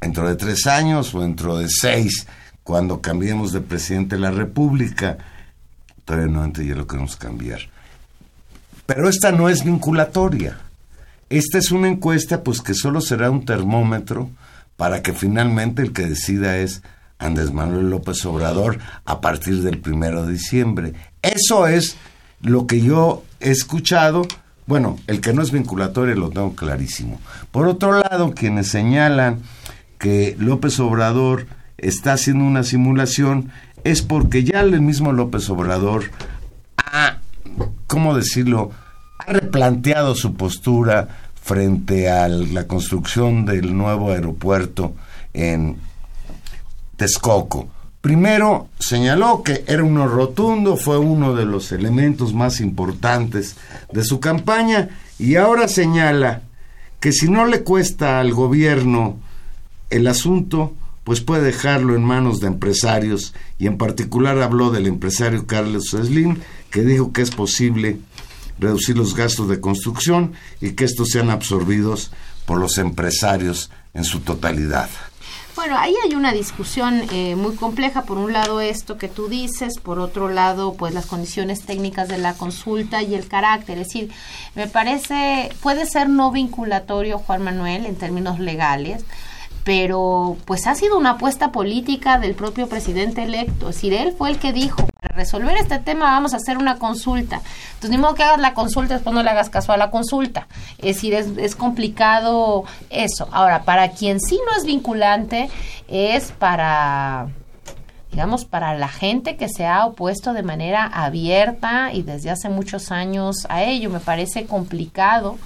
dentro 0.00 0.28
de 0.28 0.36
tres 0.36 0.66
años 0.66 1.14
o 1.14 1.20
dentro 1.20 1.58
de 1.58 1.68
seis, 1.68 2.26
cuando 2.62 3.00
cambiemos 3.00 3.52
de 3.52 3.60
presidente 3.60 4.16
de 4.16 4.22
la 4.22 4.30
República. 4.30 5.18
Todavía 6.04 6.28
no, 6.30 6.42
antes 6.42 6.66
ya 6.66 6.74
lo 6.74 6.86
queremos 6.86 7.16
cambiar. 7.16 7.60
Pero 8.86 9.08
esta 9.08 9.32
no 9.32 9.48
es 9.48 9.64
vinculatoria. 9.64 10.58
Esta 11.30 11.58
es 11.58 11.72
una 11.72 11.88
encuesta, 11.88 12.42
pues 12.42 12.60
que 12.60 12.74
solo 12.74 13.00
será 13.00 13.30
un 13.30 13.44
termómetro 13.44 14.30
para 14.76 15.02
que 15.02 15.12
finalmente 15.12 15.82
el 15.82 15.92
que 15.92 16.06
decida 16.06 16.58
es 16.58 16.82
Andrés 17.18 17.52
Manuel 17.52 17.90
López 17.90 18.24
Obrador 18.26 18.78
a 19.04 19.20
partir 19.20 19.62
del 19.62 19.78
primero 19.78 20.24
de 20.24 20.32
diciembre. 20.32 20.94
Eso 21.22 21.66
es 21.66 21.96
lo 22.40 22.66
que 22.66 22.80
yo 22.80 23.24
he 23.40 23.50
escuchado. 23.50 24.26
Bueno, 24.66 24.98
el 25.06 25.20
que 25.20 25.32
no 25.32 25.42
es 25.42 25.50
vinculatorio 25.50 26.14
lo 26.14 26.30
tengo 26.30 26.54
clarísimo. 26.54 27.20
Por 27.50 27.66
otro 27.66 27.92
lado, 27.92 28.32
quienes 28.34 28.68
señalan 28.68 29.40
que 29.98 30.36
López 30.38 30.78
Obrador 30.78 31.46
está 31.76 32.12
haciendo 32.12 32.44
una 32.44 32.62
simulación 32.62 33.50
es 33.84 34.02
porque 34.02 34.44
ya 34.44 34.60
el 34.60 34.80
mismo 34.80 35.12
López 35.12 35.48
Obrador 35.50 36.04
ha, 36.76 37.18
¿cómo 37.86 38.14
decirlo?, 38.14 38.70
ha 39.18 39.32
replanteado 39.32 40.14
su 40.14 40.34
postura 40.34 41.08
frente 41.42 42.10
a 42.10 42.28
la 42.28 42.66
construcción 42.66 43.44
del 43.44 43.76
nuevo 43.76 44.12
aeropuerto 44.12 44.94
en 45.32 45.76
Texcoco. 46.98 47.68
Primero 48.00 48.68
señaló 48.78 49.42
que 49.42 49.64
era 49.66 49.82
uno 49.84 50.06
rotundo, 50.08 50.76
fue 50.76 50.98
uno 50.98 51.34
de 51.34 51.46
los 51.46 51.72
elementos 51.72 52.34
más 52.34 52.60
importantes 52.60 53.56
de 53.92 54.04
su 54.04 54.20
campaña 54.20 54.90
y 55.18 55.36
ahora 55.36 55.68
señala 55.68 56.42
que 57.00 57.12
si 57.12 57.30
no 57.30 57.46
le 57.46 57.62
cuesta 57.62 58.20
al 58.20 58.32
gobierno 58.32 59.18
el 59.90 60.08
asunto, 60.08 60.74
pues 61.04 61.20
puede 61.20 61.42
dejarlo 61.42 61.94
en 61.94 62.02
manos 62.02 62.40
de 62.40 62.48
empresarios 62.48 63.32
y 63.58 63.66
en 63.66 63.78
particular 63.78 64.40
habló 64.42 64.70
del 64.70 64.86
empresario 64.86 65.46
Carlos 65.46 65.90
Slim 65.90 66.38
que 66.70 66.82
dijo 66.82 67.12
que 67.12 67.22
es 67.22 67.30
posible 67.30 67.98
reducir 68.58 68.98
los 68.98 69.14
gastos 69.14 69.48
de 69.48 69.60
construcción 69.60 70.32
y 70.60 70.72
que 70.72 70.84
estos 70.84 71.10
sean 71.10 71.30
absorbidos 71.30 72.10
por 72.44 72.58
los 72.58 72.76
empresarios 72.78 73.70
en 73.94 74.04
su 74.04 74.20
totalidad. 74.20 74.88
Bueno, 75.56 75.76
ahí 75.76 75.94
hay 76.04 76.14
una 76.14 76.32
discusión 76.32 77.02
eh, 77.10 77.34
muy 77.34 77.56
compleja. 77.56 78.02
Por 78.02 78.18
un 78.18 78.32
lado 78.32 78.60
esto 78.60 78.96
que 78.96 79.08
tú 79.08 79.28
dices, 79.28 79.78
por 79.78 79.98
otro 79.98 80.28
lado 80.28 80.74
pues 80.74 80.94
las 80.94 81.06
condiciones 81.06 81.62
técnicas 81.62 82.08
de 82.08 82.18
la 82.18 82.34
consulta 82.34 83.02
y 83.02 83.14
el 83.14 83.26
carácter. 83.26 83.78
Es 83.78 83.88
decir, 83.88 84.10
me 84.54 84.68
parece, 84.68 85.50
puede 85.60 85.86
ser 85.86 86.08
no 86.08 86.30
vinculatorio, 86.30 87.18
Juan 87.18 87.42
Manuel, 87.42 87.86
en 87.86 87.96
términos 87.96 88.38
legales, 88.38 89.04
pero 89.64 90.36
pues 90.46 90.66
ha 90.66 90.74
sido 90.74 90.96
una 90.96 91.10
apuesta 91.10 91.52
política 91.52 92.18
del 92.18 92.34
propio 92.34 92.68
presidente 92.68 93.24
electo. 93.24 93.68
Es 93.68 93.76
decir, 93.76 93.92
él 93.92 94.14
fue 94.16 94.30
el 94.30 94.38
que 94.38 94.52
dijo, 94.52 94.86
para 95.00 95.14
resolver 95.14 95.56
este 95.56 95.78
tema 95.78 96.06
vamos 96.06 96.32
a 96.32 96.38
hacer 96.38 96.58
una 96.58 96.78
consulta. 96.78 97.42
Entonces, 97.74 97.90
ni 97.90 97.98
modo 97.98 98.14
que 98.14 98.22
hagas 98.22 98.40
la 98.40 98.54
consulta, 98.54 98.94
después 98.94 99.14
no 99.14 99.22
le 99.22 99.30
hagas 99.30 99.50
caso 99.50 99.72
a 99.72 99.76
la 99.76 99.90
consulta. 99.90 100.48
Es 100.78 100.96
decir, 100.96 101.14
es, 101.14 101.28
es 101.36 101.54
complicado 101.54 102.64
eso. 102.90 103.28
Ahora, 103.30 103.64
para 103.64 103.90
quien 103.90 104.20
sí 104.20 104.40
no 104.46 104.56
es 104.56 104.64
vinculante, 104.64 105.50
es 105.86 106.32
para 106.32 107.28
digamos, 108.10 108.46
para 108.46 108.74
la 108.76 108.88
gente 108.88 109.36
que 109.36 109.48
se 109.48 109.66
ha 109.66 109.84
opuesto 109.84 110.32
de 110.32 110.42
manera 110.42 110.84
abierta 110.84 111.92
y 111.92 112.02
desde 112.02 112.30
hace 112.30 112.48
muchos 112.48 112.90
años 112.90 113.46
a 113.48 113.62
ello. 113.62 113.90
Me 113.90 114.00
parece 114.00 114.46
complicado 114.46 115.38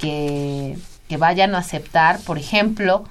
que, 0.00 0.76
que 1.08 1.16
vayan 1.16 1.54
a 1.54 1.58
aceptar, 1.58 2.20
por 2.20 2.38
ejemplo, 2.38 3.04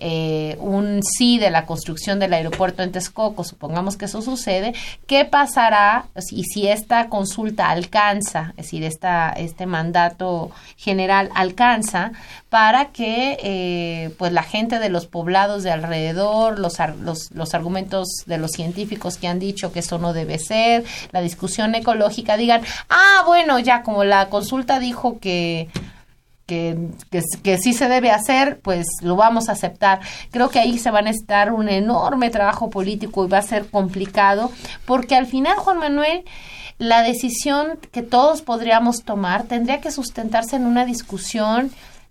eh, 0.00 0.56
un 0.60 1.02
sí 1.02 1.38
de 1.38 1.50
la 1.50 1.66
construcción 1.66 2.18
del 2.18 2.32
aeropuerto 2.32 2.82
en 2.82 2.92
Texcoco, 2.92 3.44
supongamos 3.44 3.96
que 3.96 4.06
eso 4.06 4.22
sucede, 4.22 4.74
¿qué 5.06 5.24
pasará 5.24 6.06
y 6.30 6.44
si 6.44 6.68
esta 6.68 7.08
consulta 7.08 7.70
alcanza, 7.70 8.52
es 8.56 8.66
decir, 8.66 8.84
esta, 8.84 9.30
este 9.30 9.66
mandato 9.66 10.50
general 10.76 11.30
alcanza 11.34 12.12
para 12.48 12.86
que 12.86 13.38
eh, 13.42 14.14
pues 14.18 14.32
la 14.32 14.42
gente 14.42 14.78
de 14.78 14.88
los 14.88 15.06
poblados 15.06 15.62
de 15.62 15.70
alrededor, 15.70 16.58
los, 16.58 16.78
los, 17.00 17.30
los 17.32 17.54
argumentos 17.54 18.08
de 18.26 18.38
los 18.38 18.52
científicos 18.52 19.16
que 19.16 19.28
han 19.28 19.38
dicho 19.38 19.72
que 19.72 19.80
eso 19.80 19.98
no 19.98 20.12
debe 20.12 20.38
ser, 20.38 20.84
la 21.12 21.20
discusión 21.20 21.74
ecológica, 21.74 22.36
digan, 22.36 22.62
ah, 22.88 23.22
bueno, 23.26 23.58
ya 23.58 23.82
como 23.82 24.04
la 24.04 24.28
consulta 24.28 24.78
dijo 24.78 25.18
que 25.18 25.68
que, 26.48 26.88
que, 27.42 27.58
sí 27.58 27.74
se 27.74 27.88
debe 27.88 28.10
hacer, 28.10 28.58
pues 28.60 28.86
lo 29.02 29.16
vamos 29.16 29.50
a 29.50 29.52
aceptar. 29.52 30.00
Creo 30.30 30.48
que 30.48 30.58
ahí 30.58 30.78
se 30.78 30.90
va 30.90 31.00
a 31.00 31.02
necesitar 31.02 31.52
un 31.52 31.68
enorme 31.68 32.30
trabajo 32.30 32.70
político 32.70 33.24
y 33.24 33.28
va 33.28 33.38
a 33.38 33.42
ser 33.42 33.70
complicado, 33.70 34.50
porque 34.86 35.14
al 35.14 35.26
final, 35.26 35.56
Juan 35.58 35.78
Manuel, 35.78 36.24
la 36.78 37.02
decisión 37.02 37.78
que 37.92 38.02
todos 38.02 38.40
podríamos 38.40 39.02
tomar 39.02 39.44
tendría 39.44 39.82
que 39.82 39.90
sustentarse 39.90 40.56
en 40.56 40.64
una 40.64 40.86
discusión 40.86 41.70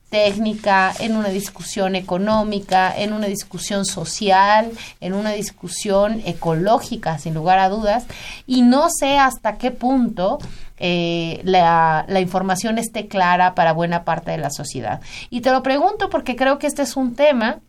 técnica, 0.09 0.93
en 0.99 1.17
una 1.17 1.29
discusión 1.29 1.95
económica, 1.95 2.93
en 2.95 3.13
una 3.13 3.27
discusión 3.27 3.85
social, 3.85 4.71
en 5.01 5.13
una 5.13 5.31
discusión 5.31 6.21
ecológica, 6.25 7.17
sin 7.17 7.33
lugar 7.33 7.57
a 7.59 7.69
dudas, 7.69 8.05
y 8.45 8.61
no 8.61 8.89
sé 8.89 9.17
hasta 9.17 9.57
qué 9.57 9.71
punto 9.71 10.37
eh, 10.77 11.41
la, 11.43 12.05
la, 12.07 12.19
información 12.19 12.77
esté 12.77 13.07
clara 13.07 13.55
para 13.55 13.73
buena 13.73 14.03
parte 14.03 14.31
de 14.31 14.37
la 14.37 14.49
sociedad. 14.49 15.01
Y 15.29 15.41
te 15.41 15.51
lo 15.51 15.63
pregunto 15.63 16.09
porque 16.09 16.35
creo 16.35 16.59
que 16.59 16.67
este 16.67 16.83
es 16.83 16.95
un 16.95 17.15
tema, 17.15 17.59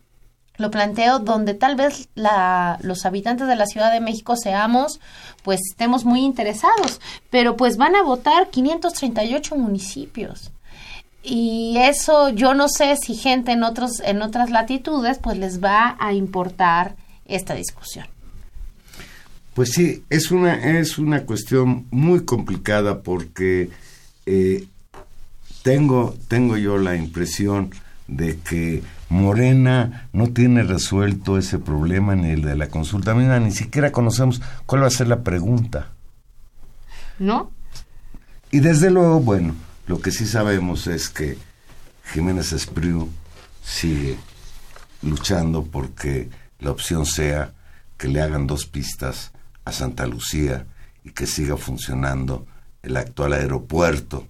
lo 0.56 0.70
planteo, 0.70 1.18
donde 1.18 1.54
tal 1.54 1.76
vez 1.76 2.08
la, 2.14 2.78
los 2.82 3.06
habitantes 3.06 3.46
de 3.46 3.56
la 3.56 3.66
Ciudad 3.66 3.92
de 3.92 4.00
México 4.00 4.36
seamos, 4.36 5.00
pues 5.42 5.60
estemos 5.70 6.04
muy 6.04 6.20
interesados, 6.20 7.00
pero 7.30 7.56
pues 7.56 7.76
van 7.76 7.96
a 7.96 8.02
votar 8.02 8.48
538 8.50 9.56
municipios 9.56 10.52
y 11.22 11.76
eso 11.78 12.30
yo 12.30 12.54
no 12.54 12.68
sé 12.68 12.96
si 12.96 13.14
gente 13.14 13.52
en 13.52 13.62
otros 13.62 14.00
en 14.00 14.22
otras 14.22 14.50
latitudes 14.50 15.18
pues 15.18 15.36
les 15.36 15.62
va 15.62 15.96
a 16.00 16.12
importar 16.14 16.96
esta 17.26 17.54
discusión. 17.54 18.06
Pues 19.58 19.72
sí, 19.72 20.04
es 20.08 20.30
una 20.30 20.78
es 20.78 20.98
una 20.98 21.24
cuestión 21.26 21.88
muy 21.90 22.24
complicada 22.24 23.02
porque 23.02 23.70
eh, 24.24 24.68
tengo 25.64 26.16
tengo 26.28 26.56
yo 26.56 26.78
la 26.78 26.94
impresión 26.94 27.70
de 28.06 28.38
que 28.38 28.84
Morena 29.08 30.08
no 30.12 30.28
tiene 30.28 30.62
resuelto 30.62 31.38
ese 31.38 31.58
problema 31.58 32.14
ni 32.14 32.30
el 32.30 32.42
de 32.42 32.54
la 32.54 32.68
consulta. 32.68 33.16
Mira, 33.16 33.40
ni 33.40 33.50
siquiera 33.50 33.90
conocemos 33.90 34.40
cuál 34.64 34.84
va 34.84 34.86
a 34.86 34.90
ser 34.90 35.08
la 35.08 35.24
pregunta. 35.24 35.88
¿No? 37.18 37.50
Y 38.52 38.60
desde 38.60 38.92
luego, 38.92 39.18
bueno, 39.18 39.56
lo 39.88 40.00
que 40.00 40.12
sí 40.12 40.24
sabemos 40.26 40.86
es 40.86 41.08
que 41.08 41.36
Jiménez 42.12 42.52
Espriu 42.52 43.08
sigue 43.64 44.18
luchando 45.02 45.64
porque 45.64 46.28
la 46.60 46.70
opción 46.70 47.04
sea 47.04 47.54
que 47.96 48.06
le 48.06 48.22
hagan 48.22 48.46
dos 48.46 48.64
pistas 48.64 49.32
a 49.68 49.72
Santa 49.72 50.06
Lucía 50.06 50.66
y 51.04 51.10
que 51.10 51.26
siga 51.26 51.56
funcionando 51.56 52.46
el 52.82 52.96
actual 52.96 53.34
aeropuerto, 53.34 54.26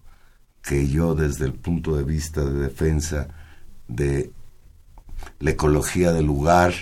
que 0.62 0.88
yo 0.88 1.14
desde 1.14 1.46
el 1.46 1.54
punto 1.54 1.96
de 1.96 2.04
vista 2.04 2.44
de 2.44 2.58
defensa 2.58 3.28
de 3.86 4.30
la 5.40 5.50
ecología 5.50 6.12
del 6.12 6.26
lugar, 6.26 6.74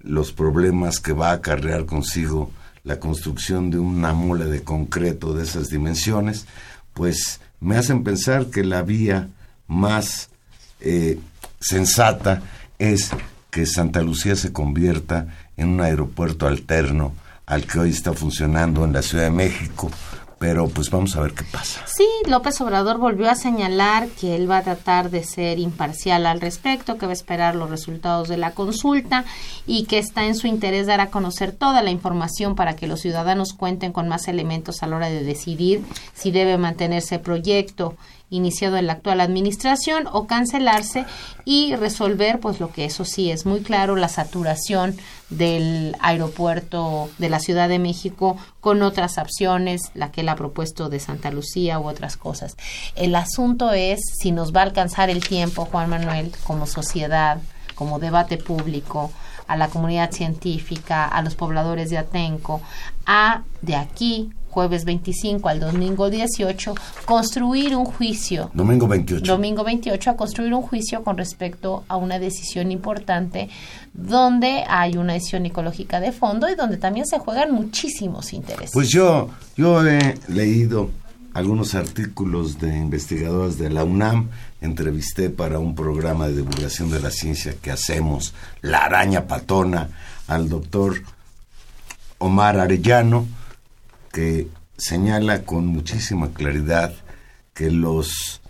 los 0.00 0.32
problemas 0.32 1.00
que 1.00 1.12
va 1.12 1.30
a 1.30 1.34
acarrear 1.34 1.86
consigo 1.86 2.50
la 2.84 2.98
construcción 2.98 3.70
de 3.70 3.78
una 3.78 4.12
mole 4.12 4.46
de 4.46 4.62
concreto 4.62 5.34
de 5.34 5.44
esas 5.44 5.68
dimensiones, 5.68 6.46
pues 6.94 7.40
me 7.60 7.76
hacen 7.76 8.04
pensar 8.04 8.46
que 8.46 8.64
la 8.64 8.82
vía 8.82 9.28
más 9.66 10.30
eh, 10.80 11.18
sensata 11.60 12.42
es 12.78 13.10
que 13.50 13.66
Santa 13.66 14.00
Lucía 14.02 14.36
se 14.36 14.52
convierta 14.52 15.26
en 15.56 15.68
un 15.68 15.80
aeropuerto 15.80 16.46
alterno 16.46 17.12
al 17.50 17.66
que 17.66 17.80
hoy 17.80 17.90
está 17.90 18.12
funcionando 18.12 18.84
en 18.84 18.92
la 18.92 19.02
Ciudad 19.02 19.24
de 19.24 19.30
México, 19.30 19.90
pero 20.38 20.68
pues 20.68 20.88
vamos 20.88 21.16
a 21.16 21.20
ver 21.20 21.34
qué 21.34 21.42
pasa. 21.44 21.82
Sí, 21.86 22.06
López 22.26 22.60
Obrador 22.60 22.98
volvió 22.98 23.28
a 23.28 23.34
señalar 23.34 24.08
que 24.08 24.36
él 24.36 24.48
va 24.48 24.58
a 24.58 24.62
tratar 24.62 25.10
de 25.10 25.24
ser 25.24 25.58
imparcial 25.58 26.26
al 26.26 26.40
respecto, 26.40 26.96
que 26.96 27.06
va 27.06 27.12
a 27.12 27.12
esperar 27.12 27.56
los 27.56 27.68
resultados 27.68 28.28
de 28.28 28.36
la 28.36 28.52
consulta 28.52 29.24
y 29.66 29.84
que 29.84 29.98
está 29.98 30.24
en 30.26 30.36
su 30.36 30.46
interés 30.46 30.86
dar 30.86 31.00
a 31.00 31.10
conocer 31.10 31.50
toda 31.52 31.82
la 31.82 31.90
información 31.90 32.54
para 32.54 32.76
que 32.76 32.86
los 32.86 33.00
ciudadanos 33.00 33.52
cuenten 33.52 33.92
con 33.92 34.08
más 34.08 34.28
elementos 34.28 34.82
a 34.82 34.86
la 34.86 34.96
hora 34.96 35.10
de 35.10 35.24
decidir 35.24 35.82
si 36.14 36.30
debe 36.30 36.56
mantenerse 36.56 37.16
el 37.16 37.20
proyecto 37.20 37.96
iniciado 38.30 38.76
en 38.76 38.86
la 38.86 38.94
actual 38.94 39.20
administración 39.20 40.08
o 40.12 40.26
cancelarse 40.26 41.04
y 41.44 41.74
resolver 41.74 42.40
pues 42.40 42.60
lo 42.60 42.72
que 42.72 42.84
eso 42.84 43.04
sí 43.04 43.30
es 43.30 43.44
muy 43.44 43.60
claro 43.60 43.96
la 43.96 44.08
saturación 44.08 44.96
del 45.28 45.96
aeropuerto 46.00 47.10
de 47.18 47.28
la 47.28 47.40
Ciudad 47.40 47.68
de 47.68 47.78
México 47.78 48.36
con 48.60 48.82
otras 48.82 49.18
opciones, 49.18 49.90
la 49.94 50.10
que 50.10 50.22
él 50.22 50.28
ha 50.28 50.36
propuesto 50.36 50.88
de 50.88 51.00
Santa 51.00 51.30
Lucía 51.30 51.78
u 51.78 51.88
otras 51.88 52.16
cosas. 52.16 52.56
El 52.94 53.14
asunto 53.14 53.72
es 53.72 54.00
si 54.20 54.32
nos 54.32 54.54
va 54.54 54.60
a 54.60 54.64
alcanzar 54.64 55.10
el 55.10 55.26
tiempo, 55.26 55.66
Juan 55.66 55.90
Manuel, 55.90 56.32
como 56.44 56.66
sociedad, 56.66 57.40
como 57.74 57.98
debate 57.98 58.36
público, 58.36 59.10
a 59.46 59.56
la 59.56 59.68
comunidad 59.68 60.12
científica, 60.12 61.06
a 61.06 61.22
los 61.22 61.34
pobladores 61.34 61.90
de 61.90 61.98
Atenco, 61.98 62.60
a 63.04 63.42
de 63.62 63.74
aquí 63.74 64.30
jueves 64.50 64.84
25 64.84 65.48
al 65.48 65.60
domingo 65.60 66.10
18, 66.10 66.74
construir 67.04 67.76
un 67.76 67.84
juicio. 67.84 68.50
Domingo 68.52 68.88
28. 68.88 69.24
Domingo 69.24 69.64
28, 69.64 70.10
a 70.10 70.16
construir 70.16 70.52
un 70.52 70.62
juicio 70.62 71.02
con 71.02 71.16
respecto 71.16 71.84
a 71.88 71.96
una 71.96 72.18
decisión 72.18 72.72
importante 72.72 73.48
donde 73.92 74.64
hay 74.68 74.96
una 74.96 75.14
decisión 75.14 75.46
ecológica 75.46 76.00
de 76.00 76.12
fondo 76.12 76.48
y 76.50 76.54
donde 76.54 76.76
también 76.76 77.06
se 77.06 77.18
juegan 77.18 77.52
muchísimos 77.52 78.32
intereses. 78.32 78.72
Pues 78.72 78.88
yo, 78.88 79.30
yo 79.56 79.86
he 79.86 80.14
leído 80.28 80.90
algunos 81.32 81.74
artículos 81.74 82.58
de 82.58 82.76
investigadores 82.76 83.56
de 83.56 83.70
la 83.70 83.84
UNAM, 83.84 84.30
entrevisté 84.60 85.30
para 85.30 85.58
un 85.58 85.74
programa 85.74 86.26
de 86.26 86.36
divulgación 86.36 86.90
de 86.90 87.00
la 87.00 87.10
ciencia 87.10 87.54
que 87.60 87.70
hacemos, 87.70 88.34
La 88.62 88.84
Araña 88.84 89.26
Patona, 89.26 89.90
al 90.26 90.48
doctor 90.48 91.02
Omar 92.18 92.58
Arellano, 92.58 93.26
que 94.12 94.48
señala 94.76 95.42
con 95.42 95.66
muchísima 95.66 96.32
claridad 96.32 96.92
que 97.54 97.70
los 97.70 98.40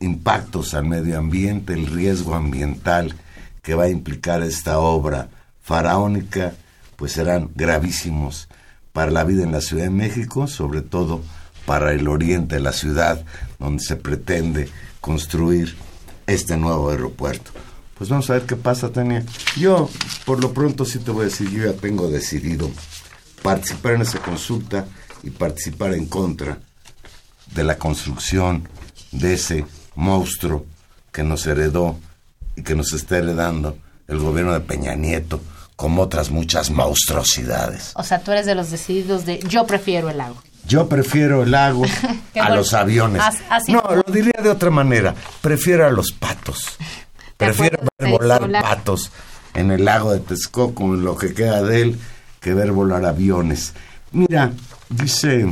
impactos 0.00 0.74
al 0.74 0.84
medio 0.84 1.18
ambiente, 1.18 1.72
el 1.72 1.86
riesgo 1.86 2.34
ambiental 2.34 3.14
que 3.62 3.74
va 3.74 3.84
a 3.84 3.88
implicar 3.88 4.42
esta 4.42 4.78
obra 4.78 5.28
faraónica, 5.62 6.52
pues 6.96 7.12
serán 7.12 7.50
gravísimos 7.54 8.48
para 8.92 9.10
la 9.10 9.24
vida 9.24 9.42
en 9.42 9.52
la 9.52 9.60
Ciudad 9.60 9.84
de 9.84 9.90
México, 9.90 10.46
sobre 10.46 10.82
todo 10.82 11.22
para 11.66 11.92
el 11.92 12.06
oriente 12.08 12.56
de 12.56 12.60
la 12.60 12.72
ciudad, 12.72 13.24
donde 13.58 13.82
se 13.82 13.96
pretende 13.96 14.68
construir 15.00 15.74
este 16.26 16.56
nuevo 16.56 16.90
aeropuerto. 16.90 17.50
Pues 17.96 18.10
vamos 18.10 18.28
a 18.28 18.34
ver 18.34 18.42
qué 18.42 18.56
pasa, 18.56 18.92
Tania. 18.92 19.24
Yo, 19.56 19.88
por 20.26 20.40
lo 20.40 20.52
pronto, 20.52 20.84
sí 20.84 20.98
te 20.98 21.10
voy 21.10 21.22
a 21.22 21.24
decir, 21.26 21.50
yo 21.50 21.64
ya 21.64 21.72
tengo 21.72 22.08
decidido 22.08 22.70
participar 23.44 23.92
en 23.92 24.02
esa 24.02 24.20
consulta 24.20 24.86
y 25.22 25.28
participar 25.28 25.92
en 25.92 26.06
contra 26.06 26.56
de 27.54 27.62
la 27.62 27.76
construcción 27.76 28.66
de 29.12 29.34
ese 29.34 29.66
monstruo 29.94 30.64
que 31.12 31.22
nos 31.22 31.46
heredó 31.46 31.98
y 32.56 32.62
que 32.62 32.74
nos 32.74 32.94
está 32.94 33.18
heredando 33.18 33.76
el 34.08 34.18
gobierno 34.18 34.54
de 34.54 34.60
Peña 34.60 34.94
Nieto, 34.94 35.42
como 35.76 36.00
otras 36.00 36.30
muchas 36.30 36.70
monstruosidades. 36.70 37.92
O 37.96 38.02
sea, 38.02 38.20
tú 38.20 38.32
eres 38.32 38.46
de 38.46 38.54
los 38.54 38.70
decididos 38.70 39.26
de 39.26 39.40
yo 39.40 39.66
prefiero 39.66 40.08
el 40.08 40.16
lago. 40.16 40.42
Yo 40.66 40.88
prefiero 40.88 41.42
el 41.42 41.50
lago 41.50 41.84
a 42.40 42.48
los 42.48 42.72
aviones. 42.72 43.22
no, 43.68 43.82
lo 43.94 44.10
diría 44.10 44.40
de 44.42 44.48
otra 44.48 44.70
manera. 44.70 45.14
Prefiero 45.42 45.86
a 45.86 45.90
los 45.90 46.12
patos. 46.12 46.78
Prefiero 47.36 47.78
ver 47.98 48.10
volar 48.10 48.50
patos 48.62 49.10
en 49.52 49.70
el 49.70 49.84
lago 49.84 50.12
de 50.12 50.20
Texcoco, 50.20 50.84
en 50.94 51.04
lo 51.04 51.16
que 51.16 51.34
queda 51.34 51.62
de 51.62 51.82
él, 51.82 52.00
que 52.44 52.52
ver 52.52 52.72
volar 52.72 53.06
aviones. 53.06 53.72
Mira, 54.12 54.52
dice, 54.90 55.46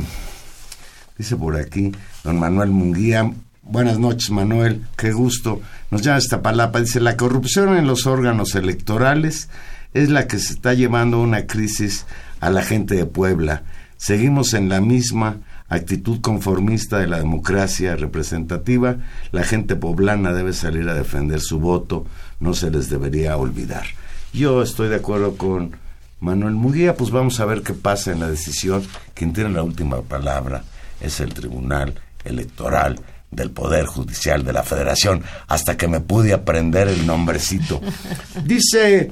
dice 1.17 1.35
por 1.35 1.55
aquí 1.55 1.91
don 2.23 2.37
Manuel 2.37 2.69
Munguía, 2.69 3.33
buenas 3.63 3.97
noches 3.97 4.29
Manuel, 4.29 4.85
qué 4.95 5.11
gusto, 5.11 5.59
nos 5.89 6.03
llama 6.03 6.19
esta 6.19 6.43
palapa, 6.43 6.81
dice, 6.81 6.99
la 6.99 7.17
corrupción 7.17 7.75
en 7.75 7.87
los 7.87 8.05
órganos 8.05 8.53
electorales 8.53 9.49
es 9.95 10.09
la 10.09 10.27
que 10.27 10.37
se 10.37 10.53
está 10.53 10.75
llevando 10.75 11.19
una 11.19 11.47
crisis 11.47 12.05
a 12.39 12.51
la 12.51 12.61
gente 12.61 12.93
de 12.93 13.07
Puebla. 13.07 13.63
Seguimos 13.97 14.53
en 14.53 14.69
la 14.69 14.79
misma 14.79 15.37
actitud 15.69 16.21
conformista 16.21 16.99
de 16.99 17.07
la 17.07 17.17
democracia 17.17 17.95
representativa, 17.95 18.97
la 19.31 19.43
gente 19.43 19.75
poblana 19.75 20.31
debe 20.31 20.53
salir 20.53 20.87
a 20.89 20.93
defender 20.93 21.41
su 21.41 21.59
voto, 21.59 22.05
no 22.39 22.53
se 22.53 22.69
les 22.69 22.91
debería 22.91 23.35
olvidar. 23.35 23.85
Yo 24.31 24.61
estoy 24.61 24.89
de 24.89 24.97
acuerdo 24.97 25.37
con 25.37 25.81
Manuel 26.23 26.53
Muguía, 26.53 26.95
pues 26.95 27.11
vamos 27.11 27.41
a 27.41 27.45
ver 27.45 27.63
qué 27.63 27.73
pasa 27.73 28.13
en 28.13 28.21
la 28.21 28.29
decisión. 28.29 28.81
Quien 29.13 29.33
tiene 29.33 29.49
la 29.49 29.61
última 29.61 30.01
palabra 30.01 30.63
es 31.01 31.19
el 31.19 31.33
Tribunal 31.33 31.95
Electoral 32.23 32.97
del 33.29 33.51
Poder 33.51 33.87
Judicial 33.87 34.45
de 34.45 34.53
la 34.53 34.63
Federación, 34.63 35.21
hasta 35.49 35.75
que 35.75 35.89
me 35.89 35.99
pude 35.99 36.31
aprender 36.31 36.87
el 36.87 37.05
nombrecito. 37.05 37.81
Dice 38.45 39.11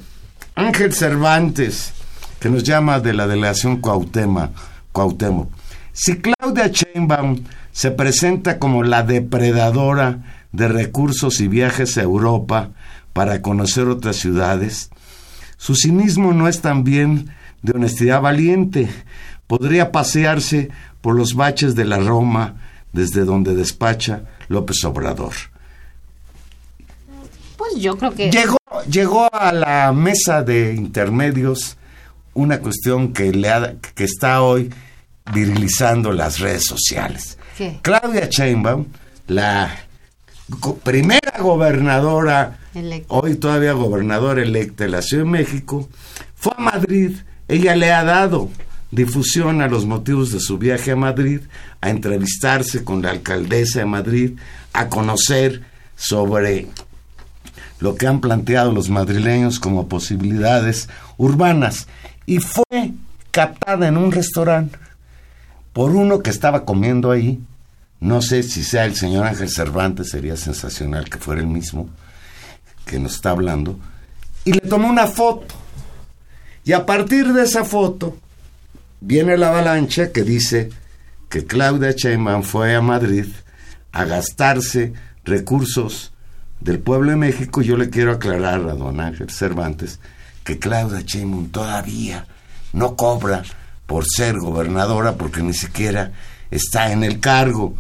Ángel 0.56 0.94
Cervantes, 0.94 1.92
que 2.40 2.50
nos 2.50 2.64
llama 2.64 3.02
de 3.02 3.14
la 3.14 3.28
delegación 3.28 3.82
Cuauhtémoc, 3.82 4.52
Cuauhtémoc. 4.94 5.52
Si 5.92 6.18
Claudia 6.22 6.68
Sheinbaum 6.68 7.44
se 7.74 7.92
presenta 7.92 8.58
como 8.58 8.84
la 8.84 9.04
depredadora 9.04 10.46
de 10.54 10.70
recursos 10.70 11.42
y 11.42 11.50
viajes 11.50 11.98
a 11.98 12.04
Europa 12.04 12.70
para 13.12 13.42
conocer 13.42 13.90
otras 13.90 14.16
ciudades, 14.16 14.92
su 15.62 15.76
cinismo 15.76 16.34
no 16.34 16.48
es 16.48 16.60
también 16.62 17.30
de 17.62 17.74
honestidad 17.74 18.20
valiente. 18.20 18.90
Podría 19.46 19.92
pasearse 19.92 20.72
por 21.02 21.16
los 21.16 21.36
baches 21.36 21.76
de 21.76 21.86
la 21.86 22.00
Roma 22.00 22.56
desde 22.94 23.26
donde 23.26 23.54
despacha 23.54 24.24
López 24.48 24.84
Obrador. 24.86 25.34
yo 27.78 27.96
creo 27.96 28.16
que... 28.16 28.32
Llegó, 28.32 28.58
llegó 28.90 29.30
a 29.32 29.52
la 29.52 29.94
mesa 29.94 30.42
de 30.42 30.74
intermedios 30.74 31.78
una 32.34 32.60
cuestión 32.60 33.14
que, 33.14 33.32
le 33.32 33.78
que 33.94 34.06
está 34.06 34.42
hoy 34.42 34.74
virilizando 35.32 36.12
las 36.12 36.40
redes 36.40 36.66
sociales. 36.66 37.38
Claudia 37.84 38.26
Sheinbaum, 38.28 38.88
la 39.28 39.70
primera 40.84 41.40
gobernadora, 41.40 42.60
hoy 43.08 43.36
todavía 43.36 43.74
gobernadora 43.74 44.42
electa 44.42 44.86
de 44.86 44.90
la 44.90 45.02
Ciudad 45.02 45.24
de 45.24 45.30
México, 45.30 45.90
fue 46.36 46.54
a 46.58 46.62
Madrid. 46.62 47.18
Ella 47.48 47.76
le 47.76 47.92
ha 47.92 48.04
dado 48.04 48.50
difusión 48.92 49.62
a 49.62 49.68
los 49.68 49.86
motivos 49.86 50.32
de 50.32 50.40
su 50.40 50.58
viaje 50.58 50.92
a 50.92 50.96
Madrid, 50.96 51.42
a 51.80 51.90
entrevistarse 51.90 52.84
con 52.84 53.02
la 53.02 53.12
alcaldesa 53.12 53.80
de 53.80 53.86
Madrid, 53.86 54.32
a 54.74 54.90
conocer 54.90 55.64
sobre 55.96 56.68
lo 57.80 57.96
que 57.96 58.08
han 58.08 58.22
planteado 58.22 58.72
los 58.72 58.90
madrileños 58.90 59.60
como 59.60 59.88
posibilidades 59.88 60.90
urbanas. 61.18 61.88
Y 62.26 62.40
fue 62.40 62.94
captada 63.32 63.88
en 63.88 63.98
un 63.98 64.12
restaurante 64.12 64.78
por 65.74 65.92
uno 65.92 66.22
que 66.22 66.30
estaba 66.30 66.66
comiendo 66.66 67.12
ahí. 67.12 67.40
No 68.02 68.20
sé 68.24 68.42
si 68.42 68.64
sea 68.64 68.86
el 68.86 68.96
señor 68.96 69.28
Ángel 69.28 69.50
Cervantes, 69.50 70.10
sería 70.10 70.36
sensacional 70.36 71.08
que 71.08 71.20
fuera 71.20 71.40
el 71.40 71.48
mismo 71.48 71.88
que 72.84 73.00
nos 73.00 73.14
está 73.14 73.30
hablando. 73.30 73.80
Y 74.44 74.54
le 74.54 74.62
tomó 74.62 74.90
una 74.90 75.06
foto. 75.06 75.54
Y 76.64 76.74
a 76.74 76.86
partir 76.86 77.32
de 77.32 77.44
esa 77.44 77.64
foto 77.64 78.18
viene 79.02 79.38
la 79.38 79.50
avalancha 79.50 80.12
que 80.12 80.24
dice 80.24 80.72
que 81.30 81.46
Claudia 81.46 81.92
Sheinbaum 81.92 82.42
fue 82.42 82.76
a 82.76 82.82
Madrid 82.82 83.28
a 83.92 84.06
gastarse 84.06 84.94
recursos 85.24 86.12
del 86.60 86.80
pueblo 86.80 87.12
de 87.12 87.18
México. 87.18 87.62
Yo 87.62 87.78
le 87.78 87.92
quiero 87.92 88.14
aclarar 88.14 88.68
a 88.68 88.74
don 88.74 89.00
Ángel 89.00 89.30
Cervantes 89.30 90.00
que 90.44 90.58
Claudia 90.58 91.02
Sheinbaum 91.02 91.50
todavía 91.50 92.26
no 92.74 92.96
cobra 92.96 93.44
por 93.86 94.06
ser 94.08 94.40
gobernadora 94.40 95.14
porque 95.14 95.44
ni 95.44 95.54
siquiera 95.54 96.12
está 96.52 96.92
en 96.92 97.04
el 97.04 97.20
cargo. 97.20 97.76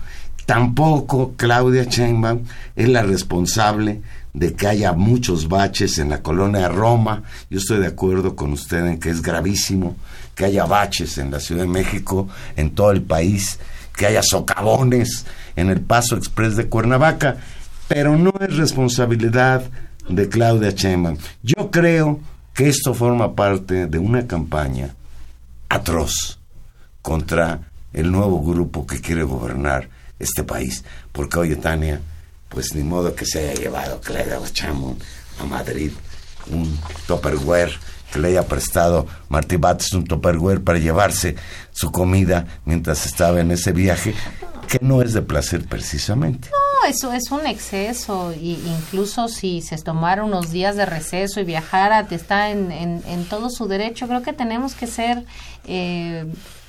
Tampoco 0.45 1.33
Claudia 1.37 1.83
Sheinbaum 1.83 2.43
es 2.75 2.89
la 2.89 3.03
responsable 3.03 4.01
de 4.33 4.53
que 4.53 4.67
haya 4.67 4.93
muchos 4.93 5.47
baches 5.47 5.97
en 5.97 6.09
la 6.09 6.21
colonia 6.21 6.69
Roma. 6.69 7.23
Yo 7.49 7.59
estoy 7.59 7.79
de 7.79 7.87
acuerdo 7.87 8.35
con 8.35 8.53
usted 8.53 8.85
en 8.85 8.99
que 8.99 9.09
es 9.09 9.21
gravísimo 9.21 9.95
que 10.35 10.45
haya 10.45 10.65
baches 10.65 11.17
en 11.17 11.31
la 11.31 11.39
Ciudad 11.39 11.63
de 11.63 11.67
México, 11.67 12.27
en 12.55 12.71
todo 12.71 12.91
el 12.91 13.01
país, 13.01 13.59
que 13.95 14.07
haya 14.07 14.23
socavones 14.23 15.25
en 15.55 15.69
el 15.69 15.81
Paso 15.81 16.15
Express 16.15 16.55
de 16.55 16.67
Cuernavaca, 16.67 17.37
pero 17.87 18.17
no 18.17 18.33
es 18.39 18.55
responsabilidad 18.55 19.63
de 20.07 20.29
Claudia 20.29 20.71
Sheinbaum. 20.71 21.17
Yo 21.43 21.69
creo 21.69 22.19
que 22.53 22.69
esto 22.69 22.93
forma 22.93 23.35
parte 23.35 23.87
de 23.87 23.99
una 23.99 24.27
campaña 24.27 24.95
atroz 25.69 26.39
contra 27.01 27.70
el 27.93 28.11
nuevo 28.11 28.41
grupo 28.41 28.85
que 28.85 29.01
quiere 29.01 29.23
gobernar 29.23 29.89
este 30.19 30.43
país. 30.43 30.83
Porque, 31.11 31.39
oye, 31.39 31.55
Tania, 31.55 32.01
pues 32.49 32.75
ni 32.75 32.83
modo 32.83 33.15
que 33.15 33.25
se 33.25 33.39
haya 33.39 33.53
llevado 33.53 34.01
Claudia 34.01 34.39
Sheinbaum 34.53 34.97
a 35.39 35.45
Madrid 35.45 35.91
un 36.51 36.77
Tupperware 37.07 37.71
que 38.11 38.19
le 38.19 38.29
haya 38.29 38.45
prestado 38.45 39.07
Martí 39.29 39.55
Bates 39.55 39.93
un 39.93 40.05
Tupperware 40.05 40.61
para 40.61 40.79
llevarse 40.79 41.35
su 41.71 41.91
comida 41.91 42.45
mientras 42.65 43.05
estaba 43.05 43.39
en 43.39 43.51
ese 43.51 43.71
viaje, 43.71 44.13
que 44.67 44.79
no 44.81 45.01
es 45.01 45.13
de 45.13 45.21
placer 45.21 45.65
precisamente. 45.65 46.49
No, 46.49 46.89
eso 46.89 47.13
es 47.13 47.31
un 47.31 47.45
exceso, 47.45 48.33
y 48.33 48.59
incluso 48.65 49.29
si 49.29 49.61
se 49.61 49.77
tomara 49.77 50.25
unos 50.25 50.51
días 50.51 50.75
de 50.75 50.85
receso 50.85 51.39
y 51.39 51.45
viajara, 51.45 52.05
está 52.09 52.49
en, 52.49 52.71
en, 52.71 53.01
en 53.07 53.25
todo 53.25 53.49
su 53.49 53.67
derecho. 53.67 54.07
Creo 54.07 54.23
que 54.23 54.33
tenemos 54.33 54.73
que 54.73 54.87
ser... 54.87 55.23
Eh, 55.65 56.25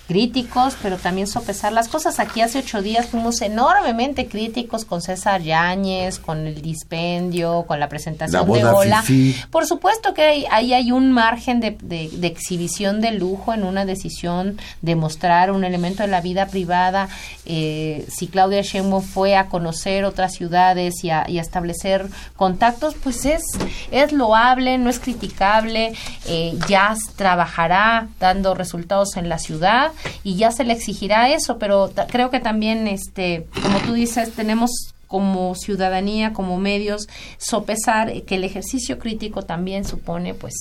críticos, 0.09 0.77
pero 0.83 0.97
también 0.97 1.27
sopesar 1.27 1.73
las 1.73 1.89
cosas. 1.89 2.19
Aquí 2.19 2.41
hace 2.41 2.59
ocho 2.59 2.83
días 2.83 3.07
fuimos 3.07 3.41
enormemente 3.41 4.27
críticos 4.27 4.85
con 4.85 5.01
César 5.01 5.43
Yáñez, 5.43 6.19
con 6.19 6.47
el 6.47 6.61
dispendio, 6.61 7.65
con 7.67 7.81
la 7.81 7.89
presentación 7.89 8.51
de 8.51 8.65
Ola. 8.65 9.05
Por 9.51 9.67
supuesto 9.67 10.13
que 10.15 10.47
ahí 10.51 10.73
hay, 10.73 10.93
un 10.93 11.13
margen 11.13 11.61
de, 11.61 11.77
de, 11.81 12.27
exhibición 12.27 13.01
de 13.01 13.13
lujo 13.13 13.55
en 13.55 13.65
una 13.65 13.85
decisión 13.85 14.59
de 14.83 14.97
mostrar 14.97 15.51
un 15.51 15.65
elemento 15.65 16.03
de 16.03 16.09
la 16.09 16.21
vida 16.21 16.47
privada. 16.47 17.09
Eh, 17.47 18.07
si 18.11 18.27
Claudia 18.27 18.63
Sheinbaum 18.63 19.03
fue 19.03 19.37
a 19.37 19.47
conocer 19.47 20.05
otras 20.05 20.35
ciudades 20.35 21.05
y 21.05 21.11
a, 21.11 21.23
establecer 21.23 22.07
contactos, 22.37 22.95
pues 23.03 23.25
es, 23.25 23.43
es 23.91 24.13
loable, 24.13 24.79
no 24.79 24.91
es 24.91 24.99
criticable. 24.99 25.95
Eh, 26.27 26.59
ya 26.69 26.95
trabajará 27.17 28.09
dando 28.21 28.55
resultados 28.55 29.17
en 29.17 29.29
la 29.29 29.39
ciudad 29.39 29.93
y 30.23 30.37
ya 30.37 30.51
se 30.51 30.65
le 30.65 30.73
exigirá 30.73 31.31
eso, 31.31 31.59
pero 31.59 31.93
creo 32.09 32.31
que 32.31 32.41
también, 32.41 32.89
este, 32.89 33.47
como 33.63 33.79
tú 33.81 33.93
dices, 33.95 34.33
tenemos 34.33 34.95
como 35.07 35.55
ciudadanía, 35.55 36.33
como 36.33 36.59
medios, 36.59 37.07
sopesar 37.37 38.23
que 38.23 38.37
el 38.37 38.45
ejercicio 38.45 38.99
crítico 38.99 39.43
también 39.43 39.85
supone, 39.85 40.33
pues, 40.33 40.55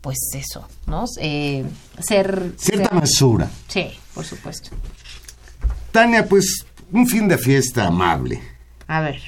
pues 0.00 0.18
eso, 0.34 0.68
¿no? 0.86 1.04
Eh, 1.20 1.64
ser... 1.98 2.52
Cierta 2.56 2.94
mesura. 2.94 3.50
Sí, 3.66 3.90
por 4.14 4.24
supuesto. 4.24 4.70
Tania, 5.90 6.28
pues, 6.28 6.64
un 6.92 7.08
fin 7.08 7.26
de 7.26 7.38
fiesta 7.38 7.86
amable. 7.86 8.40
A 8.86 9.00
ver. 9.00 9.20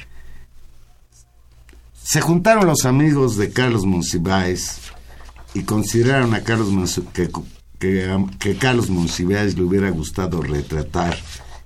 Se 2.03 2.21
juntaron 2.21 2.67
los 2.67 2.85
amigos 2.85 3.37
de 3.37 3.51
Carlos 3.51 3.85
Monsiváis 3.85 4.79
y 5.53 5.65
consideraron 5.65 6.33
a 6.35 6.45
Carlos 6.45 6.69
Monsiváis, 6.69 7.11
que, 7.13 7.29
Carlos 8.59 8.91
Monsiváis 8.91 9.57
le 9.57 9.63
hubiera 9.63 9.91
gustado 9.91 10.43
retratar 10.43 11.17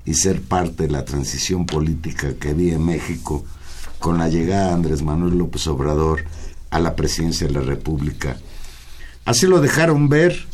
y 0.05 0.15
ser 0.15 0.41
parte 0.41 0.85
de 0.85 0.91
la 0.91 1.05
transición 1.05 1.67
política 1.67 2.35
que 2.41 2.51
había 2.51 2.75
en 2.75 2.85
México 2.85 3.45
con 3.99 4.19
la 4.19 4.29
llegada 4.29 4.69
de 4.69 4.75
Andrés 4.75 5.03
Manuel 5.03 5.37
López 5.37 5.67
Obrador 5.67 6.25
a 6.71 6.81
la 6.81 6.97
presidencia 6.97 7.47
de 7.47 7.53
la 7.53 7.61
República. 7.61 8.37
Así 9.25 9.47
lo 9.47 9.61
dejaron 9.61 10.09
ver 10.09 10.47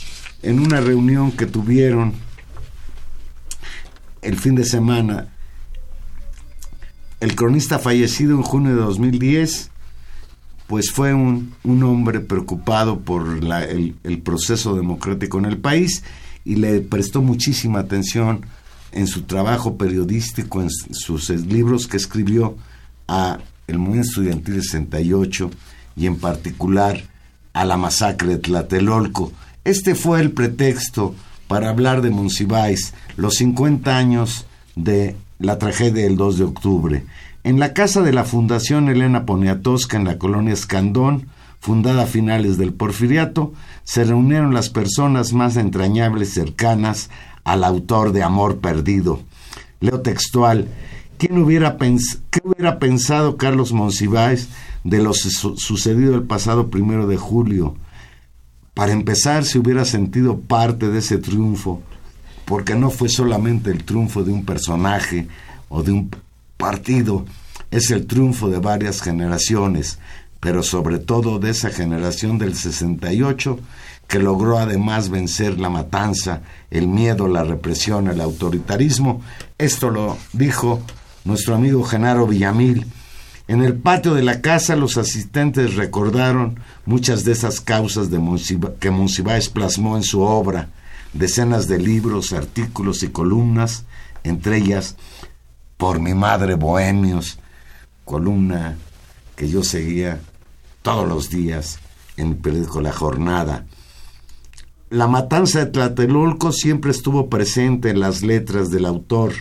en 0.42 0.60
una 0.60 0.80
reunión 0.80 1.32
que 1.32 1.46
tuvieron 1.46 2.14
el 4.22 4.38
fin 4.38 4.54
de 4.54 4.64
semana 4.64 5.28
el 7.20 7.36
cronista 7.36 7.78
fallecido 7.78 8.36
en 8.36 8.42
junio 8.42 8.74
de 8.74 8.82
2010 8.82 9.70
pues 10.66 10.90
fue 10.90 11.14
un, 11.14 11.54
hombre 11.64 12.20
preocupado 12.20 13.00
por 13.00 13.38
el, 13.38 13.94
el, 14.02 14.18
proceso 14.20 14.74
democrático 14.74 15.38
en 15.38 15.44
el 15.44 15.58
país 15.58 16.02
y 16.44 16.56
le 16.56 16.80
prestó 16.80 17.22
muchísima 17.22 17.80
atención 17.80 18.46
en 18.92 19.06
su 19.06 19.22
trabajo 19.22 19.76
periodístico, 19.76 20.62
en 20.62 20.70
sus 20.70 21.28
libros 21.30 21.86
que 21.86 21.96
escribió 21.96 22.56
a 23.08 23.38
el 23.66 23.78
movimiento 23.78 24.10
estudiantil 24.10 24.62
68 24.62 25.50
y 25.96 26.06
en 26.06 26.16
particular 26.16 27.02
a 27.52 27.64
la 27.64 27.76
masacre 27.76 28.28
de 28.28 28.38
Tlatelolco. 28.38 29.32
Este 29.64 29.94
fue 29.94 30.20
el 30.20 30.32
pretexto 30.32 31.14
para 31.48 31.70
hablar 31.70 32.02
de 32.02 32.10
Monsiváis, 32.10 32.94
los 33.16 33.34
50 33.34 33.96
años 33.96 34.46
de 34.76 35.16
la 35.38 35.58
tragedia 35.58 36.04
del 36.04 36.16
2 36.16 36.38
de 36.38 36.44
octubre. 36.44 37.04
En 37.44 37.60
la 37.60 37.74
casa 37.74 38.00
de 38.00 38.14
la 38.14 38.24
Fundación 38.24 38.88
Elena 38.88 39.26
Poniatowska 39.26 39.98
en 39.98 40.04
la 40.04 40.18
colonia 40.18 40.54
Escandón, 40.54 41.26
fundada 41.60 42.04
a 42.04 42.06
finales 42.06 42.56
del 42.56 42.72
Porfiriato, 42.72 43.52
se 43.84 44.02
reunieron 44.04 44.54
las 44.54 44.70
personas 44.70 45.34
más 45.34 45.58
entrañables 45.58 46.32
cercanas 46.32 47.10
al 47.44 47.62
autor 47.64 48.12
de 48.12 48.22
Amor 48.22 48.60
Perdido. 48.60 49.20
Leo 49.80 50.00
textual, 50.00 50.68
¿quién 51.18 51.36
hubiera 51.36 51.76
¿qué 51.76 52.40
hubiera 52.42 52.78
pensado 52.78 53.36
Carlos 53.36 53.74
Monsiváis 53.74 54.48
de 54.82 55.02
lo 55.02 55.12
sucedido 55.12 56.14
el 56.14 56.22
pasado 56.22 56.70
primero 56.70 57.06
de 57.06 57.18
julio? 57.18 57.76
Para 58.72 58.92
empezar, 58.92 59.44
se 59.44 59.58
hubiera 59.58 59.84
sentido 59.84 60.40
parte 60.40 60.88
de 60.88 61.00
ese 61.00 61.18
triunfo, 61.18 61.82
porque 62.46 62.74
no 62.74 62.88
fue 62.88 63.10
solamente 63.10 63.70
el 63.70 63.84
triunfo 63.84 64.24
de 64.24 64.32
un 64.32 64.46
personaje 64.46 65.28
o 65.68 65.82
de 65.82 65.92
un 65.92 66.10
partido 66.56 67.24
es 67.70 67.90
el 67.90 68.06
triunfo 68.06 68.48
de 68.48 68.58
varias 68.58 69.00
generaciones, 69.02 69.98
pero 70.40 70.62
sobre 70.62 70.98
todo 70.98 71.38
de 71.38 71.50
esa 71.50 71.70
generación 71.70 72.38
del 72.38 72.54
68 72.54 73.58
que 74.06 74.18
logró 74.18 74.58
además 74.58 75.08
vencer 75.08 75.58
la 75.58 75.70
matanza, 75.70 76.42
el 76.70 76.88
miedo, 76.88 77.26
la 77.26 77.42
represión, 77.44 78.08
el 78.08 78.20
autoritarismo. 78.20 79.22
Esto 79.58 79.90
lo 79.90 80.18
dijo 80.32 80.82
nuestro 81.24 81.54
amigo 81.54 81.82
Genaro 81.84 82.26
Villamil. 82.26 82.86
En 83.48 83.62
el 83.62 83.74
patio 83.74 84.14
de 84.14 84.22
la 84.22 84.40
casa 84.40 84.76
los 84.76 84.96
asistentes 84.96 85.74
recordaron 85.74 86.60
muchas 86.86 87.24
de 87.24 87.32
esas 87.32 87.60
causas 87.60 88.08
que 88.80 88.90
Monsiváis 88.90 89.48
plasmó 89.48 89.96
en 89.96 90.02
su 90.02 90.20
obra, 90.20 90.68
decenas 91.12 91.68
de 91.68 91.78
libros, 91.78 92.32
artículos 92.32 93.02
y 93.02 93.08
columnas, 93.08 93.84
entre 94.22 94.58
ellas 94.58 94.96
por 95.76 96.00
mi 96.00 96.14
madre 96.14 96.54
Bohemios, 96.54 97.38
columna 98.04 98.76
que 99.36 99.48
yo 99.48 99.62
seguía 99.62 100.20
todos 100.82 101.08
los 101.08 101.30
días 101.30 101.78
en 102.16 102.28
el 102.28 102.36
periódico 102.36 102.80
La 102.80 102.92
Jornada. 102.92 103.66
La 104.90 105.08
matanza 105.08 105.60
de 105.60 105.66
Tlatelolco 105.66 106.52
siempre 106.52 106.90
estuvo 106.90 107.28
presente 107.28 107.90
en 107.90 108.00
las 108.00 108.22
letras 108.22 108.70
del 108.70 108.84
autor. 108.84 109.32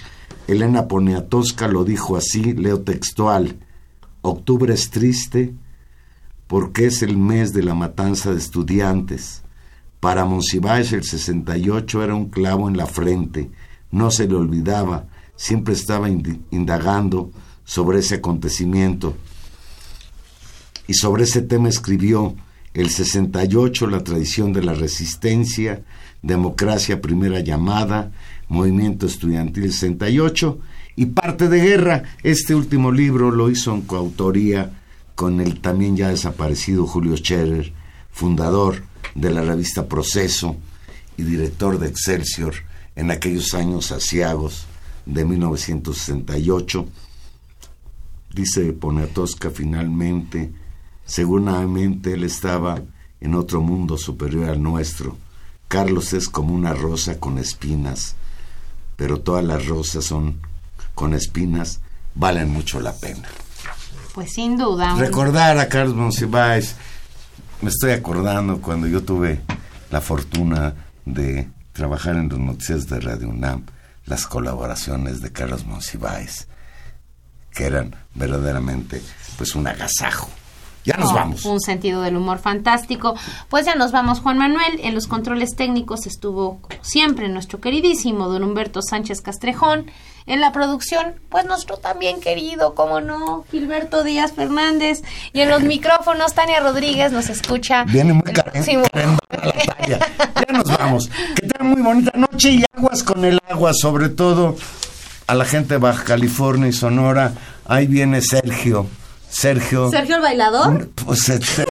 Elena 0.48 0.88
Poniatowska 0.88 1.68
lo 1.68 1.84
dijo 1.84 2.18
así, 2.18 2.54
leo 2.54 2.82
textual. 2.82 3.58
Octubre 4.22 4.74
es 4.74 4.90
triste 4.90 5.54
porque 6.48 6.88
es 6.88 7.04
el 7.04 7.18
mes 7.18 7.54
de 7.54 7.64
la 7.64 7.76
matanza 7.76 8.32
de 8.32 8.38
estudiantes. 8.38 9.44
Para 10.00 10.26
Monsiváis 10.26 10.92
el 10.94 11.04
68 11.04 12.04
era 12.04 12.16
un 12.16 12.30
clavo 12.30 12.68
en 12.68 12.78
la 12.78 12.86
frente, 12.86 13.52
no 13.92 14.12
se 14.12 14.28
le 14.28 14.36
olvidaba, 14.36 15.08
siempre 15.44 15.74
estaba 15.74 16.08
indagando 16.08 17.30
sobre 17.66 18.00
ese 18.00 18.16
acontecimiento. 18.16 19.14
Y 20.88 20.94
sobre 20.94 21.26
ese 21.26 21.41
tema 21.41 21.68
escribió 21.68 22.34
el 22.74 22.89
68, 22.89 23.88
la 23.88 24.06
tradición 24.06 24.54
de 24.54 24.64
la 24.64 24.74
resistencia, 24.74 25.84
democracia 26.22 27.02
primera 27.02 27.41
llamada, 27.41 28.14
movimiento 28.48 29.06
estudiantil 29.06 29.70
68 29.74 30.60
y 30.96 31.08
parte 31.08 31.50
de 31.50 31.60
guerra. 31.60 32.04
Este 32.24 32.56
último 32.56 32.94
libro 32.94 33.30
lo 33.30 33.50
hizo 33.50 33.74
en 33.74 33.82
coautoría 33.82 34.72
con 35.14 35.41
el 35.41 35.60
también 35.60 35.98
ya 35.98 36.08
desaparecido 36.08 36.88
Julio 36.88 37.18
Scherer, 37.18 37.74
fundador 38.12 38.82
de 39.14 39.30
la 39.30 39.41
revista 39.41 39.89
Proceso 39.89 40.56
y 41.18 41.24
director 41.24 41.80
de 41.80 41.89
Excelsior 41.89 42.54
en 42.96 43.12
aquellos 43.12 43.54
años 43.54 43.91
asiagos 43.91 44.68
de 45.06 45.26
1968. 45.26 46.86
Dice 48.34 48.74
Ponatosca 48.74 49.49
finalmente, 49.51 50.51
Seguramente 51.06 52.14
él 52.14 52.24
estaba 52.24 52.82
en 53.20 53.36
otro 53.36 53.62
mundo 53.62 53.97
superior 53.97 54.49
al 54.49 54.64
nuestro. 54.64 55.18
Carlos 55.68 56.14
es 56.14 56.30
como 56.30 56.54
una 56.54 56.74
rosa 56.74 57.20
con 57.20 57.38
espinas, 57.38 58.16
pero 58.95 59.20
todas 59.20 59.43
las 59.43 59.66
rosas 59.66 60.06
son 60.06 60.39
con 60.93 61.14
espinas, 61.14 61.82
valen 62.16 62.49
mucho 62.51 62.80
la 62.80 62.93
pena. 62.93 63.28
Pues 64.14 64.34
sin 64.34 64.58
duda. 64.58 64.95
Recordar 64.95 65.58
a 65.58 65.68
Carlos 65.68 65.95
Monsiváis, 65.95 66.76
me 67.62 67.70
estoy 67.70 67.91
acordando 67.91 68.62
cuando 68.62 68.88
yo 68.88 69.04
tuve 69.04 69.41
la 69.89 69.99
fortuna 69.99 70.76
de 71.06 71.49
trabajar 71.74 72.16
en 72.16 72.30
los 72.30 72.39
noticias 72.39 72.88
de 72.88 72.99
Radio 72.99 73.30
UNAM, 73.30 73.64
las 74.06 74.26
colaboraciones 74.28 75.22
de 75.22 75.32
Carlos 75.32 75.66
Monsiváis, 75.66 76.47
que 77.51 77.66
eran 77.66 77.95
verdaderamente 78.16 79.01
pues 79.38 79.56
un 79.56 79.68
agasajo. 79.68 80.30
Ya 80.86 80.97
nos 80.97 81.14
vamos. 81.14 81.45
Un 81.45 81.62
sentido 81.62 82.01
del 82.01 82.18
humor 82.18 82.39
fantástico. 82.39 83.16
Pues 83.49 83.66
ya 83.66 83.76
nos 83.76 83.93
vamos, 83.93 84.20
Juan 84.20 84.38
Manuel. 84.38 84.82
En 84.82 84.93
los 84.93 85.08
controles 85.08 85.56
técnicos 85.56 86.06
estuvo, 86.06 86.60
como 86.60 86.84
siempre, 86.84 87.30
nuestro 87.30 87.62
queridísimo 87.62 88.28
don 88.28 88.43
Humberto 88.43 88.82
Sánchez 88.82 89.22
Castrejón. 89.22 89.86
En 90.26 90.40
la 90.40 90.52
producción, 90.52 91.16
pues 91.30 91.46
nuestro 91.46 91.78
también 91.78 92.22
querido, 92.22 92.76
como 92.76 93.02
no, 93.02 93.46
Gilberto 93.52 94.04
Díaz 94.04 94.34
Fernández. 94.34 95.04
Y 95.34 95.42
en 95.42 95.50
los 95.50 95.64
micrófonos, 95.64 96.34
Tania 96.34 96.60
Rodríguez 96.60 97.12
nos 97.12 97.30
escucha. 97.30 97.84
Viene 97.86 98.14
muy 98.14 98.24
Ya 98.34 100.54
nos 100.54 100.78
vamos. 100.78 101.10
Que 101.36 101.48
tengan 101.48 101.74
muy 101.74 101.82
bonita 101.82 102.18
noche 102.18 102.52
y 102.52 102.66
aguas 102.74 103.04
con 103.04 103.26
el 103.26 103.40
agua, 103.50 103.74
sobre 103.74 104.10
todo 104.10 104.56
a 105.28 105.36
la 105.36 105.46
gente 105.46 105.76
de 105.76 105.80
Baja 105.80 106.04
California 106.04 106.70
y 106.70 106.74
Sonora. 106.74 107.34
Ahí 107.66 107.88
viene 107.88 108.22
Sergio. 108.22 108.88
Sergio. 109.30 109.90
¿Sergio 109.90 110.18
el 110.18 110.22
bailador? 110.22 110.90
Pues, 111.06 111.28
este, 111.30 111.66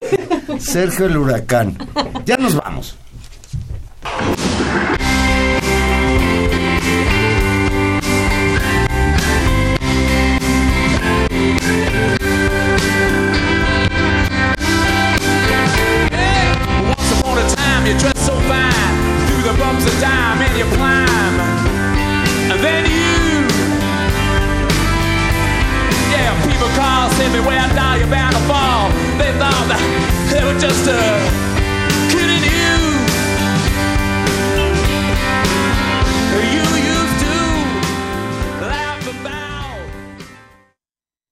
Sergio 0.59 1.07
el 1.07 1.17
huracán. 1.17 1.79
Ya 2.27 2.37
nos 2.37 2.57
vamos. 2.57 2.97
Bumps 19.73 19.87
of 19.87 20.01
time 20.01 20.43
and 20.43 20.59
you 20.59 20.65
climb. 20.77 21.35
And 22.53 22.61
then 22.61 22.85
you 22.85 23.47
yeah 26.13 26.31
people 26.47 26.69
call 26.77 27.09
say 27.11 27.29
me 27.33 27.41
where 27.41 27.69
down 27.75 27.99
you're 27.99 28.09
bound 28.09 28.35
to 28.35 28.43
fall. 28.43 28.91
They 29.19 29.33
thought 29.41 29.67
that 29.71 29.81
they 30.31 30.45
were 30.45 30.59
just 30.59 30.87
a 30.89 31.52